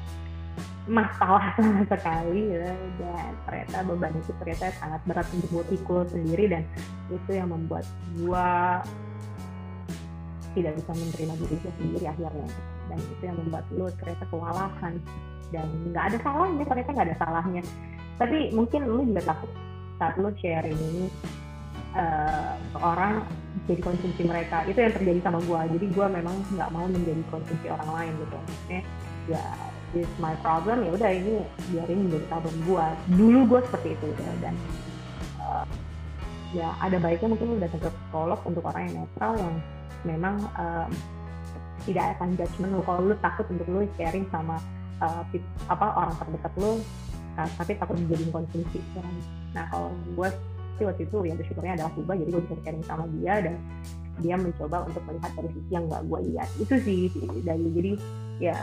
masalah 0.87 1.51
sama 1.57 1.83
sekali 1.89 2.55
ya. 2.55 2.71
Dan 3.01 3.31
ternyata 3.43 3.75
beban 3.83 4.13
itu 4.15 4.31
ternyata 4.39 4.65
sangat 4.79 5.01
berat 5.03 5.27
untuk 5.35 5.49
buat 5.51 5.67
pikul 5.67 6.01
sendiri 6.07 6.45
dan 6.47 6.63
itu 7.09 7.31
yang 7.35 7.49
membuat 7.51 7.85
gue 8.15 8.49
tidak 10.57 10.73
bisa 10.81 10.91
menerima 10.91 11.33
diri 11.45 11.55
gue 11.61 11.73
sendiri 11.77 12.05
akhirnya. 12.07 12.49
Dan 12.89 12.97
itu 12.97 13.23
yang 13.23 13.37
membuat 13.37 13.65
lu 13.73 13.85
ternyata 14.01 14.25
kewalahan 14.33 14.93
dan 15.49 15.67
nggak 15.89 16.03
ada 16.13 16.17
salahnya 16.21 16.63
ternyata 16.65 16.89
nggak 16.93 17.07
ada 17.09 17.17
salahnya. 17.17 17.63
Tapi 18.17 18.37
mungkin 18.53 18.81
lu 18.85 19.01
juga 19.07 19.33
takut 19.33 19.51
saat 19.99 20.15
lu 20.15 20.31
share 20.39 20.67
ini 20.67 21.11
uh, 21.95 22.55
orang 22.81 23.23
jadi 23.69 23.81
konsumsi 23.85 24.25
mereka. 24.25 24.65
Itu 24.65 24.81
yang 24.81 24.93
terjadi 24.93 25.19
sama 25.21 25.39
gue 25.43 25.61
jadi 25.77 25.85
gue 25.89 26.07
memang 26.09 26.35
nggak 26.57 26.69
mau 26.73 26.85
menjadi 26.89 27.21
konsumsi 27.29 27.67
orang 27.69 27.89
lain 27.93 28.11
gitu. 28.17 28.37
Maksudnya 28.37 28.81
ya 29.29 29.45
this 29.93 30.09
my 30.21 30.33
problem 30.41 30.85
ya 30.85 30.91
udah 30.93 31.09
ini 31.09 31.33
biarin 31.73 31.99
menjadi 32.09 32.25
problem 32.29 32.55
gue 32.65 32.85
dulu 33.17 33.39
gue 33.55 33.59
seperti 33.69 33.87
itu 33.97 34.07
ya 34.17 34.31
dan 34.41 34.55
uh, 35.41 35.65
ya 36.53 36.69
ada 36.81 36.97
baiknya 36.97 37.29
mungkin 37.33 37.47
lu 37.53 37.57
datang 37.61 37.81
ke 37.81 37.89
psikolog 37.89 38.39
untuk 38.45 38.63
orang 38.65 38.89
yang 38.89 38.95
netral 39.05 39.33
yang 39.37 39.55
memang 40.05 40.35
uh, 40.57 40.87
tidak 41.87 42.19
akan 42.19 42.35
judgment 42.35 42.71
lu. 42.75 42.81
Kalau 42.83 43.01
lu 43.01 43.15
takut 43.23 43.45
untuk 43.49 43.67
lu 43.69 43.81
sharing 43.97 44.25
sama 44.29 44.57
uh, 45.01 45.23
apa 45.69 45.85
orang 45.95 46.13
terdekat 46.17 46.53
lu 46.57 46.71
uh, 47.37 47.49
tapi 47.57 47.71
takut 47.77 47.95
menjadi 47.97 48.23
konsumsi 48.33 48.79
nah 49.49 49.65
kalau 49.73 49.89
gue 50.13 50.29
sih 50.77 50.85
waktu 50.85 51.09
itu 51.09 51.17
yang 51.25 51.37
bersyukurnya 51.41 51.73
adalah 51.81 51.91
Kuba 51.97 52.13
jadi 52.13 52.29
gue 52.29 52.41
bisa 52.45 52.55
sharing 52.61 52.85
sama 52.85 53.03
dia 53.17 53.33
dan 53.41 53.55
dia 54.19 54.35
mencoba 54.35 54.83
untuk 54.83 55.01
melihat 55.07 55.31
dari 55.33 55.49
sisi 55.55 55.71
yang 55.71 55.85
nggak 55.87 56.03
gue 56.05 56.19
lihat. 56.31 56.49
Itu 56.59 56.75
sih 56.83 56.99
dari 57.43 57.65
jadi 57.71 57.91
ya 58.39 58.57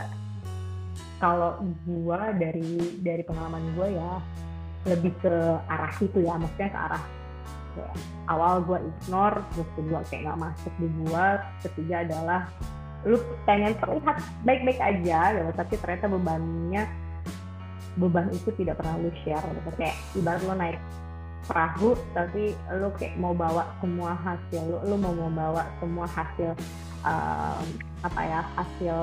kalau 1.17 1.61
gue 1.85 2.21
dari 2.37 3.01
dari 3.01 3.23
pengalaman 3.25 3.63
gue 3.73 3.87
ya 3.97 4.13
lebih 4.87 5.13
ke 5.19 5.35
arah 5.67 5.93
itu 5.99 6.17
ya 6.21 6.37
maksudnya 6.37 6.69
ke 6.71 6.79
arah 6.79 7.03
kayak 7.77 7.93
awal 8.29 8.53
gue 8.65 8.79
ignore 8.81 9.37
terus 9.53 9.69
kedua 9.77 9.99
kayak 10.09 10.21
nggak 10.29 10.39
masuk 10.49 10.73
di 10.81 10.87
gue 10.89 11.25
ketiga 11.65 11.95
adalah 12.05 12.41
lu 13.05 13.17
pengen 13.45 13.77
terlihat 13.77 14.17
baik-baik 14.41 14.79
aja 14.81 15.19
gitu. 15.37 15.51
Tapi 15.53 15.73
ternyata 15.77 16.05
bebannya 16.09 16.83
beban 17.97 18.29
itu 18.33 18.49
tidak 18.57 18.81
pernah 18.81 18.95
lu 18.99 19.11
share 19.21 19.45
gitu. 19.45 19.69
Kayak 19.77 19.95
ibarat 20.17 20.41
lu 20.41 20.53
naik 20.57 20.79
perahu 21.47 21.95
tapi 22.11 22.51
lu 22.75 22.91
kayak 22.99 23.15
mau 23.15 23.31
bawa 23.31 23.63
semua 23.79 24.11
hasil 24.19 24.67
lu 24.67 24.77
lu 24.83 24.95
mau 24.99 25.15
membawa 25.15 25.63
semua 25.79 26.03
hasil 26.03 26.51
um, 27.07 27.63
apa 28.05 28.21
ya 28.21 28.41
hasil 28.53 28.99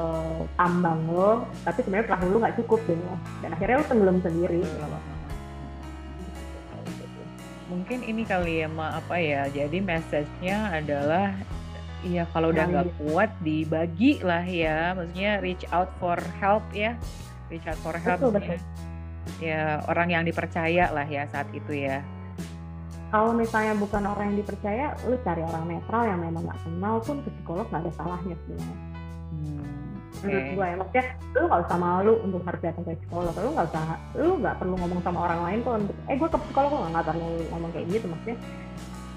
tambang 0.54 1.02
lo 1.10 1.42
tapi 1.66 1.82
sebenarnya 1.82 2.06
perahu 2.14 2.26
lu 2.30 2.38
nggak 2.38 2.56
cukup 2.62 2.80
gitu 2.86 3.10
dan 3.42 3.50
akhirnya 3.50 3.76
lu 3.82 3.86
tenggelam 3.90 4.18
sendiri 4.22 4.62
mungkin 7.66 7.98
ini 8.06 8.22
kali 8.22 8.62
ya 8.62 8.68
ma 8.70 9.02
apa 9.02 9.18
ya 9.18 9.50
jadi 9.50 9.82
message-nya 9.82 10.78
adalah 10.78 11.34
Iya, 12.04 12.28
kalau 12.36 12.52
udah 12.52 12.68
nggak 12.68 12.88
iya. 12.92 12.96
kuat 13.00 13.30
dibagi 13.40 14.20
lah 14.20 14.44
ya, 14.44 14.92
maksudnya 14.92 15.40
reach 15.40 15.64
out 15.72 15.88
for 15.96 16.20
help 16.36 16.60
ya, 16.76 17.00
reach 17.48 17.64
out 17.64 17.80
for 17.80 17.96
help 17.96 18.20
betul, 18.20 18.36
betul. 18.36 18.60
ya. 19.40 19.80
orang 19.88 20.12
yang 20.12 20.20
dipercaya 20.28 20.92
lah 20.92 21.08
ya 21.08 21.24
saat 21.32 21.48
itu 21.56 21.72
ya. 21.72 22.04
Kalau 23.14 23.30
misalnya 23.30 23.78
bukan 23.78 24.02
orang 24.10 24.34
yang 24.34 24.42
dipercaya, 24.42 24.90
lu 25.06 25.14
cari 25.22 25.46
orang 25.46 25.70
netral 25.70 26.02
yang 26.02 26.18
memang 26.18 26.50
nggak 26.50 26.60
kenal 26.66 26.98
pun 26.98 27.22
ke 27.22 27.30
psikolog 27.30 27.62
nggak 27.70 27.86
ada 27.86 27.92
salahnya 27.94 28.34
sebenarnya. 28.42 28.78
Hmm, 29.30 29.62
okay. 30.18 30.26
Menurut 30.26 30.46
gue 30.50 30.66
ya, 30.66 30.74
maksudnya 30.74 31.04
lu 31.30 31.44
nggak 31.46 31.62
usah 31.62 31.78
malu 31.78 32.12
untuk 32.26 32.42
harus 32.42 32.60
datang 32.66 32.82
ke 32.82 32.98
psikolog, 33.06 33.30
lu 33.38 33.50
nggak 33.54 33.68
usah, 33.70 33.82
lu 34.18 34.32
nggak 34.42 34.56
perlu 34.58 34.74
ngomong 34.82 35.00
sama 35.06 35.18
orang 35.30 35.40
lain 35.46 35.58
kok 35.62 35.74
untuk, 35.78 35.96
eh 36.10 36.16
gue 36.18 36.28
ke 36.34 36.38
psikolog 36.42 36.70
nggak 36.90 37.06
perlu 37.06 37.28
ngomong 37.54 37.70
kayak 37.70 37.86
gitu 37.86 38.06
maksudnya. 38.10 38.38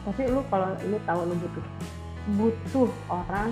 Tapi 0.05 0.21
lu 0.29 0.41
kalau 0.53 0.69
lu 0.85 0.97
tahu 1.01 1.19
lu 1.25 1.35
butuh 1.41 1.65
butuh 2.37 2.89
orang 3.09 3.49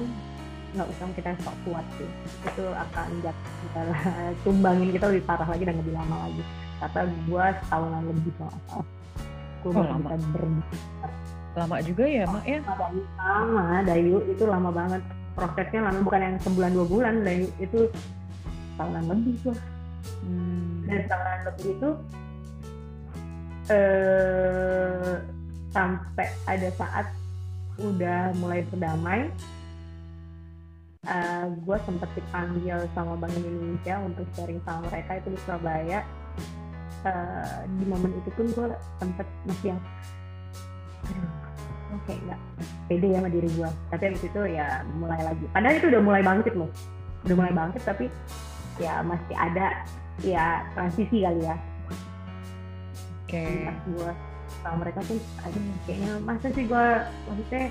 nggak 0.78 0.88
usah 0.94 1.08
kita 1.16 1.32
sok 1.42 1.56
kuat 1.64 1.86
sih 1.96 2.10
itu 2.44 2.66
akan 2.70 3.08
jat 3.24 3.38
kita 3.64 3.82
tumbangin 4.44 4.92
kita 4.92 5.08
lebih 5.08 5.24
parah 5.24 5.48
lagi 5.48 5.64
dan 5.64 5.80
lebih 5.80 5.96
lama 5.96 6.28
lagi 6.28 6.44
kata 6.84 7.08
gue 7.08 7.46
setahunan 7.64 8.04
lebih 8.12 8.32
kalau 8.36 8.52
gue 8.68 8.95
oh, 9.72 9.84
lama. 9.86 10.10
bisa 10.18 10.42
lama 11.56 11.78
juga 11.80 12.04
ya 12.04 12.24
mak 12.28 12.44
ya? 12.44 12.60
Lama 13.16 13.66
Dayu. 13.88 14.18
Itu 14.28 14.44
lama 14.46 14.70
banget. 14.70 15.02
Prosesnya 15.36 15.88
lama 15.88 16.00
bukan 16.04 16.22
yang 16.22 16.36
sebulan 16.44 16.72
dua 16.76 16.86
bulan 16.86 17.14
Dayu. 17.24 17.48
Itu 17.60 17.88
tahunan 18.76 19.04
lebih 19.08 19.34
gue 19.44 19.56
hmm. 20.24 20.88
dan 20.88 21.02
tahunan 21.08 21.40
lebih 21.52 21.68
itu 21.72 21.90
eh, 23.72 25.16
sampai 25.72 26.28
ada 26.48 26.70
saat 26.76 27.08
udah 27.76 28.32
mulai 28.40 28.64
berdamai 28.72 29.28
uh, 31.04 31.12
eh, 31.12 31.46
gue 31.52 31.78
sempet 31.84 32.08
dipanggil 32.16 32.80
sama 32.96 33.20
Bank 33.20 33.36
Indonesia 33.36 34.00
untuk 34.00 34.24
sharing 34.32 34.64
sama 34.64 34.88
mereka 34.88 35.20
itu 35.20 35.36
di 35.36 35.40
Surabaya 35.44 36.00
uh, 37.06 37.64
di 37.70 37.86
momen 37.86 38.12
itu 38.18 38.30
pun 38.34 38.46
gue 38.50 38.68
sempet 39.00 39.28
masih 39.46 39.68
yang 39.74 39.82
aduh 41.06 41.30
oke 41.96 42.02
okay, 42.10 42.18
nggak 42.26 42.42
pede 42.90 43.08
ya 43.14 43.18
sama 43.22 43.30
diri 43.30 43.50
gue 43.54 43.70
tapi 43.94 44.04
habis 44.10 44.24
itu 44.26 44.42
ya 44.50 44.68
mulai 44.98 45.22
lagi. 45.22 45.46
Padahal 45.54 45.76
itu 45.78 45.88
udah 45.94 46.02
mulai 46.02 46.22
bangkit 46.26 46.54
loh. 46.58 46.70
Udah 47.26 47.36
mulai 47.38 47.54
bangkit 47.54 47.82
tapi 47.86 48.06
ya 48.82 49.06
masih 49.06 49.36
ada 49.38 49.68
ya 50.26 50.66
transisi 50.74 51.24
kali 51.24 51.42
ya. 51.46 51.56
Oke. 53.26 53.42
Okay. 53.42 53.70
gue 53.70 54.12
sama 54.62 54.76
mereka 54.82 55.00
tuh 55.06 55.22
aduh 55.46 55.62
kayaknya 55.86 56.12
masa 56.26 56.48
sih 56.54 56.66
gue 56.66 56.86
maksudnya 57.30 57.66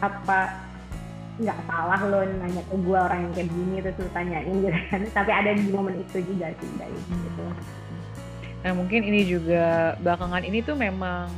apa 0.00 0.40
nggak 1.40 1.60
salah 1.66 2.00
lo 2.04 2.20
nanya 2.20 2.62
ke 2.68 2.76
gue 2.78 2.98
orang 2.98 3.20
yang 3.26 3.32
kayak 3.34 3.50
gini? 3.50 3.74
Terus 3.82 3.96
lo 3.98 4.08
tanyain 4.14 4.54
gitu 4.54 4.78
kan. 4.90 5.00
Tapi 5.18 5.30
ada 5.30 5.50
di 5.54 5.64
momen 5.70 5.94
itu 5.98 6.18
juga 6.22 6.50
sih 6.58 6.70
dari 6.78 6.98
gitu 6.98 7.46
nah 8.60 8.72
mungkin 8.76 9.00
ini 9.04 9.24
juga 9.24 9.96
belakangan 10.04 10.44
ini 10.44 10.60
tuh 10.60 10.76
memang 10.76 11.32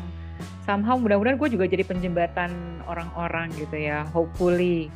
somehow 0.62 0.94
mudah-mudahan 0.98 1.38
gue 1.38 1.50
juga 1.58 1.66
jadi 1.66 1.82
penjembatan 1.86 2.82
orang-orang 2.86 3.50
gitu 3.58 3.76
ya 3.76 4.06
hopefully. 4.10 4.88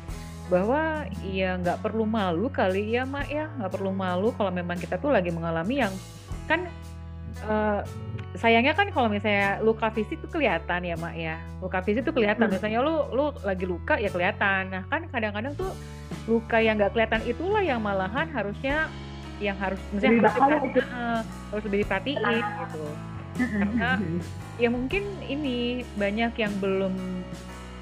Bahwa 0.47 1.03
ya 1.27 1.59
nggak 1.59 1.83
perlu 1.83 2.07
malu 2.07 2.47
kali 2.47 2.95
ya 2.95 3.03
mak 3.03 3.27
ya. 3.27 3.51
Nggak 3.59 3.71
perlu 3.75 3.91
malu 3.91 4.31
kalau 4.35 4.51
memang 4.51 4.79
kita 4.79 4.95
tuh 4.95 5.11
lagi 5.11 5.27
mengalami 5.27 5.83
yang 5.83 5.93
kan 6.47 6.71
uh, 7.43 7.83
sayangnya 8.39 8.71
kan 8.71 8.87
kalau 8.95 9.11
misalnya 9.11 9.59
luka 9.59 9.91
fisik 9.91 10.23
tuh 10.23 10.31
kelihatan 10.31 10.87
ya 10.87 10.95
mak 10.95 11.15
ya. 11.19 11.35
Luka 11.59 11.83
fisik 11.83 12.07
tuh 12.07 12.15
kelihatan. 12.15 12.47
Hmm. 12.47 12.55
misalnya 12.55 12.79
lu 12.79 12.95
lu 13.11 13.25
lagi 13.43 13.67
luka 13.67 13.99
ya 13.99 14.07
kelihatan. 14.07 14.71
Nah 14.71 14.83
kan 14.87 15.03
kadang-kadang 15.11 15.51
tuh 15.59 15.71
luka 16.31 16.63
yang 16.63 16.79
nggak 16.79 16.95
kelihatan 16.95 17.21
itulah 17.27 17.63
yang 17.63 17.83
malahan 17.83 18.31
harusnya 18.31 18.87
yang 19.37 19.57
harus 19.57 19.79
misalnya 19.93 20.29
harus, 20.29 20.61
diperhati, 20.65 20.79
uh, 20.81 21.21
harus 21.53 21.63
lebih 21.69 21.79
diperhatiin 21.85 22.17
uh. 22.21 22.57
gitu. 22.65 22.83
Karena 23.37 23.91
ya 24.57 24.69
mungkin 24.73 25.03
ini 25.29 25.85
banyak 25.93 26.33
yang 26.41 26.53
belum 26.57 26.93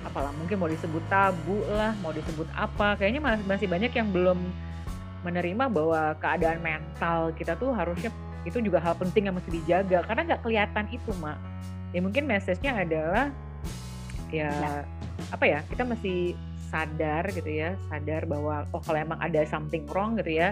apalah 0.05 0.29
mungkin 0.37 0.61
mau 0.61 0.69
disebut 0.69 1.01
tabu 1.09 1.63
lah 1.71 1.95
mau 2.03 2.11
disebut 2.11 2.47
apa. 2.53 2.99
Kayaknya 2.99 3.21
masih 3.47 3.67
banyak 3.71 3.91
yang 3.95 4.11
belum 4.11 4.39
menerima 5.23 5.65
bahwa 5.71 6.13
keadaan 6.21 6.59
mental 6.61 7.33
kita 7.33 7.57
tuh 7.57 7.73
harusnya 7.73 8.13
itu 8.45 8.61
juga 8.61 8.77
hal 8.77 8.93
penting 8.99 9.31
yang 9.31 9.35
mesti 9.35 9.49
dijaga. 9.49 10.05
Karena 10.05 10.21
nggak 10.33 10.41
kelihatan 10.43 10.85
itu 10.91 11.09
mak. 11.23 11.39
Ya 11.95 12.03
mungkin 12.03 12.27
message-nya 12.27 12.75
adalah 12.75 13.31
ya, 14.29 14.51
ya 14.51 14.83
apa 15.31 15.45
ya 15.47 15.59
kita 15.71 15.87
mesti 15.87 16.35
sadar 16.67 17.23
gitu 17.31 17.47
ya 17.47 17.79
sadar 17.87 18.27
bahwa 18.27 18.67
oh 18.75 18.81
kalau 18.83 18.99
emang 18.99 19.19
ada 19.23 19.47
something 19.47 19.87
wrong 19.93 20.19
gitu 20.19 20.43
ya 20.43 20.51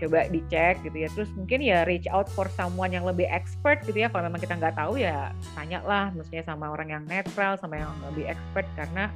coba 0.00 0.26
dicek 0.28 0.82
gitu 0.82 0.96
ya. 0.96 1.08
Terus 1.12 1.30
mungkin 1.34 1.58
ya 1.62 1.86
reach 1.86 2.10
out 2.10 2.26
for 2.30 2.50
someone 2.52 2.90
yang 2.90 3.06
lebih 3.06 3.28
expert 3.30 3.82
gitu 3.86 4.04
ya. 4.04 4.08
Kalau 4.10 4.26
memang 4.26 4.42
kita 4.42 4.58
nggak 4.58 4.74
tahu 4.74 4.98
ya 4.98 5.30
tanya 5.54 5.80
lah 5.86 6.10
maksudnya 6.12 6.44
sama 6.44 6.70
orang 6.70 6.88
yang 6.90 7.02
netral 7.06 7.54
sama 7.58 7.78
yang 7.78 7.92
lebih 8.10 8.30
expert. 8.30 8.66
Karena 8.74 9.10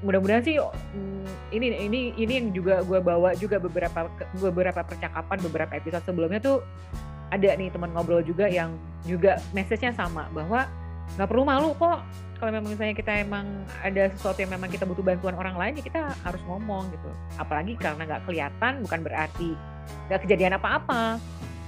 mudah-mudahan 0.00 0.42
sih 0.44 0.56
mm, 0.56 1.52
ini 1.52 1.66
ini 1.76 2.00
ini 2.16 2.32
yang 2.40 2.48
juga 2.56 2.80
gue 2.80 3.00
bawa 3.04 3.36
juga 3.36 3.60
beberapa 3.60 4.08
beberapa 4.40 4.80
percakapan 4.80 5.38
beberapa 5.44 5.72
episode 5.76 6.04
sebelumnya 6.08 6.40
tuh 6.40 6.64
ada 7.30 7.54
nih 7.54 7.68
teman 7.70 7.92
ngobrol 7.92 8.24
juga 8.24 8.48
yang 8.48 8.74
juga 9.04 9.38
message-nya 9.52 9.94
sama 9.94 10.26
bahwa 10.32 10.66
nggak 11.16 11.28
perlu 11.28 11.44
malu 11.46 11.70
kok. 11.78 12.00
Kalau 12.40 12.56
memang 12.56 12.72
misalnya 12.72 12.96
kita 12.96 13.12
emang 13.20 13.44
ada 13.84 14.08
sesuatu 14.16 14.40
yang 14.40 14.56
memang 14.56 14.72
kita 14.72 14.88
butuh 14.88 15.04
bantuan 15.04 15.36
orang 15.36 15.60
lain 15.60 15.76
ya 15.76 15.84
kita 15.84 16.00
harus 16.24 16.40
ngomong 16.48 16.88
gitu. 16.88 17.10
Apalagi 17.36 17.76
karena 17.76 18.02
nggak 18.08 18.22
kelihatan 18.24 18.72
bukan 18.80 19.00
berarti 19.04 19.50
nggak 20.08 20.20
kejadian 20.24 20.56
apa-apa. 20.56 21.20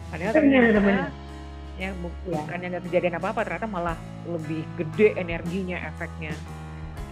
Padahal 0.09 0.33
ternyata 0.33 0.81
yang 1.81 1.93
ya. 1.93 2.33
bukan 2.33 2.59
yang 2.61 2.71
nggak 2.73 2.85
kejadian 2.89 3.15
apa-apa 3.21 3.41
ternyata 3.45 3.69
malah 3.69 3.99
lebih 4.25 4.65
gede 4.81 5.13
energinya 5.21 5.77
efeknya. 5.93 6.33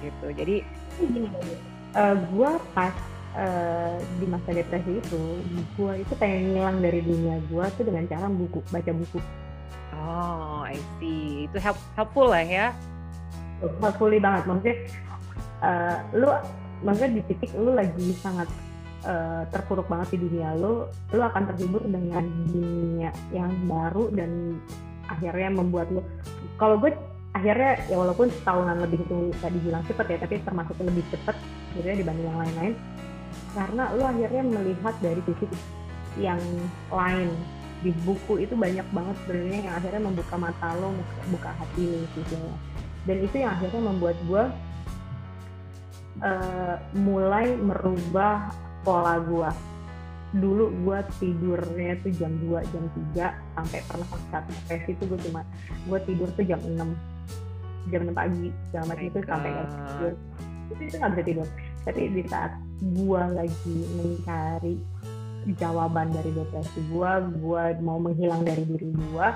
Gitu. 0.00 0.26
Jadi 0.32 0.56
uh, 2.00 2.16
gue 2.16 2.50
pas 2.72 2.94
uh, 3.36 3.96
di 4.18 4.26
masa 4.26 4.50
depresi 4.56 5.04
itu 5.04 5.22
gue 5.76 5.92
itu 6.00 6.12
pengen 6.16 6.56
ngilang 6.56 6.78
dari 6.80 7.00
dunia 7.04 7.36
gue 7.46 7.64
tuh 7.76 7.84
dengan 7.86 8.04
cara 8.08 8.26
buku 8.26 8.60
baca 8.70 8.92
buku 8.94 9.18
oh 10.00 10.64
I 10.64 10.80
see. 10.98 11.46
Itu 11.46 11.60
help, 11.60 11.78
helpful 11.94 12.32
lah 12.32 12.44
ya. 12.44 12.72
Fully 14.00 14.18
banget. 14.18 14.48
Maksudnya 14.48 14.76
uh, 15.60 15.96
lu 16.16 16.28
maksudnya 16.80 17.20
di 17.20 17.22
titik 17.28 17.50
lu 17.56 17.76
lagi 17.76 18.16
sangat 18.16 18.48
uh, 19.04 19.44
terpuruk 19.52 19.86
banget 19.88 20.16
di 20.16 20.28
dunia 20.28 20.56
lu 20.56 20.88
lu 21.12 21.20
akan 21.20 21.52
terhibur 21.52 21.84
dengan 21.84 22.24
dunia 22.48 23.12
yang 23.32 23.52
baru 23.68 24.08
dan 24.16 24.56
akhirnya 25.08 25.50
membuat 25.52 25.92
lu 25.92 26.00
kalau 26.56 26.80
gue 26.80 26.92
akhirnya 27.30 27.78
ya 27.86 27.96
walaupun 28.00 28.26
setahunan 28.42 28.82
lebih 28.82 29.06
itu 29.06 29.30
bisa 29.30 29.46
dibilang 29.52 29.82
cepet 29.86 30.06
ya 30.08 30.18
tapi 30.18 30.34
termasuk 30.42 30.74
lebih 30.82 31.04
cepet 31.14 31.36
gitu 31.78 31.86
ya 31.86 31.94
dibanding 31.94 32.26
yang 32.26 32.40
lain-lain. 32.40 32.74
Karena 33.54 33.84
lu 33.94 34.02
akhirnya 34.02 34.42
melihat 34.46 34.94
dari 34.98 35.20
sisi 35.26 35.46
yang 36.18 36.42
lain 36.90 37.30
di 37.80 37.90
buku 38.04 38.44
itu 38.44 38.52
banyak 38.52 38.84
banget 38.92 39.16
sebenarnya 39.24 39.58
yang 39.64 39.76
akhirnya 39.76 40.02
membuka 40.04 40.34
mata 40.36 40.68
lo 40.76 40.92
buka 41.32 41.50
hati 41.56 41.84
lo 41.88 41.98
gitu 42.12 42.36
dan 43.08 43.16
itu 43.24 43.36
yang 43.40 43.56
akhirnya 43.56 43.80
membuat 43.80 44.16
gue 44.28 44.44
uh, 46.20 46.76
mulai 46.92 47.56
merubah 47.56 48.52
pola 48.84 49.16
gue 49.24 49.50
dulu 50.30 50.70
gue 50.86 50.98
tidurnya 51.18 51.98
tuh 52.06 52.12
jam 52.14 52.30
2, 52.38 52.62
jam 52.70 52.84
3 53.18 53.58
sampai 53.58 53.78
pernah 53.82 54.06
saat 54.30 54.44
depresi 54.46 54.94
itu 54.94 55.02
gue 55.10 55.18
cuma 55.26 55.42
gue 55.90 55.98
tidur 56.06 56.28
tuh 56.38 56.44
jam 56.46 56.60
6 56.62 56.78
jam 57.90 58.00
6 58.06 58.14
pagi 58.14 58.48
jam 58.70 58.84
macam 58.86 59.06
itu 59.08 59.18
sampai 59.26 59.50
gak 59.50 59.68
tidur. 59.72 60.12
Itu 60.70 60.82
itu 60.86 60.94
gak 61.02 61.10
bisa 61.16 61.24
tidur. 61.26 61.48
Tapi 61.82 62.00
di 62.14 62.22
saat 62.30 62.52
gue 62.78 63.22
lagi 63.34 63.78
mencari 63.98 64.74
jawaban 65.56 66.12
dari 66.12 66.30
depresi 66.36 66.80
gue 66.92 67.10
gue 67.40 67.62
mau 67.80 67.96
menghilang 67.96 68.44
dari 68.44 68.62
diri 68.68 68.92
gue 68.92 69.28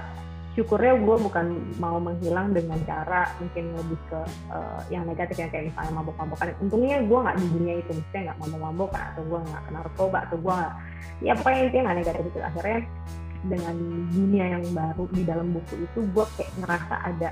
syukurnya 0.55 0.95
gue 1.03 1.17
bukan 1.19 1.47
mau 1.83 1.99
menghilang 1.99 2.55
dengan 2.55 2.79
cara 2.87 3.27
mungkin 3.43 3.75
lebih 3.75 3.99
ke 4.07 4.21
uh, 4.55 4.81
yang 4.87 5.03
negatif 5.03 5.35
yang 5.35 5.51
kayak 5.51 5.67
misalnya 5.71 5.93
mabok-mabokan. 5.99 6.55
Untungnya 6.63 7.03
gue 7.03 7.19
nggak 7.19 7.37
di 7.43 7.47
dunia 7.59 7.75
itu 7.83 7.91
maksudnya 7.91 8.21
nggak 8.31 8.39
mabok-mabokan 8.39 9.03
atau 9.03 9.23
gue 9.27 9.39
nggak 9.43 9.63
kena 9.67 9.79
narkoba 9.83 10.19
atau 10.31 10.37
gue 10.39 10.55
nggak 10.55 10.75
ya 11.27 11.33
pokoknya 11.35 11.61
intinya 11.67 11.83
nggak 11.83 11.99
negatif 11.99 12.25
itu. 12.31 12.39
Akhirnya 12.39 12.81
dengan 13.45 13.77
dunia 14.15 14.45
yang 14.57 14.65
baru 14.73 15.05
di 15.11 15.23
dalam 15.27 15.47
buku 15.53 15.75
itu 15.85 15.99
gue 16.15 16.25
kayak 16.39 16.53
ngerasa 16.63 16.95
ada 17.03 17.31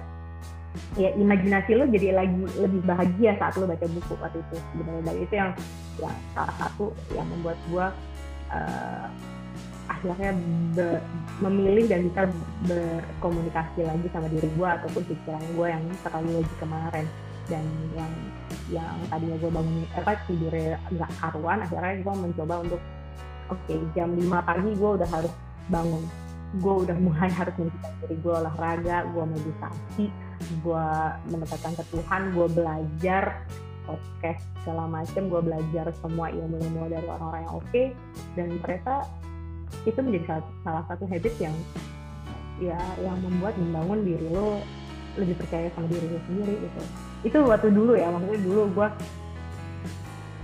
ya 0.96 1.08
imajinasi 1.14 1.70
lo 1.76 1.84
jadi 1.88 2.16
lagi 2.16 2.42
lebih 2.58 2.80
bahagia 2.84 3.36
saat 3.38 3.54
lo 3.54 3.70
baca 3.70 3.86
buku 3.86 4.12
waktu 4.18 4.38
itu. 4.42 4.56
Sebenarnya 4.74 5.02
dari 5.06 5.20
itu 5.22 5.34
yang 5.38 5.50
yang 6.02 6.16
salah 6.34 6.54
satu 6.58 6.90
yang 7.14 7.26
membuat 7.30 7.58
gue 7.70 7.86
uh, 8.52 9.06
akhirnya 9.90 10.30
memilih 11.42 11.84
dan 11.90 12.06
bisa 12.06 12.22
berkomunikasi 12.66 13.82
lagi 13.82 14.06
sama 14.14 14.26
diri 14.30 14.48
gue 14.54 14.68
ataupun 14.68 15.02
pikiran 15.06 15.44
gue 15.58 15.66
yang 15.68 15.84
terlalu 16.06 16.30
lagi 16.42 16.54
kemarin. 16.58 17.06
Dan 17.50 17.64
yang 17.98 18.12
yang 18.70 18.96
tadinya 19.10 19.36
gue 19.42 19.50
bangun 19.50 19.82
apa 19.98 20.14
tidurnya 20.30 20.78
nggak 20.94 21.10
karuan 21.18 21.58
akhirnya 21.58 21.94
gue 22.06 22.14
mencoba 22.14 22.54
untuk 22.62 22.80
oke 23.50 23.58
okay, 23.66 23.78
jam 23.98 24.14
5 24.14 24.30
pagi 24.46 24.70
gue 24.78 24.90
udah 25.02 25.08
harus 25.10 25.32
bangun. 25.66 26.02
Gue 26.60 26.74
udah 26.86 26.96
mulai 27.00 27.30
harus 27.40 27.54
mencintai 27.58 27.94
diri 28.06 28.16
gue 28.22 28.34
olahraga 28.34 28.96
gue 29.10 29.24
meditasi 29.26 30.06
gue 30.62 30.86
mendekatkan 31.30 31.72
ke 31.78 31.84
Tuhan 31.94 32.22
gue 32.34 32.46
belajar 32.50 33.24
podcast 33.86 34.42
segala 34.62 34.86
macam 34.86 35.26
gue 35.26 35.40
belajar 35.42 35.86
semua 35.98 36.30
ilmu-ilmu 36.30 36.90
dari 36.90 37.06
orang-orang 37.06 37.42
yang 37.44 37.54
oke 37.54 37.66
okay, 37.68 37.86
dan 38.38 38.48
ternyata 38.62 39.06
itu 39.88 39.98
menjadi 39.98 40.38
salah, 40.62 40.84
satu 40.86 41.04
habit 41.08 41.34
yang 41.40 41.54
ya 42.60 42.78
yang 43.02 43.16
membuat 43.24 43.56
membangun 43.58 44.06
diri 44.06 44.26
lo 44.30 44.60
lebih 45.18 45.34
percaya 45.40 45.66
sama 45.74 45.90
diri 45.90 46.06
lo 46.06 46.20
sendiri 46.30 46.54
gitu. 46.62 46.80
Itu 47.26 47.38
waktu 47.48 47.68
dulu 47.74 47.98
ya 47.98 48.12
maksudnya 48.12 48.40
dulu 48.44 48.62
gue 48.70 48.88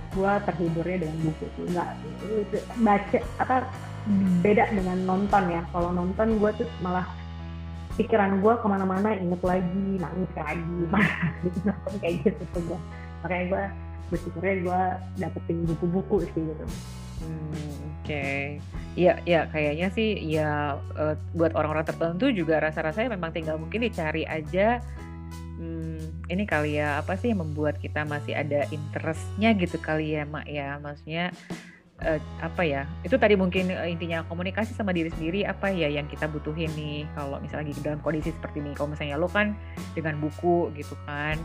gue 0.09 0.31
terhiburnya 0.49 0.97
dengan 1.05 1.17
buku 1.21 1.45
tuh 1.53 1.65
nggak 1.69 1.89
baca 2.81 3.19
apa 3.39 3.55
beda 4.43 4.63
dengan 4.73 4.97
nonton 5.05 5.43
ya. 5.47 5.61
Kalau 5.71 5.89
nonton 5.93 6.27
gue 6.41 6.51
tuh 6.59 6.67
malah 6.83 7.07
pikiran 7.95 8.39
gue 8.39 8.53
ke 8.63 8.67
mana-mana 8.67 9.11
inget 9.11 9.43
lagi 9.43 9.87
nangis 9.99 10.31
lagi 10.31 10.79
gitu 11.43 11.59
nonton 11.67 11.93
kayak 11.99 12.15
gitu 12.23 12.41
tuh 12.55 12.61
gue 12.73 12.79
makanya 13.23 13.45
gue 13.49 13.63
bersyukurnya 14.09 14.55
gue 14.65 14.81
dapetin 15.21 15.57
buku-buku 15.69 16.25
sih 16.33 16.41
gitu. 16.41 16.65
Hmm, 17.19 17.75
oke. 18.01 18.27
Iya, 18.97 19.13
ya 19.23 19.41
kayaknya 19.47 19.87
sih 19.93 20.17
ya 20.27 20.75
buat 21.37 21.53
orang-orang 21.53 21.85
tertentu 21.85 22.31
juga 22.33 22.59
rasa-rasanya 22.59 23.15
memang 23.15 23.31
tinggal 23.31 23.61
mungkin 23.61 23.85
dicari 23.85 24.25
aja 24.25 24.81
hmm, 25.59 26.27
ini 26.31 26.43
kali 26.49 26.81
ya 26.81 26.99
apa 26.99 27.15
sih 27.15 27.31
yang 27.31 27.45
membuat 27.45 27.77
kita 27.77 28.03
masih 28.03 28.33
ada 28.33 28.65
interestnya 28.73 29.53
gitu 29.55 29.77
kali 29.77 30.17
ya 30.17 30.23
mak 30.25 30.49
ya. 30.49 30.81
Maksudnya 30.81 31.29
uh, 32.01 32.19
apa 32.41 32.65
ya 32.65 32.81
itu 33.05 33.15
tadi 33.19 33.37
mungkin 33.37 33.71
uh, 33.75 33.85
intinya 33.87 34.25
komunikasi 34.25 34.73
sama 34.73 34.95
diri 34.95 35.13
sendiri 35.13 35.45
apa 35.45 35.69
ya 35.69 35.91
yang 35.91 36.09
kita 36.09 36.25
butuhin 36.25 36.71
nih 36.73 37.05
kalau 37.13 37.37
misalnya 37.39 37.69
lagi 37.69 37.83
dalam 37.85 38.01
kondisi 38.01 38.33
seperti 38.33 38.63
ini. 38.63 38.73
Kalau 38.73 38.89
misalnya 38.89 39.21
lo 39.21 39.29
kan 39.29 39.53
dengan 39.93 40.17
buku 40.17 40.73
gitu 40.73 40.97
kan 41.05 41.37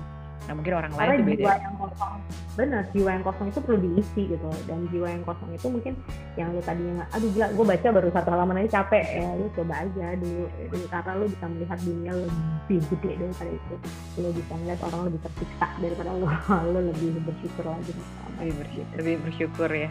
Nah 0.44 0.52
mungkin 0.52 0.72
orang 0.76 0.92
Karena 0.92 1.16
lain 1.16 1.20
itu 1.24 1.30
beda. 1.40 1.56
yang 1.56 1.76
kosong, 1.80 2.14
benar 2.54 2.82
jiwa 2.92 3.10
yang 3.16 3.24
kosong 3.24 3.46
itu 3.48 3.58
perlu 3.64 3.78
diisi 3.80 4.22
gitu. 4.28 4.48
Dan 4.68 4.78
jiwa 4.92 5.08
yang 5.08 5.24
kosong 5.24 5.50
itu 5.56 5.66
mungkin 5.72 5.92
yang 6.36 6.48
lu 6.52 6.60
tadinya, 6.60 7.04
aduh 7.16 7.30
gila, 7.32 7.46
gue 7.56 7.64
baca 7.64 7.88
baru 7.88 8.08
satu 8.12 8.28
halaman 8.28 8.56
aja 8.60 8.70
capek 8.82 9.04
ya, 9.08 9.28
lu 9.40 9.46
coba 9.56 9.74
aja 9.80 10.06
dulu. 10.20 10.44
Karena 10.92 11.12
lu 11.16 11.24
bisa 11.32 11.44
melihat 11.48 11.78
dunia 11.80 12.12
lebih 12.12 12.80
gede 12.92 13.10
daripada 13.16 13.50
itu. 13.56 13.74
Lu 14.20 14.28
bisa 14.36 14.52
melihat 14.60 14.80
orang 14.84 15.00
lebih 15.08 15.20
tersiksa 15.24 15.68
daripada 15.80 16.10
lu, 16.12 16.26
lu 16.76 16.80
lebih 16.92 17.08
bersyukur 17.24 17.64
lagi. 17.64 17.92
Lebih 18.36 18.54
bersyukur, 18.60 18.94
lebih 19.00 19.16
bersyukur 19.24 19.70
ya. 19.72 19.88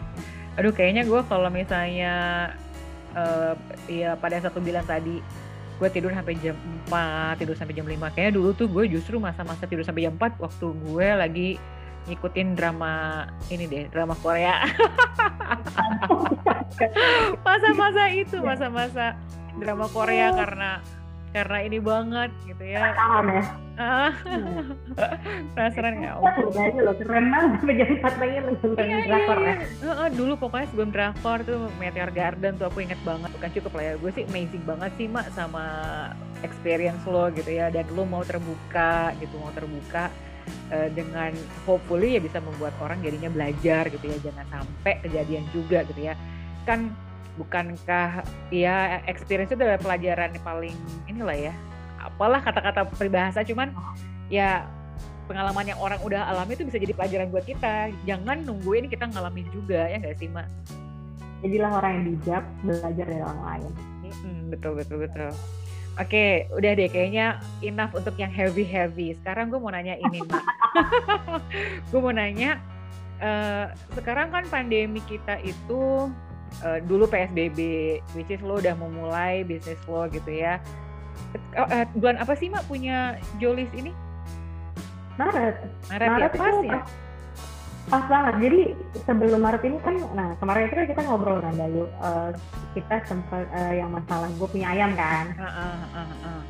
Aduh 0.54 0.70
kayaknya 0.70 1.02
gue 1.02 1.20
kalau 1.26 1.50
misalnya 1.50 2.14
uh, 3.18 3.58
ya 3.90 4.14
pada 4.18 4.38
satu 4.38 4.62
bilang 4.62 4.86
tadi 4.86 5.18
gue 5.74 5.88
tidur 5.90 6.10
sampai 6.14 6.38
jam 6.38 6.54
4 6.88 7.40
tidur 7.42 7.56
sampai 7.58 7.74
jam 7.74 7.86
5 7.86 8.14
kayaknya 8.14 8.32
dulu 8.38 8.50
tuh 8.54 8.70
gue 8.70 8.84
justru 8.86 9.18
masa-masa 9.18 9.66
tidur 9.66 9.82
sampai 9.82 10.06
jam 10.06 10.14
4 10.14 10.38
waktu 10.38 10.66
gue 10.70 11.08
lagi 11.14 11.48
ngikutin 12.04 12.52
drama 12.52 13.24
ini 13.48 13.64
deh 13.64 13.84
drama 13.88 14.12
Korea 14.20 14.60
masa-masa 17.46 18.02
itu 18.12 18.36
masa-masa 18.44 19.16
drama 19.58 19.86
Korea 19.88 20.34
karena 20.34 20.82
karena 21.34 21.58
ini 21.66 21.78
banget 21.82 22.30
gitu 22.46 22.62
ya. 22.62 22.94
Paham 22.94 23.26
ya. 23.26 23.42
Ah, 23.74 24.14
penasaran 25.58 25.98
ya. 25.98 26.14
Oh. 26.14 26.30
Udah 26.46 26.70
lo 26.78 26.92
keren 26.94 27.26
banget 27.26 27.74
jam 27.74 27.90
4 27.98 28.20
pagi 28.22 28.36
nonton 28.38 28.68
Iya, 28.78 28.84
iya, 28.86 28.98
drakor 29.02 29.38
ya. 29.38 29.46
iya. 29.46 29.54
Heeh, 29.82 30.08
dulu 30.14 30.32
pokoknya 30.38 30.66
sebelum 30.70 30.90
drakor 30.94 31.38
tuh 31.42 31.60
Meteor 31.76 32.10
Garden 32.10 32.52
tuh 32.54 32.66
aku 32.70 32.78
inget 32.80 33.00
banget 33.02 33.30
bukan 33.34 33.50
cukup 33.50 33.72
lah 33.74 33.84
ya 33.84 33.92
gue 33.98 34.10
sih 34.14 34.24
amazing 34.26 34.62
banget 34.62 34.90
sih 34.94 35.06
mak 35.10 35.26
sama 35.34 35.64
experience 36.40 37.02
lo 37.04 37.26
gitu 37.30 37.50
ya 37.50 37.66
dan 37.68 37.82
lo 37.90 38.04
mau 38.04 38.22
terbuka 38.22 39.10
gitu 39.18 39.34
mau 39.42 39.50
terbuka 39.50 40.06
eh, 40.70 40.88
dengan 40.92 41.34
hopefully 41.66 42.14
ya 42.14 42.20
bisa 42.22 42.38
membuat 42.38 42.78
orang 42.78 43.02
jadinya 43.02 43.26
belajar 43.26 43.90
gitu 43.90 44.06
ya 44.06 44.18
jangan 44.22 44.46
sampai 44.52 45.02
kejadian 45.02 45.44
juga 45.50 45.82
gitu 45.82 45.98
ya 45.98 46.14
kan 46.62 46.94
bukankah 47.34 48.22
ya 48.54 49.02
experience 49.10 49.50
itu 49.50 49.58
adalah 49.58 49.82
pelajaran 49.82 50.30
yang 50.30 50.44
paling 50.46 50.76
inilah 51.10 51.50
ya 51.50 51.54
apalah 52.04 52.44
kata-kata 52.44 52.84
peribahasa 52.92 53.40
cuman 53.40 53.72
ya 54.28 54.68
pengalaman 55.24 55.72
yang 55.72 55.80
orang 55.80 55.96
udah 56.04 56.28
alami 56.28 56.52
itu 56.52 56.68
bisa 56.68 56.76
jadi 56.76 56.92
pelajaran 56.92 57.32
buat 57.32 57.48
kita 57.48 57.90
jangan 58.04 58.44
nungguin 58.44 58.92
kita 58.92 59.08
ngalamin 59.08 59.48
juga 59.50 59.88
ya 59.88 59.96
nggak 59.96 60.16
sih 60.20 60.28
mak 60.28 60.48
Jadilah 61.44 61.76
orang 61.76 61.92
yang 61.92 62.04
bijak, 62.08 62.44
belajar 62.64 63.04
dari 63.04 63.20
orang 63.20 63.42
lain. 63.44 63.72
Mm, 64.24 64.42
betul 64.48 64.80
betul 64.80 65.04
betul 65.04 65.28
Oke, 65.94 66.50
udah 66.50 66.74
deh 66.74 66.90
kayaknya 66.90 67.38
enough 67.62 67.94
untuk 67.94 68.18
yang 68.18 68.32
heavy 68.32 68.66
heavy. 68.66 69.14
Sekarang 69.14 69.46
gue 69.46 69.62
mau 69.62 69.70
nanya 69.70 69.94
ini, 69.94 70.26
Mak. 70.26 70.42
gue 71.94 72.00
mau 72.02 72.10
nanya, 72.10 72.58
eh, 73.22 73.70
sekarang 73.94 74.34
kan 74.34 74.42
pandemi 74.50 74.98
kita 75.06 75.38
itu 75.46 76.10
eh, 76.66 76.82
dulu 76.82 77.06
PSBB, 77.06 77.58
which 78.18 78.26
is 78.26 78.42
lo 78.42 78.58
udah 78.58 78.74
memulai 78.74 79.46
bisnis 79.46 79.78
lo 79.86 80.10
gitu 80.10 80.34
ya. 80.34 80.58
Eh, 81.54 81.86
bulan 81.98 82.18
apa 82.18 82.34
sih, 82.34 82.50
Mak, 82.50 82.66
punya 82.66 83.18
Jolis 83.38 83.70
ini? 83.74 83.90
Maret, 85.14 85.56
Maret, 85.90 86.06
ya, 86.06 86.10
Maret 86.10 86.32
pas 86.34 86.50
itu 86.50 86.66
ya? 86.66 86.72
pas, 86.74 86.84
pas 87.86 88.04
banget. 88.10 88.34
Jadi 88.42 88.60
sebelum 89.06 89.40
Maret 89.42 89.62
ini 89.62 89.78
kan, 89.78 89.94
nah 90.18 90.28
kemarin 90.42 90.66
itu 90.66 90.74
kan 90.74 90.86
kita 90.90 91.00
ngobrol 91.06 91.38
kan 91.38 91.54
Dayu, 91.54 91.86
Eh, 91.86 92.30
kita 92.74 92.96
sempat 93.06 93.46
eh, 93.54 93.78
yang 93.78 93.94
masalah 93.94 94.26
gue 94.34 94.48
punya 94.50 94.74
ayam 94.74 94.90
kan. 94.98 95.30
Heeh, 95.38 95.74
heeh, 95.94 96.06
heeh. 96.10 96.40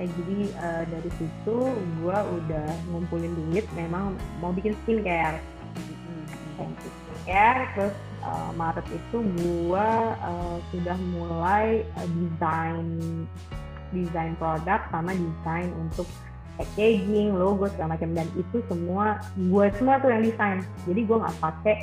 Eh, 0.00 0.06
jadi 0.06 0.38
eh, 0.54 0.82
dari 0.86 1.10
situ 1.18 1.56
gue 1.74 2.18
udah 2.38 2.68
ngumpulin 2.94 3.34
duit, 3.34 3.66
memang 3.74 4.14
mau 4.38 4.54
bikin 4.54 4.78
skincare. 4.86 5.42
Mm, 5.74 6.24
Yang 6.62 6.72
skincare, 6.78 7.62
terus 7.74 7.94
eh, 8.20 8.50
Maret 8.56 8.86
itu 8.88 9.18
gue 9.20 9.88
eh, 10.14 10.56
sudah 10.72 10.96
mulai 11.16 11.82
eh, 11.84 12.08
desain 12.08 12.86
desain 13.90 14.38
produk 14.38 14.80
sama 14.94 15.10
desain 15.10 15.70
untuk 15.74 16.06
packaging, 16.60 17.32
logo 17.34 17.66
segala 17.72 17.96
macam 17.96 18.12
dan 18.12 18.28
itu 18.36 18.60
semua 18.68 19.18
gue 19.34 19.64
semua 19.80 19.96
tuh 19.98 20.12
yang 20.12 20.22
desain. 20.22 20.60
Jadi 20.84 21.00
gue 21.08 21.16
nggak 21.16 21.36
pakai 21.40 21.76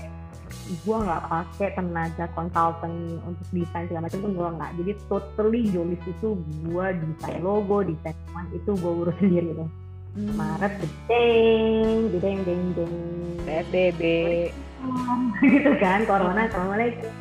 gue 0.88 0.98
nggak 0.98 1.24
pakai 1.28 1.68
tenaga 1.76 2.26
konsultan 2.32 3.20
untuk 3.26 3.48
desain 3.52 3.86
segala 3.90 4.08
macam 4.08 4.20
tuh 4.22 4.32
gue 4.32 4.48
nggak. 4.62 4.72
Jadi 4.80 4.92
totally 5.10 5.62
Jolis 5.74 6.02
itu 6.06 6.28
gue 6.38 6.86
desain 7.02 7.42
logo, 7.42 7.82
desain 7.82 8.16
teman 8.30 8.46
itu 8.54 8.72
gue 8.78 8.94
urus 9.04 9.18
sendiri 9.22 9.52
tuh. 9.58 9.70
Hmm. 10.18 10.34
Maret 10.34 10.74
gedeng, 10.82 12.10
gedeng, 12.10 12.40
deng, 12.42 12.64
deng, 12.74 12.96
PSBB. 13.46 14.02
gitu 15.54 15.72
kan, 15.82 16.06
corona, 16.06 16.46
assalamualaikum. 16.46 17.12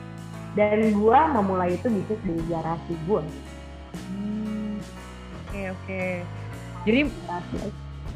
Dan 0.56 0.78
gue 0.96 1.20
memulai 1.36 1.76
itu 1.76 1.86
bisnis 1.92 2.20
di 2.24 2.34
garasi 2.48 2.94
gue. 3.04 3.22
Hmm, 3.96 4.80
Oke, 5.46 5.62
oke. 5.72 6.04
Jadi 6.86 7.00
Garasi 7.26 7.56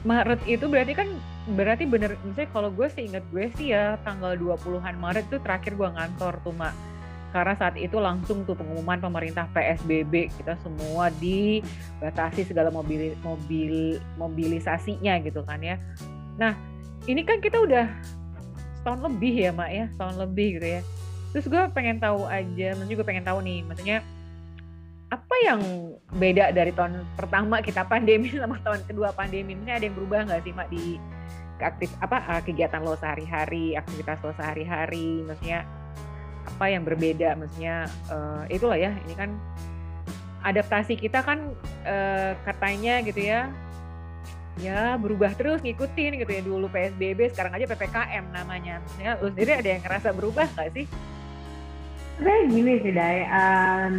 Maret 0.01 0.41
itu 0.49 0.65
berarti 0.65 0.93
kan 0.97 1.09
berarti 1.51 1.85
bener 1.85 2.17
misalnya 2.25 2.51
kalau 2.53 2.71
gue 2.73 2.89
sih 2.89 3.11
inget 3.11 3.25
gue 3.29 3.53
sih 3.59 3.73
ya 3.75 4.01
tanggal 4.05 4.33
20-an 4.37 4.97
Maret 4.97 5.29
tuh 5.29 5.41
terakhir 5.45 5.77
gue 5.77 5.89
ngantor 5.89 6.41
tuh 6.41 6.55
mak 6.57 6.73
karena 7.31 7.55
saat 7.55 7.77
itu 7.79 7.97
langsung 8.01 8.43
tuh 8.43 8.59
pengumuman 8.59 8.99
pemerintah 8.99 9.47
PSBB 9.55 10.35
kita 10.41 10.59
semua 10.65 11.13
dibatasi 11.21 12.49
segala 12.49 12.73
mobil 12.73 13.15
mobil 13.23 14.01
mobilisasinya 14.19 15.21
gitu 15.23 15.45
kan 15.45 15.61
ya 15.61 15.77
nah 16.41 16.57
ini 17.05 17.25
kan 17.25 17.39
kita 17.41 17.61
udah 17.61 17.87
setahun 18.81 19.01
lebih 19.05 19.35
ya 19.37 19.51
mak 19.53 19.71
ya 19.71 19.85
setahun 19.93 20.17
lebih 20.17 20.49
gitu 20.59 20.67
ya 20.67 20.81
terus 21.31 21.47
gue 21.47 21.63
pengen 21.77 22.03
tahu 22.03 22.27
aja 22.27 22.69
maksudnya 22.75 22.97
gue 22.99 23.07
pengen 23.07 23.25
tahu 23.25 23.39
nih 23.45 23.61
maksudnya 23.63 23.99
apa 25.11 25.35
yang 25.43 25.61
beda 26.15 26.55
dari 26.55 26.71
tahun 26.71 27.03
pertama 27.19 27.59
kita 27.59 27.83
pandemi 27.83 28.31
sama 28.41 28.63
tahun 28.63 28.87
kedua 28.87 29.11
pandemi? 29.11 29.59
Misalnya 29.59 29.77
ada 29.83 29.85
yang 29.91 29.97
berubah 29.99 30.19
nggak 30.31 30.41
sih, 30.47 30.53
Mak, 30.55 30.69
di 30.71 30.85
aktif 31.61 31.91
apa 32.01 32.17
eh, 32.39 32.43
kegiatan 32.47 32.81
lo 32.81 32.95
sehari-hari, 32.97 33.75
aktivitas 33.75 34.23
lo 34.23 34.33
sehari-hari, 34.39 35.27
maksudnya 35.27 35.67
apa 36.47 36.65
yang 36.71 36.87
berbeda? 36.87 37.35
Maksudnya 37.35 37.91
eh, 38.09 38.55
itulah 38.55 38.79
ya, 38.79 38.95
ini 39.03 39.15
kan 39.19 39.35
adaptasi 40.47 40.95
kita 40.95 41.27
kan 41.27 41.59
eh, 41.83 42.33
katanya 42.47 43.03
gitu 43.03 43.21
ya, 43.21 43.51
ya 44.61 44.95
berubah 45.01 45.33
terus 45.35 45.65
ngikutin 45.65 46.21
gitu 46.21 46.31
ya. 46.31 46.43
Dulu 46.45 46.67
PSBB, 46.69 47.33
sekarang 47.33 47.57
aja 47.57 47.67
PPKM 47.67 48.25
namanya. 48.31 48.85
Maksudnya 48.85 49.13
lo 49.19 49.29
sendiri 49.33 49.53
ada 49.57 49.69
yang 49.73 49.83
ngerasa 49.83 50.09
berubah 50.13 50.47
nggak 50.53 50.71
sih? 50.77 50.87
sebenarnya 52.21 52.45
gini 52.53 52.73
sih 52.85 52.93
Day, 52.93 53.19
Em, 53.25 53.95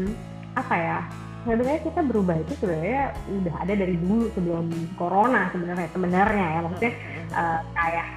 apa 0.53 0.76
ya? 0.78 0.99
Sebenarnya 1.41 1.82
kita 1.82 2.01
berubah 2.05 2.38
itu 2.38 2.53
sebenarnya 2.62 3.18
udah 3.41 3.55
ada 3.66 3.74
dari 3.74 3.97
dulu 3.97 4.30
sebelum 4.38 4.70
corona 4.93 5.49
sebenarnya 5.49 5.89
sebenarnya 5.89 6.45
ya. 6.53 6.59
Maksudnya 6.62 6.93
eh, 7.34 7.59
kayak 7.74 8.07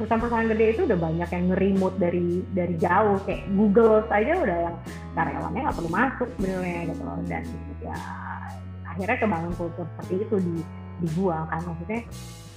perusahaan-perusahaan 0.00 0.48
gede 0.56 0.66
itu 0.72 0.80
udah 0.88 0.98
banyak 0.98 1.28
yang 1.28 1.44
nge-remote 1.52 1.96
dari 2.00 2.28
dari 2.56 2.74
jauh. 2.80 3.20
Kayak 3.28 3.44
Google 3.52 4.08
saja 4.08 4.32
udah 4.40 4.58
yang 4.72 4.76
karyawannya 5.12 5.60
nggak 5.68 5.76
perlu 5.76 5.90
masuk 5.92 6.28
sebenarnya 6.40 6.80
gitu 6.88 7.02
loh. 7.04 7.20
Dan 7.28 7.44
ya 7.84 7.96
akhirnya 8.88 9.16
kebangun 9.20 9.52
kultur 9.60 9.84
seperti 9.84 10.14
itu 10.24 10.36
di 10.40 10.56
di 11.00 11.08
gua 11.16 11.48
kan. 11.50 11.60
Maksudnya 11.64 12.00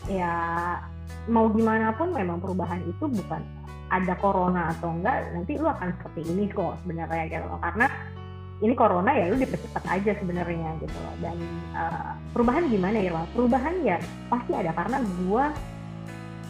ya 0.08 0.34
mau 1.28 1.52
gimana 1.52 1.92
pun 1.96 2.16
memang 2.16 2.40
perubahan 2.40 2.80
itu 2.88 3.06
bukan 3.08 3.42
ada 3.88 4.14
corona 4.20 4.76
atau 4.76 4.92
enggak 4.92 5.32
nanti 5.32 5.56
lu 5.56 5.68
akan 5.68 5.96
seperti 5.96 6.28
ini 6.28 6.52
kok 6.52 6.76
sebenarnya 6.84 7.24
gitu 7.32 7.46
loh. 7.48 7.60
Karena 7.64 7.88
ini 8.58 8.74
corona 8.74 9.12
ya 9.14 9.30
lu 9.30 9.38
dipercepat 9.38 9.84
aja 9.86 10.12
sebenarnya 10.18 10.70
gitu 10.84 10.98
loh. 10.98 11.16
Dan 11.24 11.38
eh, 11.76 12.12
perubahan 12.36 12.64
gimana 12.68 12.98
ya 13.00 13.12
perubahan 13.32 13.74
ya 13.86 13.98
pasti 14.28 14.52
ada 14.56 14.72
karena 14.76 14.98
gua 15.24 15.54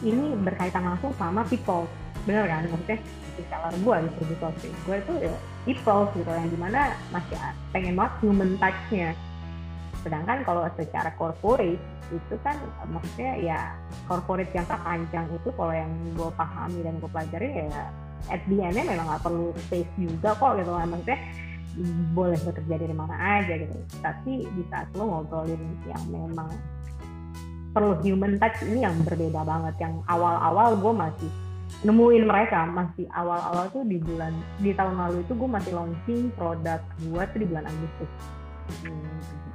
ini 0.02 0.34
berkaitan 0.42 0.86
langsung 0.86 1.10
sama 1.18 1.42
people. 1.46 1.86
Bener 2.26 2.46
kan? 2.46 2.66
Maksudnya 2.66 2.98
seller 3.38 3.74
gua 3.86 4.02
distributor 4.02 4.50
sih. 4.58 4.72
Gua 4.82 4.96
itu 4.98 5.12
ya 5.22 5.34
people 5.62 6.02
gitu 6.16 6.30
yang 6.32 6.48
di 6.48 6.58
mana 6.58 6.96
masih 7.14 7.36
pengen 7.70 7.94
banget 7.94 8.14
human 8.24 8.50
touch-nya 8.58 9.12
sedangkan 10.08 10.40
kalau 10.48 10.64
secara 10.80 11.12
corporate 11.20 11.76
itu 12.08 12.34
kan 12.40 12.56
maksudnya 12.88 13.32
ya 13.36 13.58
corporate 14.08 14.48
jangka 14.56 14.80
panjang 14.80 15.28
itu 15.28 15.52
kalau 15.52 15.76
yang 15.76 15.92
gue 16.16 16.30
pahami 16.32 16.80
dan 16.80 16.96
gue 16.96 17.10
pelajari 17.12 17.68
ya 17.68 17.92
at 18.32 18.40
the 18.48 18.56
end-nya 18.58 18.82
memang 18.88 19.06
nggak 19.06 19.22
perlu 19.22 19.52
space 19.68 19.92
juga 20.00 20.32
kok 20.36 20.58
gitu 20.58 20.72
kan. 20.72 20.88
Maksudnya 20.90 21.18
boleh 22.16 22.38
bekerja 22.42 22.74
dari 22.74 22.94
mana 22.96 23.14
aja 23.14 23.54
gitu. 23.54 23.76
Tapi 24.02 24.32
di 24.48 24.62
saat 24.72 24.88
lo 24.98 25.04
ngobrolin 25.06 25.62
yang 25.86 26.02
memang 26.10 26.50
perlu 27.70 27.94
human 28.02 28.40
touch 28.40 28.58
ini 28.66 28.82
yang 28.82 28.96
berbeda 29.04 29.44
banget. 29.44 29.74
Yang 29.78 29.94
awal-awal 30.10 30.74
gue 30.80 30.92
masih 30.96 31.30
nemuin 31.84 32.24
mereka 32.24 32.64
masih 32.64 33.06
awal-awal 33.12 33.68
tuh 33.70 33.84
di 33.84 34.00
bulan 34.00 34.32
di 34.58 34.72
tahun 34.72 34.98
lalu 34.98 35.20
itu 35.22 35.32
gue 35.36 35.50
masih 35.52 35.72
launching 35.76 36.22
produk 36.34 36.80
gue 36.98 37.22
tuh 37.22 37.38
di 37.38 37.46
bulan 37.46 37.64
Agustus. 37.68 38.10
Hmm. 38.84 39.47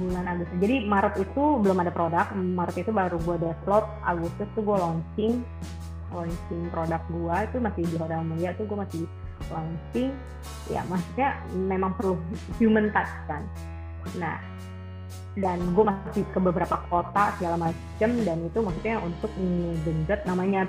Bulan 0.00 0.24
Agustus. 0.24 0.58
Jadi 0.60 0.76
Maret 0.88 1.14
itu 1.20 1.42
belum 1.60 1.78
ada 1.84 1.92
produk, 1.92 2.26
Maret 2.32 2.76
itu 2.80 2.90
baru 2.92 3.16
gue 3.20 3.36
develop, 3.40 3.84
Agustus 4.04 4.48
tuh 4.56 4.62
gue 4.64 4.76
launching, 4.76 5.34
launching 6.12 6.62
produk 6.72 7.02
gue 7.12 7.36
itu 7.48 7.56
masih 7.60 7.82
di 7.88 7.96
Hotel 8.00 8.20
Mulia 8.24 8.50
tuh 8.56 8.64
gue 8.64 8.78
masih 8.78 9.02
launching. 9.52 10.10
Ya 10.72 10.80
maksudnya 10.88 11.40
memang 11.52 11.92
perlu 11.96 12.16
human 12.56 12.88
touch 12.90 13.12
kan. 13.28 13.44
Nah 14.16 14.40
dan 15.32 15.58
gue 15.72 15.84
masih 15.84 16.24
ke 16.28 16.38
beberapa 16.40 16.76
kota 16.92 17.32
segala 17.40 17.56
macam 17.56 18.10
dan 18.24 18.38
itu 18.44 18.58
maksudnya 18.60 19.00
untuk 19.00 19.32
menggenjot 19.40 20.20
namanya 20.28 20.68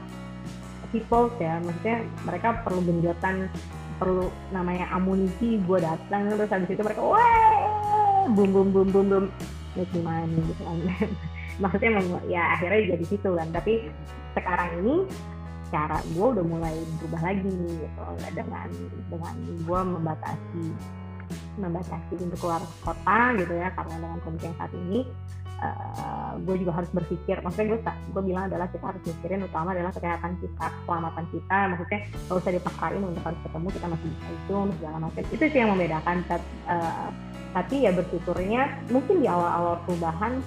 people 0.94 1.28
ya 1.42 1.60
maksudnya 1.60 2.06
mereka 2.24 2.64
perlu 2.64 2.80
genjotan 2.86 3.52
perlu 3.98 4.32
namanya 4.56 4.88
amunisi 4.96 5.60
gue 5.68 5.80
datang 5.82 6.32
terus 6.32 6.48
habis 6.48 6.70
itu 6.70 6.84
mereka 6.86 7.02
wah 7.02 8.03
bum 8.32 8.50
bum 8.50 8.68
bum 8.72 8.88
bum 8.92 9.08
bum 9.10 9.26
me 9.74 9.84
money 10.02 10.38
gitu 10.38 10.64
kan. 10.64 10.78
Maksudnya 11.62 11.90
ya 12.30 12.44
akhirnya 12.58 12.98
jadi 12.98 13.06
situ 13.06 13.30
kan. 13.34 13.48
Tapi 13.54 13.74
sekarang 14.34 14.70
ini 14.82 14.96
cara 15.74 15.98
gue 16.06 16.28
udah 16.38 16.46
mulai 16.46 16.76
berubah 17.02 17.22
lagi 17.34 17.50
gitu. 17.50 18.02
Dengan 18.34 18.70
dengan 19.10 19.36
gue 19.66 19.80
membatasi 19.98 20.66
membatasi 21.54 22.14
untuk 22.22 22.38
keluar 22.42 22.62
kota 22.86 23.20
gitu 23.38 23.54
ya. 23.58 23.70
Karena 23.74 23.96
dengan 23.98 24.20
kondisi 24.22 24.46
yang 24.50 24.58
saat 24.58 24.74
ini 24.74 25.00
uh, 25.62 26.32
gue 26.42 26.56
juga 26.62 26.72
harus 26.78 26.90
berpikir. 26.94 27.42
Maksudnya 27.42 27.68
gue 27.74 27.80
gue 27.86 28.24
bilang 28.26 28.46
adalah 28.50 28.68
kita 28.70 28.86
harus 28.94 29.02
mikirin 29.06 29.46
utama 29.46 29.74
adalah 29.74 29.94
kesehatan 29.94 30.38
kita 30.42 30.66
keselamatan 30.82 31.26
kita. 31.34 31.58
Maksudnya 31.74 32.00
gak 32.30 32.38
usah 32.38 32.52
dipaksain 32.54 33.02
untuk 33.02 33.24
harus 33.26 33.40
ketemu 33.42 33.68
kita 33.74 33.88
masih 33.90 34.08
bisa 34.10 34.30
itu 34.30 34.56
segala 34.78 34.98
macam. 35.02 35.24
Itu 35.34 35.44
sih 35.50 35.60
yang 35.62 35.72
membedakan 35.74 36.18
uh, 36.70 37.10
tapi 37.54 37.86
ya 37.86 37.94
bersyukurnya 37.94 38.82
mungkin 38.90 39.22
di 39.22 39.28
awal-awal 39.30 39.78
perubahan 39.86 40.42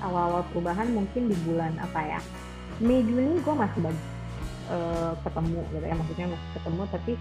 awal-awal 0.00 0.42
perubahan 0.52 0.88
mungkin 0.92 1.28
di 1.28 1.36
bulan 1.44 1.76
apa 1.80 2.00
ya 2.00 2.20
Mei 2.82 3.06
Juni 3.06 3.38
gue 3.38 3.54
masih 3.54 3.78
banyak 3.86 4.06
uh, 4.70 5.12
ketemu 5.22 5.60
gitu 5.70 5.86
ya. 5.86 5.94
Maksudnya 5.94 6.26
masih 6.34 6.48
ketemu 6.58 6.82
tapi 6.90 7.12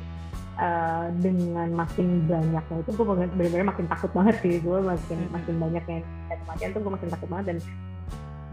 uh, 0.58 1.08
dengan 1.22 1.70
makin 1.78 2.08
banyaknya 2.26 2.78
itu 2.82 2.90
gue 2.90 3.06
benar-benar 3.06 3.68
makin 3.70 3.86
takut 3.86 4.12
banget 4.18 4.36
sih. 4.42 4.56
Gue 4.64 4.78
makin 4.82 5.20
makin 5.30 5.56
banyaknya 5.62 5.98
kematian 6.30 6.70
tuh 6.74 6.82
gue 6.82 6.92
makin 6.98 7.10
takut 7.14 7.28
banget 7.30 7.46
dan 7.54 7.58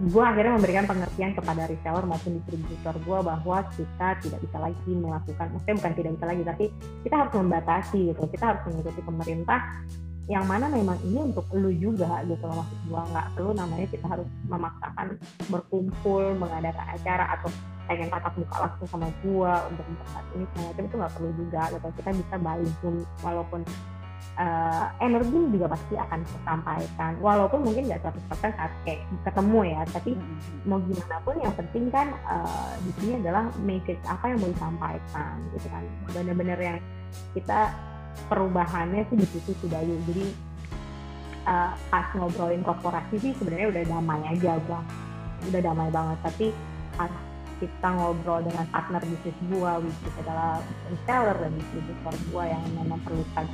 gue 0.00 0.24
akhirnya 0.24 0.56
memberikan 0.56 0.84
pengertian 0.88 1.36
kepada 1.36 1.68
reseller 1.68 2.04
maupun 2.08 2.40
distributor 2.40 2.94
gue 3.04 3.18
bahwa 3.20 3.58
kita 3.76 4.08
tidak 4.24 4.40
bisa 4.40 4.56
lagi 4.56 4.92
melakukan 4.96 5.46
maksudnya 5.52 5.76
bukan 5.76 5.92
tidak 5.92 6.10
bisa 6.16 6.26
lagi 6.26 6.42
tapi 6.48 6.64
kita 7.04 7.14
harus 7.20 7.32
membatasi 7.36 7.98
gitu. 8.08 8.22
Kita 8.32 8.44
harus 8.48 8.62
mengikuti 8.64 9.00
pemerintah 9.04 9.60
yang 10.30 10.46
mana 10.46 10.70
memang 10.70 10.96
ini 11.04 11.34
untuk 11.34 11.44
lu 11.52 11.74
juga 11.74 12.22
gitu 12.24 12.44
loh 12.46 12.62
maksud 12.62 12.78
gue 12.86 13.00
nggak 13.12 13.26
perlu 13.34 13.50
namanya 13.50 13.86
kita 13.90 14.06
harus 14.06 14.28
memaksakan 14.46 15.06
berkumpul 15.50 16.22
mengadakan 16.38 16.86
acara 16.94 17.34
atau 17.34 17.50
pengen 17.90 18.06
tatap 18.06 18.38
muka 18.38 18.56
langsung 18.62 18.86
sama 18.86 19.10
gua 19.26 19.66
untuk 19.66 19.82
memperhat 19.82 20.24
ini 20.38 20.44
segala 20.54 20.66
macam 20.70 20.84
itu 20.86 20.94
nggak 20.94 21.14
perlu 21.18 21.30
juga 21.34 21.62
gitu. 21.74 21.86
Kita 21.98 22.10
bisa 22.14 22.34
zoom 22.78 22.96
walaupun 23.26 23.60
uh, 24.40 24.86
energi 25.00 25.38
juga 25.52 25.66
pasti 25.72 25.94
akan 25.96 26.20
tersampaikan. 26.24 27.12
Walaupun 27.20 27.60
mungkin 27.66 27.88
nggak 27.88 28.02
100% 28.04 28.56
saat 28.56 28.72
kayak 28.86 29.00
ketemu 29.26 29.60
ya 29.68 29.80
tapi 29.92 30.10
mau 30.64 30.78
gimana 30.80 31.16
pun 31.24 31.36
yang 31.40 31.54
penting 31.56 31.84
kan 31.92 32.08
uh, 32.28 32.72
di 32.84 32.90
sini 33.00 33.12
adalah 33.20 33.48
message 33.64 34.02
apa 34.08 34.24
yang 34.32 34.38
mau 34.40 34.50
disampaikan 34.50 35.34
gitu 35.56 35.66
kan. 35.68 35.84
Benar-benar 36.12 36.58
yang 36.60 36.78
kita 37.36 37.74
perubahannya 38.28 39.02
sih 39.08 39.16
di 39.16 39.26
situ 39.28 39.50
sudah 39.64 39.80
yuk 39.84 39.98
jadi 40.10 40.26
uh, 41.48 41.72
pas 41.88 42.06
ngobrolin 42.16 42.62
korporasi 42.64 43.16
sih 43.20 43.32
sebenarnya 43.36 43.68
udah 43.72 43.84
damai 43.86 44.20
aja 44.28 44.56
gua 44.64 44.80
udah 45.48 45.60
damai 45.60 45.88
banget. 45.92 46.18
Tapi 46.24 46.46
pas 46.96 47.12
kita 47.60 47.88
ngobrol 47.92 48.40
dengan 48.40 48.64
partner 48.72 49.04
bisnis 49.04 49.36
gua 49.52 49.76
which 49.84 50.00
is 50.00 50.16
adalah 50.24 50.64
reseller 50.88 51.36
dan 51.36 51.52
distributor 51.60 52.14
gua 52.32 52.44
yang 52.48 52.62
memang 52.72 53.00
perlu 53.04 53.20
touch 53.36 53.52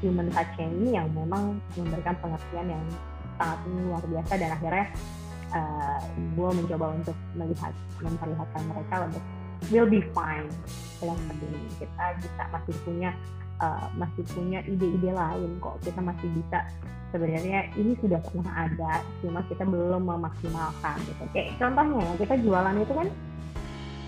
human 0.00 0.28
touch 0.32 0.56
ini 0.58 0.96
yang 0.96 1.08
memang 1.12 1.60
memberikan 1.76 2.16
pengertian 2.18 2.66
yang 2.72 2.84
sangat 3.40 3.58
luar 3.68 4.02
biasa 4.04 4.32
dan 4.36 4.50
akhirnya 4.52 4.86
uh, 5.56 6.00
gue 6.36 6.50
mencoba 6.60 6.86
untuk 6.92 7.16
melihat 7.36 7.72
memperlihatkan 8.00 8.62
mereka 8.68 8.94
untuk 9.08 9.24
will 9.72 9.88
be 9.88 10.00
fine. 10.12 10.48
Dalam 11.00 11.16
penting 11.28 11.68
kita 11.80 12.04
bisa 12.20 12.42
masih 12.52 12.74
punya 12.84 13.10
uh, 13.60 13.88
masih 13.96 14.24
punya 14.32 14.60
ide-ide 14.64 15.12
lain 15.12 15.50
kok. 15.60 15.76
Kita 15.84 16.00
masih 16.00 16.28
bisa 16.36 16.58
sebenarnya 17.10 17.68
ini 17.74 17.96
sudah 17.98 18.20
pernah 18.22 18.68
ada 18.68 19.02
cuma 19.24 19.40
kita 19.48 19.64
belum 19.64 20.04
memaksimalkan 20.04 20.96
gitu. 21.08 21.24
Kayak 21.32 21.56
contohnya 21.56 21.96
ya 22.04 22.12
kita 22.20 22.34
jualan 22.40 22.76
itu 22.76 22.92
kan 22.92 23.08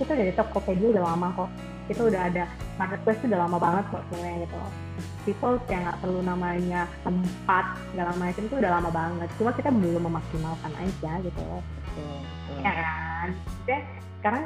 kita 0.01 0.13
dari 0.19 0.33
Tokopedia 0.37 0.89
udah 0.93 1.05
lama 1.05 1.29
kok. 1.37 1.51
Kita 1.89 2.01
udah 2.09 2.21
ada 2.33 2.45
marketplace 2.81 3.21
udah 3.27 3.41
lama 3.49 3.57
banget 3.61 3.85
kok 3.93 4.03
sebenarnya 4.09 4.49
gitu 4.49 4.57
people 5.23 5.59
yang 5.71 5.87
nggak 5.87 5.99
perlu 6.03 6.21
namanya 6.23 6.91
tempat 7.07 7.79
segala 7.91 8.13
macam 8.19 8.43
itu 8.43 8.55
udah 8.59 8.71
lama 8.79 8.91
banget. 8.91 9.29
Cuma 9.39 9.51
kita 9.55 9.71
belum 9.71 10.03
memaksimalkan 10.07 10.73
aja 10.79 11.13
gitu. 11.23 11.41
Loh 11.41 11.63
ya 12.63 12.73
kan? 12.73 13.29
Jadi, 13.67 13.83
sekarang 14.21 14.45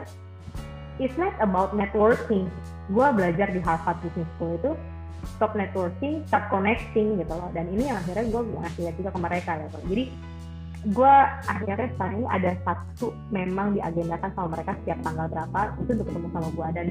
it's 1.03 1.17
not 1.21 1.35
about 1.43 1.77
networking. 1.77 2.49
Gue 2.91 3.07
belajar 3.13 3.51
di 3.51 3.61
Harvard 3.61 3.99
Business 4.01 4.29
School 4.39 4.57
itu 4.57 4.73
stop 5.37 5.59
networking, 5.59 6.23
start 6.31 6.49
connecting 6.49 7.19
gitu 7.19 7.33
loh. 7.35 7.51
Dan 7.53 7.69
ini 7.75 7.91
yang 7.91 7.99
akhirnya 8.01 8.25
gue 8.31 8.43
ngasih 8.63 8.81
lihat 8.89 8.95
juga 8.97 9.11
ke 9.13 9.21
mereka 9.21 9.51
gitu. 9.67 9.79
Jadi 9.91 10.05
gue 10.87 11.15
akhirnya 11.51 11.89
sekarang 11.99 12.15
ini 12.23 12.29
ada 12.31 12.51
satu 12.63 13.11
memang 13.35 13.75
diagendakan 13.75 14.31
sama 14.39 14.49
mereka 14.55 14.79
setiap 14.83 14.99
tanggal 15.03 15.27
berapa 15.27 15.61
itu 15.83 15.91
untuk 15.99 16.07
ketemu 16.07 16.29
sama 16.31 16.49
gue 16.55 16.69
dan 16.79 16.87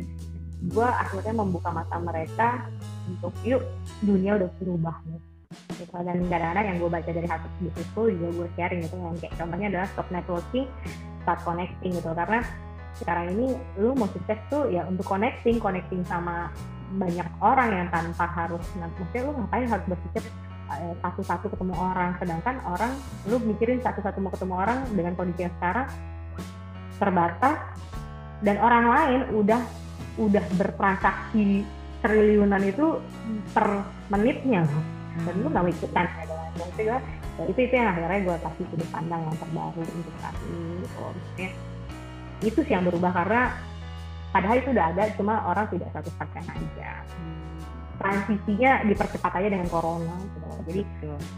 gue 0.64 0.88
akhirnya 0.88 1.34
membuka 1.36 1.70
mata 1.70 1.98
mereka 2.00 2.70
untuk 3.10 3.34
yuk 3.44 3.64
dunia 4.02 4.40
udah 4.40 4.50
berubah 4.62 4.98
nih. 5.08 5.22
Gitu. 5.76 5.92
dan 5.92 6.20
kadang-kadang 6.28 6.66
yang 6.68 6.78
gue 6.84 6.90
baca 6.92 7.10
dari 7.16 7.28
Harvard 7.32 7.54
Business 7.64 7.88
School 7.96 8.12
juga 8.12 8.28
gue 8.44 8.48
sharing 8.60 8.80
gitu 8.84 8.96
yang 9.00 9.16
kayak 9.24 9.34
contohnya 9.40 9.68
adalah 9.72 9.88
stop 9.88 10.08
networking 10.12 10.68
start 11.24 11.40
connecting 11.48 11.92
gitu. 11.96 12.10
Karena 12.12 12.40
sekarang 12.96 13.26
ini 13.36 13.48
lu 13.80 13.92
mau 13.96 14.08
sukses 14.12 14.40
tuh 14.48 14.72
ya 14.72 14.84
untuk 14.88 15.04
connecting 15.04 15.60
connecting 15.60 16.02
sama 16.08 16.52
banyak 16.96 17.28
orang 17.44 17.70
yang 17.72 17.88
tanpa 17.92 18.26
harus 18.30 18.64
maksudnya 18.78 19.22
lu 19.26 19.32
ngapain 19.36 19.68
harus 19.68 19.86
berpikir 19.90 20.24
eh, 20.76 20.94
satu-satu 21.04 21.46
ketemu 21.56 21.76
orang? 21.76 22.10
Sedangkan 22.20 22.56
orang 22.68 22.92
lu 23.28 23.38
mikirin 23.44 23.80
satu-satu 23.80 24.18
mau 24.20 24.32
ketemu 24.32 24.54
orang 24.60 24.80
dengan 24.92 25.14
kondisi 25.16 25.48
yang 25.48 25.56
sekarang 25.60 25.88
terbatas 26.96 27.58
dan 28.44 28.56
orang 28.60 28.86
lain 28.88 29.22
udah 29.36 29.62
udah 30.16 30.46
bertransaksi 30.56 31.68
triliunan 32.04 32.64
itu 32.64 33.00
per 33.52 33.84
menitnya. 34.12 34.68
Dan 35.16 35.34
lu 35.42 35.48
nggak 35.48 35.72
ikutan. 35.72 36.06
Itu 36.56 36.82
ya 36.84 36.98
itu 37.36 37.60
itu 37.68 37.74
yang 37.76 37.92
akhirnya 37.92 38.20
gue 38.32 38.36
kasih 38.48 38.66
sudut 38.72 38.90
pandang 38.96 39.22
yang 39.28 39.36
terbaru 39.36 39.82
untuk 39.84 40.16
saat 40.24 40.36
ini. 40.48 40.80
Gitu. 40.80 40.98
Maksudnya, 41.04 41.50
itu 42.44 42.60
sih 42.64 42.74
yang 42.74 42.86
berubah 42.88 43.12
karena 43.12 43.42
padahal 44.32 44.56
itu 44.60 44.70
udah 44.72 44.86
ada 44.92 45.04
cuma 45.16 45.34
orang 45.48 45.66
tidak 45.72 45.90
satu 45.96 46.10
persen 46.20 46.44
aja 46.44 46.92
transisinya 47.98 48.72
dipercepat 48.86 49.32
aja 49.40 49.48
dengan 49.50 49.68
corona 49.72 50.16
gitu. 50.26 50.50
jadi 50.66 50.82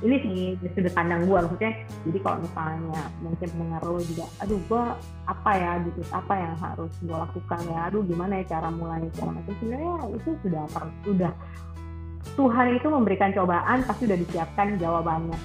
ini 0.08 0.16
sih 0.24 0.72
sudut 0.72 0.94
pandang 0.96 1.28
gue 1.28 1.36
maksudnya 1.36 1.74
jadi 2.08 2.18
kalau 2.24 2.38
misalnya 2.42 3.02
mungkin 3.20 3.48
pendengar 3.52 3.82
lo 3.84 4.00
juga 4.00 4.26
aduh 4.40 4.60
gue 4.60 4.84
apa 5.28 5.52
ya 5.56 5.72
gitu 5.84 6.02
apa 6.16 6.34
yang 6.36 6.54
harus 6.58 6.94
gue 7.04 7.18
lakukan 7.18 7.62
ya 7.68 7.80
aduh 7.92 8.04
gimana 8.08 8.34
ya 8.40 8.46
cara 8.58 8.70
mulai 8.72 9.04
segala 9.12 9.32
macam 9.38 9.54
sebenarnya 9.60 9.94
itu 10.16 10.30
sudah 10.44 10.64
sudah 11.04 11.34
Tuhan 12.36 12.76
itu 12.76 12.88
memberikan 12.92 13.32
cobaan 13.32 13.88
pasti 13.88 14.04
udah 14.04 14.20
disiapkan 14.20 14.76
jawabannya. 14.76 15.40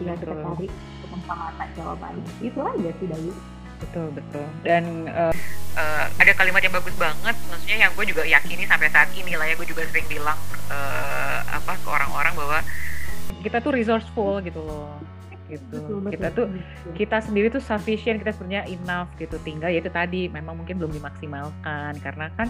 Tinggal 0.00 0.16
kita 0.16 0.34
cari 0.40 0.66
mata 1.28 1.64
jawabannya. 1.76 2.32
Itu 2.40 2.58
aja 2.64 2.90
sih 2.96 3.06
dari 3.10 3.30
betul 3.78 4.06
betul. 4.12 4.46
Dan 4.66 5.08
uh, 5.08 5.34
uh, 5.78 6.04
ada 6.18 6.32
kalimat 6.34 6.60
yang 6.60 6.74
bagus 6.74 6.94
banget 6.98 7.36
maksudnya 7.48 7.78
yang 7.88 7.92
gue 7.94 8.04
juga 8.06 8.22
yakini 8.26 8.64
sampai 8.66 8.90
saat 8.90 9.10
ini 9.14 9.34
lah 9.38 9.46
ya 9.46 9.54
gue 9.54 9.68
juga 9.68 9.86
sering 9.88 10.06
bilang 10.10 10.38
uh, 10.68 11.40
apa 11.48 11.78
ke 11.78 11.88
orang-orang 11.88 12.34
bahwa 12.34 12.58
kita 13.42 13.62
tuh 13.62 13.72
resourceful 13.72 14.42
gitu 14.42 14.60
loh 14.62 14.98
gitu. 15.48 15.76
Betul, 15.80 15.98
betul, 16.04 16.12
kita 16.12 16.28
tuh 16.32 16.46
betul. 16.52 16.92
kita 16.94 17.16
sendiri 17.24 17.46
tuh 17.48 17.62
sufficient 17.64 18.20
kita 18.20 18.32
sebenarnya 18.36 18.64
enough 18.68 19.10
gitu. 19.16 19.36
Tinggal 19.42 19.72
ya 19.72 19.80
itu 19.80 19.90
tadi 19.90 20.28
memang 20.28 20.60
mungkin 20.60 20.76
belum 20.78 20.92
dimaksimalkan. 20.92 21.92
Karena 22.04 22.28
kan 22.36 22.48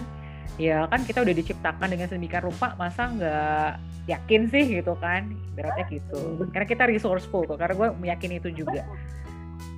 ya 0.59 0.85
kan 0.91 1.01
kita 1.07 1.23
udah 1.23 1.35
diciptakan 1.35 1.87
dengan 1.87 2.11
sedemikian 2.11 2.43
rupa 2.43 2.75
masa 2.75 3.07
nggak 3.07 3.71
yakin 4.11 4.41
sih 4.51 4.63
gitu 4.79 4.93
kan? 4.99 5.31
Beratnya 5.55 5.85
gitu. 5.87 6.43
Karena 6.51 6.67
kita 6.67 6.83
resourceful 6.91 7.47
kok 7.47 7.57
karena 7.57 7.75
gue 7.75 7.89
meyakini 7.97 8.35
itu 8.43 8.51
juga 8.51 8.83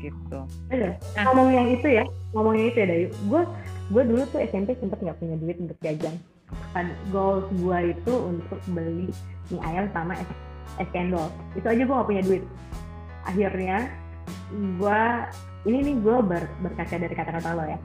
gitu. 0.01 0.39
Nah, 0.69 1.23
ngomong 1.29 1.49
yang 1.53 1.67
itu 1.69 1.87
ya, 1.87 2.03
ngomong 2.33 2.53
yang 2.57 2.67
itu 2.73 2.77
ya 2.81 2.87
dari 2.87 3.05
gue 3.09 3.41
gue 3.91 4.03
dulu 4.07 4.23
tuh 4.31 4.39
SMP 4.41 4.77
sempet 4.79 4.99
nggak 5.03 5.17
punya 5.19 5.35
duit 5.37 5.57
untuk 5.61 5.77
jajan. 5.83 6.15
Kan 6.75 6.91
goals 7.11 7.47
gue 7.55 7.95
itu 7.95 8.13
untuk 8.13 8.59
beli 8.71 9.11
mie 9.51 9.61
ayam 9.63 9.85
sama 9.91 10.17
es, 10.17 10.29
es 10.79 10.89
cendol. 10.95 11.27
Itu 11.57 11.67
aja 11.67 11.81
gue 11.81 11.95
nggak 11.95 12.09
punya 12.09 12.23
duit. 12.23 12.43
Akhirnya 13.27 13.77
gue 14.51 15.01
ini 15.69 15.77
nih 15.91 15.95
gue 16.01 16.17
ber, 16.25 16.43
berkaca 16.65 16.95
dari 16.97 17.13
kata-kata 17.13 17.49
lo 17.53 17.63
ya. 17.65 17.77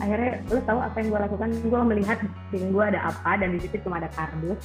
Akhirnya 0.00 0.40
lo 0.48 0.60
tahu 0.64 0.78
apa 0.80 0.96
yang 1.00 1.08
gue 1.12 1.20
lakukan? 1.20 1.48
Gue 1.64 1.80
melihat 1.84 2.18
dengan 2.52 2.68
gue 2.72 2.84
ada 2.84 3.00
apa 3.12 3.30
dan 3.40 3.48
di 3.56 3.60
situ 3.64 3.80
cuma 3.84 4.00
ada 4.00 4.08
kardus 4.12 4.60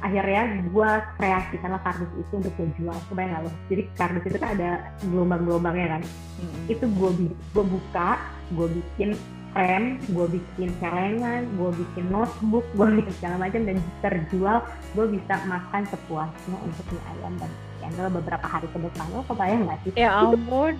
akhirnya 0.00 0.42
gue 0.68 0.90
kreasikanlah 1.18 1.82
kardus 1.82 2.12
itu 2.16 2.32
untuk 2.38 2.52
gue 2.56 2.68
jual. 2.78 2.96
Kebayang 3.10 3.30
gak 3.34 3.42
lo 3.46 3.50
jadi 3.70 3.82
kardus 3.96 4.24
itu 4.26 4.38
kan 4.38 4.50
ada 4.56 4.70
gelombang-gelombangnya 5.06 5.88
kan? 5.98 6.02
Hmm. 6.34 6.64
itu 6.66 6.84
gue 6.84 7.10
gue 7.30 7.64
buka 7.64 8.20
gue 8.52 8.66
bikin 8.68 9.16
frame 9.54 10.02
gue 10.10 10.26
bikin 10.34 10.68
celengan 10.82 11.46
gue 11.54 11.70
bikin 11.78 12.04
notebook 12.10 12.66
gue 12.74 12.86
bikin 13.00 13.14
segala 13.22 13.36
macam 13.46 13.60
dan 13.64 13.78
terjual 14.02 14.58
gue 14.98 15.06
bisa 15.14 15.34
makan 15.46 15.82
sepuasnya 15.88 16.58
untuk 16.58 16.84
mie 16.90 17.02
ayam 17.14 17.32
dan 17.38 17.50
cendol 17.84 18.08
beberapa 18.18 18.46
hari 18.48 18.66
ke 18.72 18.78
depan. 18.80 19.06
Lo 19.12 19.22
kebayang 19.28 19.68
gak 19.68 19.78
sih? 19.84 19.92
Ya 19.94 20.10
ampun. 20.16 20.74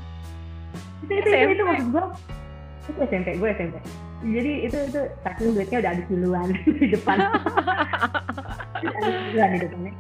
Itu 1.05 1.13
itu, 1.13 1.29
itu, 1.29 1.37
itu, 1.37 1.53
itu 1.55 1.63
maksud 1.63 1.89
gue 1.93 2.05
itu 2.85 3.01
SMP 3.09 3.29
gue 3.41 3.49
SMP 3.49 3.77
jadi 4.23 4.53
itu 4.71 4.77
itu 4.89 5.01
saking 5.27 5.49
duitnya 5.59 5.79
udah 5.83 5.91
habis 5.91 6.07
duluan 6.07 6.49
di 6.79 6.87
depan. 6.93 7.19
Bulan 9.35 9.51
gitu 9.59 9.69
kan 9.75 9.95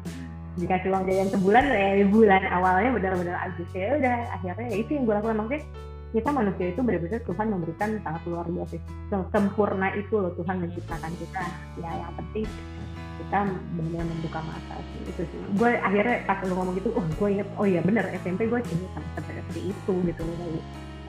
dikasih 0.54 0.88
uang 0.94 1.04
jajan 1.10 1.28
sebulan 1.34 1.64
eh 1.74 2.06
bulan 2.06 2.42
awalnya 2.46 2.94
benar-benar 2.94 3.36
agus 3.42 3.66
ya 3.74 3.98
udah 3.98 4.16
akhirnya 4.38 4.66
ya 4.70 4.76
itu 4.78 4.90
yang 4.94 5.04
gue 5.06 5.14
lakukan. 5.18 5.36
Maksudnya 5.42 5.62
kita 6.14 6.30
manusia 6.30 6.66
itu 6.70 6.80
benar-benar 6.86 7.20
Tuhan 7.26 7.46
memberikan 7.50 7.88
sangat 8.06 8.22
luar 8.30 8.46
biasa. 8.46 8.76
Sempurna 9.34 9.88
itu 9.98 10.14
loh 10.14 10.30
Tuhan 10.38 10.56
menciptakan 10.62 11.12
kita. 11.18 11.42
Ya 11.82 11.90
yang 11.90 12.12
penting 12.14 12.46
kita 13.18 13.38
benar-benar 13.50 14.06
membuka 14.14 14.40
mata. 14.46 14.74
Sih 14.94 15.00
itu 15.10 15.22
sih. 15.26 15.38
Gue 15.58 15.74
akhirnya 15.74 16.22
pas 16.22 16.38
lu 16.46 16.54
ngomong 16.54 16.74
gitu 16.78 16.94
oh 16.94 17.02
gue 17.02 17.28
inget 17.34 17.48
oh 17.58 17.66
iya 17.66 17.80
benar 17.82 18.06
SMP 18.22 18.46
gue 18.46 18.60
sih 18.70 18.78
sama 18.94 19.08
seperti 19.18 19.60
itu 19.74 19.92
gitu. 20.06 20.22
loh 20.22 20.62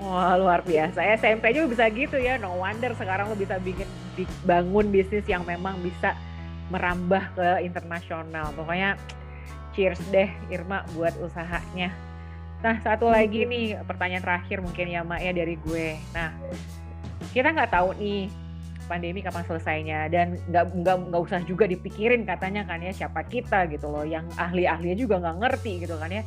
Wah 0.06 0.38
luar 0.38 0.62
biasa. 0.62 1.02
SMP 1.18 1.50
juga 1.58 1.74
bisa 1.74 1.86
gitu 1.90 2.22
ya. 2.22 2.38
No 2.38 2.62
wonder 2.62 2.94
sekarang 2.94 3.26
lo 3.26 3.34
bisa 3.34 3.58
bikin 3.58 3.90
bangun 4.46 4.94
bisnis 4.94 5.26
yang 5.26 5.42
memang 5.42 5.82
bisa 5.82 6.14
merambah 6.70 7.34
ke 7.34 7.66
internasional. 7.66 8.54
Pokoknya 8.54 9.02
cheers 9.74 9.98
deh 10.14 10.30
Irma 10.54 10.86
buat 10.94 11.18
usahanya. 11.18 11.90
Nah 12.62 12.78
satu 12.86 13.10
lagi 13.10 13.50
nih 13.50 13.82
pertanyaan 13.90 14.22
terakhir 14.22 14.62
mungkin 14.62 14.94
ya 14.94 15.02
Mak 15.02 15.22
ya 15.26 15.32
dari 15.34 15.58
gue. 15.58 15.98
Nah 16.14 16.30
kita 17.34 17.50
nggak 17.50 17.74
tahu 17.74 17.98
nih 17.98 18.30
pandemi 18.86 19.26
kapan 19.26 19.42
selesainya. 19.50 20.00
Dan 20.14 20.38
nggak 20.54 20.86
nggak 20.86 20.98
nggak 21.10 21.22
usah 21.26 21.42
juga 21.50 21.66
dipikirin 21.66 22.30
katanya 22.30 22.62
kan 22.62 22.78
ya 22.78 22.94
siapa 22.94 23.26
kita 23.26 23.66
gitu 23.74 23.90
loh. 23.90 24.06
Yang 24.06 24.30
ahli-ahlinya 24.38 24.98
juga 25.02 25.18
nggak 25.18 25.38
ngerti 25.42 25.82
gitu 25.82 25.98
kan 25.98 26.14
ya 26.14 26.22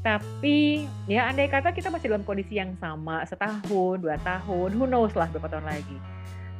tapi 0.00 0.88
ya 1.04 1.28
andai 1.28 1.52
kata 1.52 1.76
kita 1.76 1.92
masih 1.92 2.08
dalam 2.08 2.24
kondisi 2.24 2.56
yang 2.56 2.72
sama 2.80 3.20
setahun, 3.28 4.00
dua 4.00 4.16
tahun, 4.24 4.72
who 4.72 4.88
knows 4.88 5.12
lah 5.12 5.28
berapa 5.28 5.52
tahun 5.52 5.68
lagi. 5.68 5.98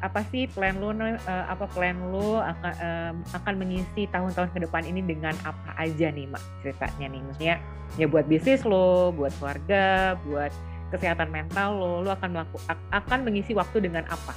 Apa 0.01 0.25
sih 0.33 0.49
plan 0.49 0.77
lu 0.81 0.93
uh, 0.93 1.17
apa 1.29 1.69
plan 1.73 1.97
lu 2.09 2.37
akan 2.41 2.73
um, 2.81 3.15
akan 3.37 3.55
mengisi 3.57 4.09
tahun-tahun 4.09 4.49
ke 4.53 4.59
depan 4.65 4.85
ini 4.85 5.05
dengan 5.05 5.37
apa 5.45 5.77
aja 5.77 6.09
nih 6.09 6.25
Mak 6.25 6.41
ceritanya 6.65 7.07
nih 7.13 7.21
maksudnya 7.21 7.57
ya 8.01 8.07
buat 8.09 8.25
bisnis 8.29 8.65
lo, 8.65 9.13
buat 9.13 9.33
keluarga, 9.41 10.17
buat 10.25 10.53
kesehatan 10.93 11.29
mental 11.29 11.77
lo, 11.77 11.93
lo 12.05 12.11
akan 12.13 12.29
melaku, 12.33 12.57
akan 12.93 13.19
mengisi 13.25 13.53
waktu 13.57 13.89
dengan 13.89 14.05
apa? 14.09 14.33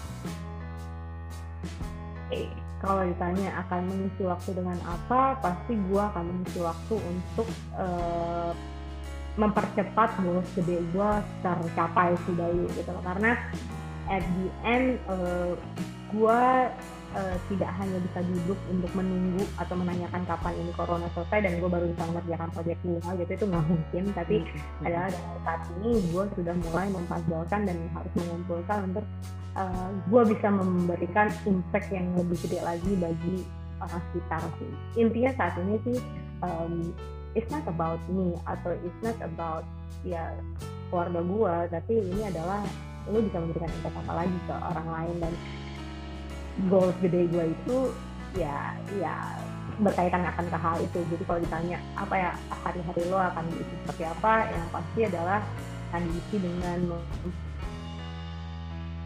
Kalau 2.83 3.03
ditanya 3.07 3.63
akan 3.63 3.87
mengisi 3.87 4.27
waktu 4.27 4.51
dengan 4.59 4.75
apa, 4.83 5.39
pasti 5.39 5.79
gua 5.87 6.11
akan 6.11 6.23
mengisi 6.27 6.59
waktu 6.59 6.95
untuk 6.99 7.47
uh, 7.79 8.51
mempercepat 9.33 10.09
goals 10.21 10.45
gede 10.53 10.77
gue 10.93 11.11
tercapai 11.41 12.13
sih 12.25 12.35
dari 12.37 12.63
gitu. 12.77 12.89
Loh 12.93 13.03
karena 13.03 13.31
at 14.11 14.21
the 14.21 14.47
end 14.67 14.99
uh, 15.09 15.57
gue 16.13 16.41
uh, 17.17 17.37
tidak 17.49 17.71
hanya 17.81 17.97
bisa 18.05 18.19
duduk 18.21 18.59
untuk 18.69 18.91
menunggu 18.93 19.41
atau 19.57 19.73
menanyakan 19.73 20.21
kapan 20.29 20.53
ini 20.61 20.71
corona 20.77 21.09
selesai 21.17 21.49
dan 21.49 21.57
gue 21.57 21.69
baru 21.69 21.85
bisa 21.89 22.03
mengerjakan 22.13 22.49
proyek 22.53 22.77
gue 22.85 22.99
gitu. 23.01 23.31
Itu 23.33 23.45
nggak 23.49 23.65
mungkin 23.65 24.03
tapi 24.13 24.35
hmm. 24.45 24.85
adalah 24.85 25.09
saat 25.41 25.61
ini 25.81 25.91
gue 26.13 26.23
sudah 26.37 26.55
mulai 26.69 26.87
mempuzzlekan 26.93 27.61
dan 27.65 27.77
harus 27.97 28.13
mengumpulkan 28.13 28.77
untuk 28.93 29.05
uh, 29.57 29.89
gue 30.09 30.21
bisa 30.35 30.47
memberikan 30.53 31.27
impact 31.49 31.87
yang 31.89 32.05
lebih 32.13 32.37
gede 32.45 32.59
lagi 32.61 32.91
bagi 33.01 33.35
orang 33.81 34.01
sekitar 34.11 34.41
sih. 34.61 34.71
Intinya 35.01 35.31
saat 35.35 35.53
ini 35.57 35.75
sih 35.89 35.97
um, 36.45 36.93
it's 37.33 37.49
not 37.49 37.65
about 37.65 38.01
me 38.09 38.33
atau 38.45 38.73
it's 38.81 39.01
not 39.01 39.17
about 39.21 39.65
ya 40.05 40.33
keluarga 40.89 41.21
gue 41.21 41.55
tapi 41.73 41.93
ini 42.01 42.21
adalah 42.29 42.61
lu 43.09 43.19
bisa 43.25 43.37
memberikan 43.41 43.67
impact 43.67 43.97
apa 43.99 44.13
lagi 44.23 44.37
ke 44.47 44.55
orang 44.55 44.87
lain 44.87 45.15
dan 45.19 45.33
goals 46.69 46.95
gede 47.01 47.27
gue 47.27 47.45
itu 47.51 47.77
ya 48.37 48.77
ya 49.01 49.13
berkaitan 49.81 50.21
akan 50.21 50.45
ke 50.49 50.57
hal 50.57 50.77
itu. 50.81 50.99
Jadi 51.09 51.23
kalau 51.25 51.39
ditanya 51.41 51.77
apa 51.97 52.13
ya 52.13 52.31
hari-hari 52.61 53.01
lo 53.09 53.17
akan 53.17 53.45
diisi 53.49 53.73
seperti 53.81 54.03
apa 54.05 54.33
yang 54.53 54.65
pasti 54.69 54.99
adalah 55.09 55.41
akan 55.89 56.01
diisi 56.09 56.37
dengan 56.37 56.77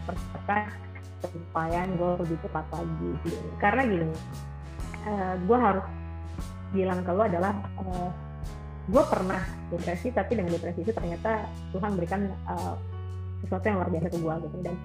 mempercepat 0.07 0.67
pencapaian 1.23 1.87
gue 1.95 2.11
lebih 2.25 2.37
cepat 2.43 2.65
lagi. 2.75 3.11
Karena 3.63 3.81
gini 3.87 4.07
uh, 4.07 4.11
eh, 5.07 5.33
gue 5.39 5.57
harus 5.57 5.85
bilang 6.71 6.99
ke 7.03 7.11
lo 7.11 7.23
adalah 7.25 7.53
uh, 7.79 8.09
gue 8.87 9.03
pernah 9.03 9.43
depresi 9.67 10.15
tapi 10.15 10.39
dengan 10.39 10.55
depresi 10.55 10.79
itu 10.83 10.95
ternyata 10.95 11.43
Tuhan 11.75 11.91
berikan 11.99 12.31
uh, 12.47 12.75
sesuatu 13.43 13.65
yang 13.67 13.77
luar 13.83 13.89
biasa 13.91 14.07
ke 14.09 14.17
gue 14.17 14.35
gitu. 14.47 14.57
Dan 14.63 14.75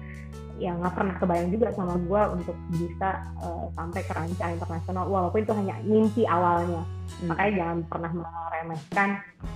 yang 0.61 0.77
nggak 0.79 0.93
pernah 0.93 1.15
kebayang 1.17 1.49
juga 1.49 1.67
sama 1.73 1.97
gue 1.97 2.21
untuk 2.37 2.55
bisa 2.69 3.09
uh, 3.41 3.65
sampai 3.73 4.01
ke 4.05 4.13
rancang 4.13 4.53
internasional 4.53 5.09
walaupun 5.09 5.41
itu 5.41 5.53
hanya 5.55 5.75
mimpi 5.81 6.23
awalnya. 6.29 6.83
Hmm. 7.03 7.29
makanya 7.29 7.51
jangan 7.59 7.77
pernah 7.91 8.11
meremehkan 8.15 9.09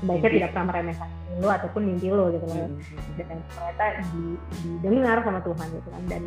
sebaiknya 0.03 0.29
tidak 0.35 0.49
pernah 0.51 0.67
meremehkan 0.67 1.09
lo 1.39 1.47
ataupun 1.47 1.81
mimpi 1.85 2.07
lo 2.11 2.25
gitu 2.33 2.45
loh. 2.49 2.67
Hmm. 2.67 3.13
dan 3.15 3.37
ternyata 3.39 3.85
di, 4.09 4.23
didengar 4.65 5.17
sama 5.21 5.39
Tuhan 5.45 5.67
gitu 5.69 5.89
kan. 5.93 6.03
Dan 6.09 6.23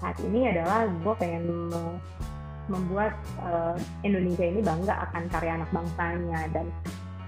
saat 0.00 0.16
ini 0.24 0.40
adalah 0.48 0.88
gue 0.88 1.14
pengen 1.20 1.44
membuat 2.70 3.18
uh, 3.42 3.74
Indonesia 4.06 4.46
ini 4.46 4.62
bangga 4.62 5.10
akan 5.10 5.22
karya 5.28 5.58
anak 5.58 5.70
bangsanya. 5.74 6.40
Dan 6.54 6.70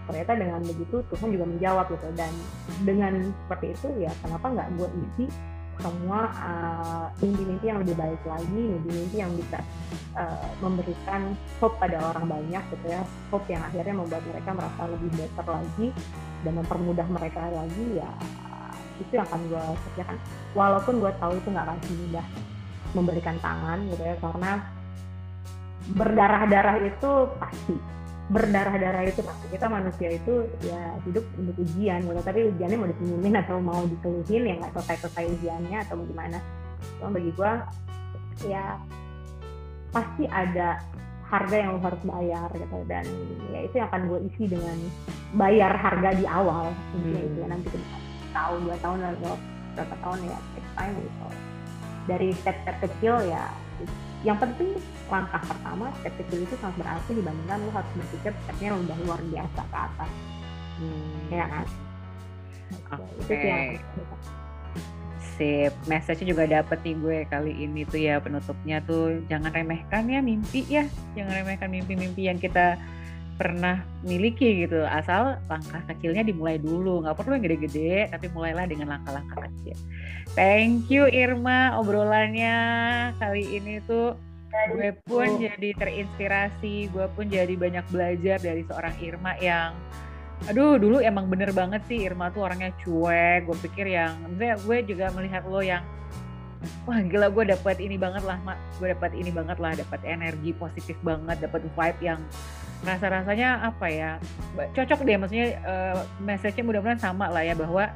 ternyata 0.07 0.33
dengan 0.39 0.61
begitu 0.63 1.03
Tuhan 1.11 1.29
juga 1.35 1.47
menjawab 1.51 1.87
gitu. 1.91 2.09
Dan 2.15 2.33
dengan 2.87 3.35
seperti 3.45 3.67
itu 3.75 3.89
ya 4.07 4.13
kenapa 4.23 4.47
nggak 4.55 4.69
gue 4.79 4.89
isi 5.03 5.27
semua 5.81 6.31
mimpi 7.19 7.43
mimpi-mimpi 7.43 7.65
yang 7.67 7.81
lebih 7.83 7.97
baik 7.99 8.23
lagi 8.29 8.61
mimpi-mimpi 8.71 9.17
yang 9.19 9.33
bisa 9.35 9.59
uh, 10.15 10.47
memberikan 10.63 11.35
hope 11.59 11.75
pada 11.83 11.99
orang 12.15 12.31
banyak 12.31 12.63
gitu 12.71 12.87
ya. 12.87 13.03
Hope 13.35 13.47
yang 13.51 13.67
akhirnya 13.67 13.95
membuat 13.99 14.23
mereka 14.31 14.51
merasa 14.55 14.83
lebih 14.87 15.11
better 15.19 15.47
lagi 15.51 15.89
dan 16.47 16.53
mempermudah 16.61 17.07
mereka 17.11 17.43
lagi 17.51 17.99
ya 17.99 18.11
itu 19.03 19.13
yang 19.19 19.27
akan 19.27 19.41
gue 19.51 19.65
kerjakan 19.91 20.17
walaupun 20.55 20.95
gue 21.03 21.13
tahu 21.19 21.33
itu 21.37 21.49
nggak 21.51 21.67
akan 21.67 21.79
mudah 21.81 22.27
memberikan 22.93 23.37
tangan 23.41 23.79
gitu 23.89 24.03
ya 24.05 24.17
karena 24.21 24.53
berdarah-darah 25.91 26.77
itu 26.87 27.11
pasti. 27.43 27.75
Berdarah-darah 28.31 29.03
itu 29.05 29.21
pasti. 29.21 29.45
Kita 29.51 29.67
manusia 29.67 30.09
itu 30.15 30.47
ya 30.63 30.95
hidup 31.03 31.25
untuk 31.35 31.57
ujian 31.59 32.01
gitu. 32.07 32.21
Tapi 32.23 32.41
ujiannya 32.55 32.79
mau 32.79 32.89
disenyumin 32.89 33.35
atau 33.43 33.57
mau 33.59 33.83
dikeluhin 33.85 34.43
ya 34.47 34.55
nggak 34.63 34.73
selesai-selesai 34.79 35.25
ujiannya 35.39 35.79
atau 35.83 35.99
gimana. 36.07 36.39
Cuma 36.99 37.09
bagi 37.19 37.31
gue 37.35 37.53
ya 38.47 38.79
pasti 39.93 40.25
ada 40.31 40.81
harga 41.29 41.57
yang 41.57 41.77
lo 41.77 41.81
harus 41.83 42.03
bayar 42.07 42.49
gitu. 42.55 42.79
Dan 42.87 43.05
ya 43.51 43.61
itu 43.67 43.75
yang 43.77 43.89
akan 43.91 44.03
gue 44.07 44.19
isi 44.33 44.45
dengan 44.47 44.79
bayar 45.35 45.73
harga 45.75 46.11
di 46.15 46.25
awal. 46.25 46.71
Hmm. 46.95 47.19
itu 47.19 47.39
ya 47.43 47.49
nanti 47.51 47.69
tahun 48.33 48.59
dua 48.65 48.77
tahun 48.81 48.99
lalu 49.03 49.37
berapa 49.77 49.95
tahun 50.01 50.19
ya 50.31 50.39
take 50.57 50.71
time 50.79 50.95
gitu. 50.97 51.27
Dari 52.03 52.29
step-step 52.35 52.77
kecil 52.83 53.15
ya 53.29 53.47
yang 54.23 54.39
penting 54.39 54.79
langkah 55.13 55.43
pertama 55.45 55.93
step 56.01 56.15
kecil 56.25 56.49
itu 56.49 56.55
sangat 56.57 56.81
berarti 56.81 57.11
dibandingkan 57.13 57.59
lo 57.69 57.71
harus 57.77 57.93
berpikir 57.93 58.33
stepnya 58.49 58.69
udah 58.73 58.97
luar 59.05 59.21
biasa 59.29 59.61
ke 59.61 59.77
atas. 59.77 60.11
Hmm. 60.81 61.29
ya 61.29 61.47
kan? 61.47 61.67
Okay. 62.73 63.21
itu 63.21 63.35
yang 63.45 63.65
sip. 65.37 65.73
Message 65.85 66.25
juga 66.25 66.49
dapet 66.49 66.79
nih 66.81 66.97
gue 66.97 67.19
kali 67.29 67.53
ini 67.53 67.85
tuh 67.85 68.01
ya 68.01 68.17
penutupnya 68.25 68.81
tuh. 68.89 69.21
Jangan 69.29 69.53
remehkan 69.53 70.09
ya 70.09 70.25
mimpi 70.25 70.65
ya. 70.65 70.89
Jangan 71.13 71.45
remehkan 71.45 71.69
mimpi-mimpi 71.69 72.33
yang 72.33 72.41
kita 72.41 72.81
pernah 73.37 73.85
miliki 74.05 74.65
gitu. 74.65 74.85
Asal 74.89 75.37
langkah 75.49 75.85
kecilnya 75.93 76.25
dimulai 76.25 76.57
dulu. 76.57 77.05
Nggak 77.05 77.17
perlu 77.21 77.37
yang 77.37 77.45
gede-gede 77.45 78.09
tapi 78.09 78.27
mulailah 78.33 78.65
dengan 78.65 78.97
langkah-langkah 78.97 79.51
kecil. 79.51 79.77
Thank 80.33 80.89
you 80.89 81.05
Irma 81.13 81.77
obrolannya 81.77 82.57
kali 83.21 83.61
ini 83.61 83.85
tuh 83.85 84.17
gue 84.53 84.91
pun 85.09 85.29
jadi 85.41 85.69
terinspirasi 85.75 86.93
gue 86.93 87.07
pun 87.17 87.27
jadi 87.27 87.55
banyak 87.57 87.85
belajar 87.89 88.37
dari 88.39 88.63
seorang 88.69 88.95
Irma 89.01 89.33
yang 89.41 89.73
aduh 90.51 90.75
dulu 90.75 90.99
emang 90.99 91.31
bener 91.31 91.55
banget 91.55 91.87
sih 91.87 92.03
Irma 92.03 92.29
tuh 92.35 92.45
orangnya 92.45 92.75
cuek 92.83 93.47
gue 93.47 93.57
pikir 93.69 93.87
yang 93.95 94.19
gue 94.39 94.79
juga 94.85 95.09
melihat 95.15 95.47
lo 95.47 95.63
yang 95.63 95.87
wah 96.87 96.99
gila 97.03 97.31
gue 97.31 97.45
dapat 97.55 97.77
ini 97.83 97.99
banget 97.99 98.23
lah 98.23 98.39
mak. 98.43 98.59
Gue 98.79 98.95
dapat 98.95 99.15
ini 99.19 99.31
banget 99.35 99.59
lah 99.59 99.75
dapat 99.75 100.01
energi 100.07 100.55
positif 100.55 100.95
banget 101.03 101.43
dapat 101.43 101.63
vibe 101.75 102.01
yang 102.03 102.21
rasa 102.83 103.07
rasanya 103.11 103.63
apa 103.63 103.87
ya 103.87 104.11
cocok 104.75 105.07
deh 105.07 105.15
maksudnya 105.15 105.55
uh, 105.63 106.03
message-nya 106.19 106.67
mudah-mudahan 106.67 106.99
sama 106.99 107.31
lah 107.31 107.47
ya 107.47 107.55
bahwa 107.55 107.87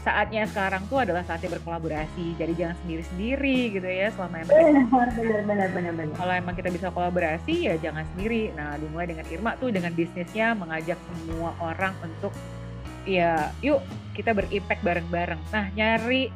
saatnya 0.00 0.48
sekarang 0.48 0.88
tuh 0.88 1.04
adalah 1.04 1.22
saatnya 1.22 1.52
berkolaborasi. 1.60 2.40
Jadi 2.40 2.52
jangan 2.56 2.76
sendiri-sendiri 2.82 3.58
gitu 3.76 3.84
ya 3.84 4.08
selama 4.16 4.42
emang 4.42 4.88
benar 4.88 5.40
benar 5.44 5.68
benar 5.70 5.92
benar 5.94 6.16
kalau 6.16 6.32
emang 6.32 6.54
kita 6.56 6.70
bisa 6.72 6.88
kolaborasi 6.88 7.68
ya 7.68 7.74
jangan 7.76 8.08
sendiri. 8.16 8.50
Nah 8.56 8.80
dimulai 8.80 9.06
dengan 9.12 9.26
Irma 9.28 9.54
tuh 9.60 9.68
dengan 9.68 9.92
bisnisnya 9.92 10.56
mengajak 10.56 10.96
semua 10.96 11.52
orang 11.60 11.92
untuk 12.00 12.32
ya 13.04 13.52
yuk 13.60 13.84
kita 14.16 14.32
berimpact 14.32 14.80
bareng-bareng. 14.80 15.40
Nah 15.52 15.68
nyari 15.76 16.32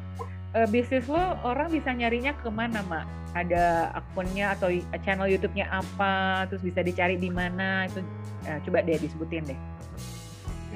uh, 0.53 0.67
bisnis 0.69 1.09
lo 1.09 1.41
orang 1.41 1.73
bisa 1.73 1.89
nyarinya 1.91 2.37
ke 2.37 2.47
mana 2.53 2.85
mak? 2.85 3.09
Ada 3.35 3.93
akunnya 3.93 4.57
atau 4.57 4.71
channel 5.03 5.29
YouTube-nya 5.29 5.69
apa? 5.69 6.47
Terus 6.49 6.63
bisa 6.63 6.81
dicari 6.81 7.19
di 7.19 7.29
mana? 7.29 7.85
Itu 7.85 8.01
uh, 8.47 8.59
coba 8.63 8.85
deh 8.85 8.97
disebutin 8.97 9.45
deh 9.49 9.59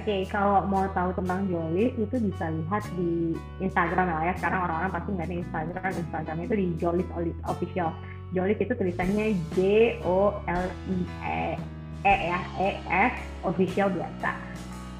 okay, 0.03 0.21
kalau 0.29 0.65
mau 0.65 0.87
tahu 0.93 1.13
tentang 1.17 1.47
Jolis 1.49 1.93
itu 1.97 2.15
bisa 2.17 2.45
lihat 2.49 2.83
di 2.95 3.35
Instagram 3.61 4.07
ya. 4.09 4.33
Sekarang 4.37 4.61
orang-orang 4.67 4.91
pasti 4.93 5.09
nggak 5.13 5.27
ada 5.27 5.37
Instagram. 5.41 5.91
Instagramnya 6.01 6.45
itu 6.47 6.55
di 6.55 6.67
Jolis 6.81 7.07
Official. 7.49 7.89
Jolis 8.31 8.55
itu 8.61 8.71
tulisannya 8.71 9.35
J 9.57 9.59
O 10.07 10.31
L 10.47 10.65
I 10.87 10.97
E 11.25 11.57
E 12.07 12.15
ya, 12.31 12.39
E 12.57 12.79
S 12.87 13.13
Official 13.43 13.91
biasa. 13.91 14.31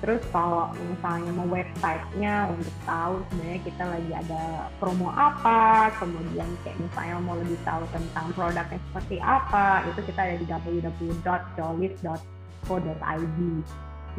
Terus 0.02 0.26
kalau 0.34 0.74
misalnya 0.90 1.30
mau 1.38 1.46
websitenya 1.46 2.50
untuk 2.50 2.74
tahu 2.90 3.22
sebenarnya 3.30 3.62
kita 3.62 3.86
lagi 3.86 4.18
ada 4.18 4.66
promo 4.82 5.14
apa, 5.14 5.94
kemudian 6.02 6.50
kayak 6.66 6.82
misalnya 6.82 7.22
mau 7.22 7.38
lebih 7.38 7.62
tahu 7.62 7.86
tentang 7.94 8.34
produknya 8.34 8.82
seperti 8.90 9.22
apa, 9.22 9.86
itu 9.94 10.02
kita 10.10 10.26
ada 10.26 10.42
di 10.42 10.46
www.jolis.co.id 10.50 13.38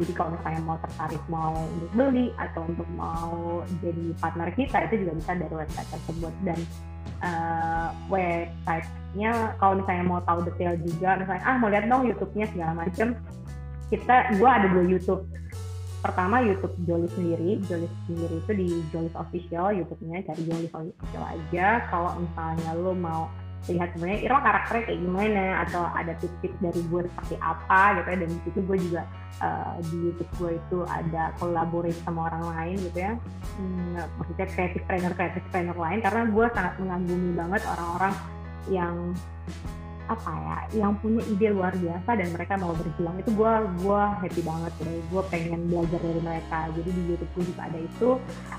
jadi 0.01 0.11
kalau 0.17 0.29
misalnya 0.33 0.61
mau 0.65 0.77
tertarik 0.81 1.23
mau 1.29 1.53
beli 1.93 2.33
atau 2.41 2.65
untuk 2.65 2.89
mau 2.97 3.61
jadi 3.77 4.05
partner 4.17 4.49
kita 4.57 4.77
itu 4.89 5.05
juga 5.05 5.13
bisa 5.21 5.31
dari 5.37 5.53
website 5.53 5.89
tersebut. 5.93 6.33
Dan 6.41 6.59
uh, 7.21 7.87
websitenya 8.09 9.53
kalau 9.61 9.73
misalnya 9.77 10.05
mau 10.05 10.19
tahu 10.25 10.39
detail 10.49 10.73
juga 10.81 11.09
misalnya 11.21 11.43
ah 11.45 11.55
mau 11.61 11.69
lihat 11.69 11.85
dong 11.85 12.09
YouTube-nya 12.09 12.45
segala 12.49 12.73
macam 12.73 13.07
kita 13.93 14.15
gua 14.41 14.49
ada 14.57 14.67
dua 14.73 14.85
YouTube. 14.89 15.29
Pertama 16.03 16.43
YouTube 16.43 16.75
Joli 16.83 17.07
sendiri. 17.15 17.63
Joli 17.63 17.87
sendiri 18.09 18.35
itu 18.41 18.51
di 18.51 18.67
Jolis 18.91 19.15
Official 19.15 19.71
YouTube-nya 19.71 20.25
cari 20.27 20.41
Jolis 20.43 20.73
Official 20.73 21.23
aja. 21.23 21.85
Kalau 21.87 22.11
misalnya 22.19 22.69
lo 22.75 22.91
mau 22.91 23.31
lihat 23.71 23.95
sebenarnya 23.95 24.19
Irma 24.27 24.41
karakternya 24.43 24.83
kayak 24.91 24.99
gimana 24.99 25.45
atau 25.63 25.83
ada 25.95 26.13
tips-tips 26.19 26.57
dari 26.59 26.81
gue 26.91 27.01
seperti 27.07 27.35
apa 27.39 27.81
gitu 27.95 28.07
ya. 28.11 28.17
Dan 28.19 28.29
di 28.29 28.39
situ 28.43 28.59
gue 28.67 28.77
juga 28.77 29.01
uh, 29.39 29.73
di 29.79 29.97
YouTube 30.11 30.31
gue 30.35 30.51
itu 30.59 30.79
ada 30.83 31.23
kolaborasi 31.39 31.99
sama 32.03 32.27
orang 32.27 32.43
lain 32.51 32.75
gitu 32.91 32.99
ya. 32.99 33.13
Hmm, 33.55 34.03
maksudnya 34.19 34.47
kreatif 34.51 34.81
trainer 34.83 35.13
kreatif 35.15 35.43
trainer 35.55 35.77
lain. 35.77 35.99
Karena 36.03 36.21
gue 36.27 36.45
sangat 36.51 36.73
mengagumi 36.81 37.31
banget 37.37 37.61
orang-orang 37.71 38.13
yang 38.67 38.95
apa 40.11 40.31
ya 40.35 40.57
yang 40.83 40.93
punya 40.99 41.23
ide 41.31 41.53
luar 41.55 41.71
biasa 41.77 42.09
dan 42.19 42.27
mereka 42.35 42.53
mau 42.59 42.75
berjuang 42.75 43.15
itu 43.23 43.31
gue 43.31 43.53
gua 43.85 44.19
happy 44.19 44.41
banget 44.43 44.73
deh 44.83 44.99
gue 45.07 45.21
pengen 45.31 45.61
belajar 45.71 45.99
dari 46.01 46.21
mereka. 46.21 46.57
Jadi 46.75 46.89
di 46.91 47.01
YouTube 47.13 47.31
gue 47.37 47.43
juga 47.53 47.61
ada 47.69 47.79
itu 47.79 48.09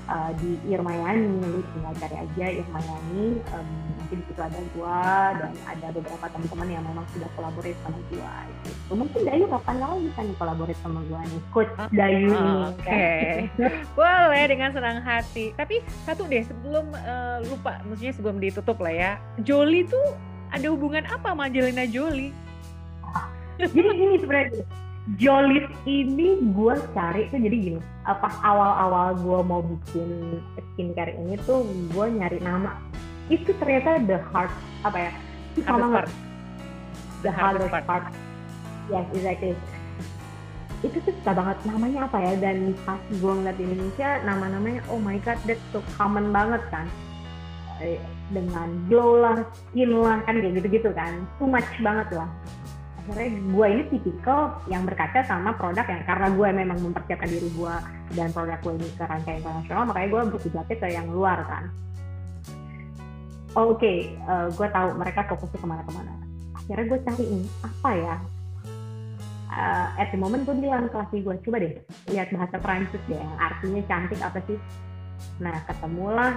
uh, 0.09 0.31
di 0.41 0.49
Irmayani 0.71 1.41
lu 1.43 1.61
tinggal 1.75 1.93
cari 2.01 2.15
aja 2.17 2.45
Irmayani. 2.61 3.25
Um, 3.53 3.69
nanti 3.99 4.13
di 4.21 4.23
situ 4.29 4.41
ada 4.41 4.57
gue 4.57 5.01
dan 5.41 5.51
ada 5.65 5.87
beberapa 5.93 6.25
teman-teman 6.29 6.67
yang 6.69 6.83
memang 6.85 7.05
sudah 7.13 7.29
kolaborasi 7.33 7.77
sama 7.81 7.99
gue 8.09 8.33
gitu. 8.65 8.93
mungkin 8.93 9.19
Dayu 9.25 9.45
kapan 9.49 9.75
lagi 9.81 9.97
bisa 10.09 10.21
nih 10.21 10.35
kolaborasi 10.37 10.81
sama 10.81 10.99
gue 11.05 11.19
nih? 11.19 11.41
Coach 11.53 11.71
uh, 11.77 11.89
Dayu 11.89 12.29
ini 12.29 12.53
oke. 12.69 12.81
okay. 12.81 13.29
boleh 13.97 14.43
dengan 14.49 14.69
senang 14.73 14.97
hati. 15.01 15.53
Tapi 15.53 15.81
satu 16.05 16.25
deh 16.25 16.43
sebelum 16.45 16.89
uh, 16.93 17.37
lupa 17.45 17.81
maksudnya 17.85 18.13
sebelum 18.13 18.37
ditutup 18.41 18.77
lah 18.81 18.93
ya. 18.93 19.11
Joli 19.41 19.85
tuh 19.85 20.34
ada 20.53 20.67
hubungan 20.69 21.05
apa 21.07 21.33
sama 21.33 21.49
Angelina 21.49 21.85
Jolie? 21.87 22.33
jadi 23.59 23.89
gini 23.95 24.15
sebenarnya 24.19 24.65
Jolis 25.15 25.69
ini 25.85 26.41
gue 26.49 26.73
cari 26.97 27.29
tuh 27.29 27.37
jadi 27.37 27.57
gini 27.61 27.79
pas 28.01 28.33
awal-awal 28.41 29.13
gue 29.21 29.39
mau 29.45 29.61
bikin 29.61 30.41
skincare 30.73 31.13
ini 31.13 31.37
tuh 31.45 31.61
gue 31.93 32.05
nyari 32.09 32.41
nama. 32.41 32.73
Itu 33.29 33.53
ternyata 33.61 34.01
the 34.01 34.17
hard 34.33 34.49
apa 34.81 34.97
ya? 34.97 35.11
Sama 35.61 36.01
part. 36.01 36.09
the 37.21 37.29
hardest 37.29 37.69
part. 37.69 37.85
part. 37.85 38.05
Yes 38.89 39.05
exactly. 39.13 39.53
Itu 40.81 40.97
tuh 41.05 41.13
susah 41.21 41.33
banget. 41.37 41.57
Namanya 41.69 42.09
apa 42.09 42.17
ya? 42.25 42.33
Dan 42.41 42.73
pas 42.81 42.97
gue 43.13 43.31
ngeliat 43.33 43.57
di 43.61 43.65
Indonesia 43.69 44.09
nama-namanya 44.25 44.81
oh 44.89 44.97
my 44.97 45.21
god 45.21 45.37
that's 45.45 45.61
so 45.69 45.85
common 46.01 46.33
banget 46.33 46.65
kan? 46.73 46.89
Eh, 47.77 48.01
dengan 48.33 48.67
glow 48.89 49.21
lah, 49.21 49.45
skin 49.53 49.91
lah, 49.93 50.21
kan 50.25 50.41
kayak 50.41 50.61
gitu-gitu 50.61 50.89
kan. 50.93 51.25
Too 51.37 51.49
much 51.49 51.69
banget 51.81 52.07
lah. 52.15 52.29
Akhirnya 53.05 53.37
gue 53.37 53.67
ini 53.69 53.83
tipikal 53.93 54.57
yang 54.65 54.81
berkaca 54.81 55.21
sama 55.29 55.53
produk 55.53 55.85
yang 55.85 56.01
karena 56.09 56.27
gue 56.33 56.47
memang 56.65 56.77
mempersiapkan 56.81 57.29
diri 57.29 57.49
gue 57.53 57.75
dan 58.17 58.33
produk 58.33 58.57
gue 58.65 58.73
ini 58.81 58.87
ke 58.97 59.03
rantai 59.05 59.37
internasional, 59.37 59.83
makanya 59.85 60.07
gue 60.09 60.21
berkiblatnya 60.33 60.75
ke 60.81 60.87
yang 60.89 61.07
luar 61.13 61.39
kan. 61.45 61.63
Oh, 63.55 63.71
Oke, 63.71 63.79
okay. 63.79 63.97
uh, 64.25 64.45
eh, 64.45 64.47
gue 64.51 64.67
tahu 64.67 64.87
mereka 64.99 65.19
fokusnya 65.31 65.59
ke 65.61 65.67
mana-kemana. 65.69 66.13
Akhirnya 66.57 66.85
gue 66.91 66.99
cari 67.05 67.25
ini 67.29 67.47
apa 67.61 67.91
ya 67.93 68.15
uh, 69.55 69.87
at 69.95 70.11
the 70.11 70.19
moment 70.19 70.43
gue 70.43 70.55
bilang 70.59 70.87
ke 70.87 70.91
kelas 70.91 71.09
gue 71.11 71.35
coba 71.47 71.57
deh 71.63 71.73
lihat 72.11 72.27
bahasa 72.35 72.57
Prancis 72.59 73.03
deh 73.07 73.19
artinya 73.39 73.81
cantik 73.87 74.19
apa 74.21 74.39
sih 74.45 74.57
nah 75.39 75.55
ketemulah 75.65 76.35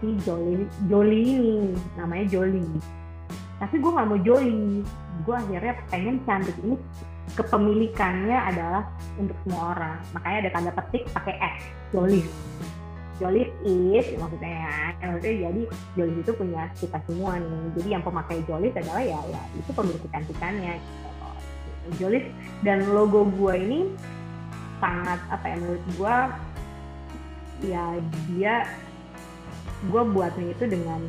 si 0.00 0.08
Joli 0.24 0.64
Joli 0.88 1.20
ini 1.20 1.76
namanya 1.94 2.24
Joli 2.28 2.64
tapi 3.60 3.76
gue 3.76 3.90
nggak 3.92 4.08
mau 4.08 4.20
Joli 4.24 4.80
gue 5.20 5.34
akhirnya 5.36 5.74
pengen 5.92 6.16
cantik. 6.24 6.56
Ini 6.64 6.76
kepemilikannya 7.36 8.38
adalah 8.50 8.88
untuk 9.20 9.36
semua 9.44 9.76
orang. 9.76 9.96
Makanya 10.16 10.36
ada 10.48 10.50
tanda 10.50 10.72
petik 10.74 11.04
pakai 11.12 11.36
S 11.36 11.60
Joli 11.92 12.24
Joli 13.20 13.44
is 13.68 14.16
maksudnya 14.16 14.48
ya 14.48 15.08
maksudnya 15.12 15.36
jadi 15.44 15.62
Joli 15.92 16.12
itu 16.24 16.32
punya 16.32 16.62
kita 16.80 16.98
semua 17.04 17.36
nih. 17.36 17.60
Jadi 17.76 17.88
yang 17.92 18.02
pemakai 18.02 18.40
Joli 18.48 18.72
adalah 18.72 19.04
ya 19.04 19.20
ya 19.28 19.42
itu 19.52 19.70
pemilik 19.76 20.00
kecantikannya. 20.08 20.74
Jolis 21.98 22.22
dan 22.62 22.86
logo 22.92 23.26
gue 23.34 23.54
ini 23.56 23.80
sangat 24.78 25.18
apa 25.26 25.42
ya 25.48 25.56
menurut 25.58 25.84
gue 25.98 26.16
ya 27.66 27.84
dia 28.30 28.54
gue 29.88 30.02
buatnya 30.12 30.52
itu 30.52 30.64
dengan 30.68 31.00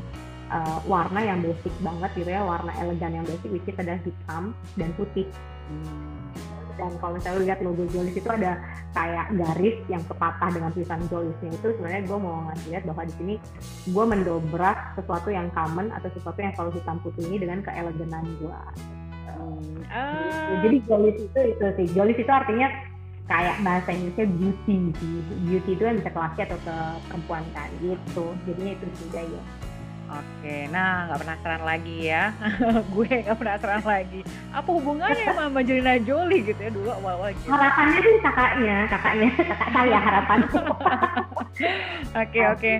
uh, 0.51 0.79
warna 0.87 1.19
yang 1.23 1.39
basic 1.43 1.73
banget 1.83 2.11
gitu 2.15 2.29
ya 2.31 2.43
warna 2.43 2.71
elegan 2.79 3.11
yang 3.19 3.25
basic 3.27 3.49
which 3.51 3.67
is 3.67 3.75
ada 3.79 3.99
hitam 3.99 4.55
dan 4.79 4.89
putih 4.95 5.27
hmm. 5.71 6.31
dan 6.79 6.91
kalau 6.99 7.19
misalnya 7.19 7.39
lihat 7.51 7.59
logo 7.63 7.83
Jolis 7.91 8.15
itu 8.15 8.29
ada 8.31 8.59
kayak 8.91 9.27
garis 9.35 9.77
yang 9.87 10.03
kepatah 10.07 10.49
dengan 10.51 10.69
tulisan 10.75 11.01
Jolisnya 11.07 11.51
itu 11.51 11.67
sebenarnya 11.75 12.01
gue 12.07 12.17
mau 12.19 12.35
ngasih 12.51 12.67
lihat 12.75 12.83
bahwa 12.87 13.03
di 13.07 13.13
sini 13.15 13.35
gue 13.91 14.05
mendobrak 14.05 14.77
sesuatu 14.99 15.29
yang 15.31 15.47
common 15.51 15.91
atau 15.95 16.07
sesuatu 16.15 16.39
yang 16.39 16.53
selalu 16.55 16.71
hitam 16.79 16.97
putih 17.03 17.23
ini 17.27 17.37
dengan 17.39 17.59
keeleganan 17.63 18.23
gue 18.39 18.59
hmm. 19.35 19.75
uh. 19.87 20.59
jadi 20.63 20.77
Jolis 20.87 21.17
itu 21.19 21.39
itu 21.55 21.65
sih 21.79 21.87
Jolis 21.95 22.17
itu 22.19 22.31
artinya 22.31 22.90
kayak 23.31 23.55
bahasa 23.63 23.89
Inggrisnya 23.95 24.27
beauty 24.35 25.11
beauty 25.47 25.71
itu 25.79 25.83
kan 25.87 25.95
bisa 25.95 26.11
ke 26.11 26.19
laki 26.19 26.39
atau 26.43 26.59
ke 26.67 26.75
perempuan 27.07 27.43
kan 27.55 27.69
gitu 27.79 28.25
jadinya 28.43 28.71
itu 28.75 28.87
juga 28.99 29.21
ya 29.23 29.43
Oke, 30.11 30.67
nah 30.67 31.07
nggak 31.07 31.23
penasaran 31.23 31.63
lagi 31.63 32.11
ya. 32.11 32.35
gue 32.91 33.07
nggak 33.07 33.37
penasaran 33.39 33.79
lagi. 33.79 34.19
Apa 34.51 34.67
hubungannya 34.67 35.23
sama 35.31 35.63
Angelina 35.63 35.95
Jolie 36.03 36.43
gitu 36.43 36.59
ya 36.59 36.67
dulu 36.67 36.91
awal-awal 36.91 37.31
gitu. 37.31 37.47
Harapannya 37.47 37.99
sih 38.03 38.19
kakaknya, 38.19 38.77
kakaknya, 38.91 39.27
kakak 39.39 39.69
saya 39.71 39.97
harapan. 40.03 40.39
Oke 42.27 42.39
oke. 42.43 42.73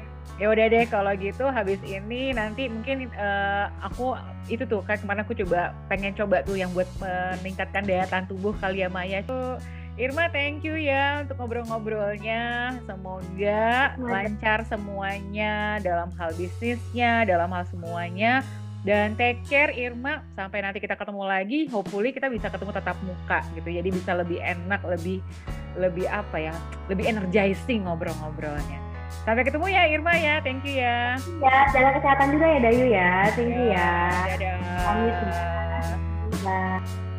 Ya 0.44 0.48
udah 0.52 0.66
deh 0.74 0.84
kalau 0.92 1.14
gitu 1.16 1.46
habis 1.48 1.80
ini 1.88 2.36
nanti 2.36 2.68
mungkin 2.68 3.08
uh, 3.16 3.72
aku 3.80 4.18
itu 4.52 4.68
tuh 4.68 4.84
kayak 4.84 5.00
ke 5.00 5.08
mana 5.08 5.24
aku 5.24 5.38
coba 5.38 5.72
pengen 5.88 6.12
coba 6.18 6.44
tuh 6.44 6.60
yang 6.60 6.74
buat 6.76 6.90
meningkatkan 7.00 7.88
daya 7.88 8.10
tahan 8.12 8.28
tubuh 8.28 8.52
kali 8.60 8.84
ya 8.84 8.92
Maya. 8.92 9.24
Tuh 9.24 9.56
Irma, 10.02 10.34
thank 10.34 10.66
you 10.66 10.74
ya 10.82 11.22
untuk 11.22 11.38
ngobrol-ngobrolnya. 11.38 12.74
Semoga 12.90 13.94
lancar 14.02 14.66
semuanya 14.66 15.78
dalam 15.78 16.10
hal 16.18 16.34
bisnisnya, 16.34 17.22
dalam 17.30 17.54
hal 17.54 17.70
semuanya. 17.70 18.42
Dan 18.82 19.14
take 19.14 19.46
care 19.46 19.70
Irma, 19.78 20.26
sampai 20.34 20.66
nanti 20.66 20.82
kita 20.82 20.98
ketemu 20.98 21.22
lagi. 21.22 21.70
Hopefully 21.70 22.10
kita 22.10 22.34
bisa 22.34 22.50
ketemu 22.50 22.74
tetap 22.74 22.98
muka 23.06 23.46
gitu. 23.54 23.70
Jadi 23.70 23.90
bisa 23.94 24.18
lebih 24.18 24.42
enak, 24.42 24.82
lebih 24.90 25.22
lebih 25.78 26.10
apa 26.10 26.50
ya, 26.50 26.56
lebih 26.90 27.06
energizing 27.06 27.86
ngobrol-ngobrolnya. 27.86 28.82
Sampai 29.22 29.46
ketemu 29.46 29.70
ya 29.70 29.86
Irma 29.86 30.18
ya, 30.18 30.42
thank 30.42 30.66
you 30.66 30.82
ya. 30.82 31.14
Ya, 31.46 31.58
jaga 31.70 32.02
kesehatan 32.02 32.34
juga 32.34 32.48
ya 32.50 32.58
Dayu 32.58 32.86
ya, 32.90 33.12
thank 33.38 33.54
you 33.54 33.66
ya. 33.70 33.94
Dadah. 34.34 34.58
Pamit. 34.82 35.16
Bye. 36.42 37.11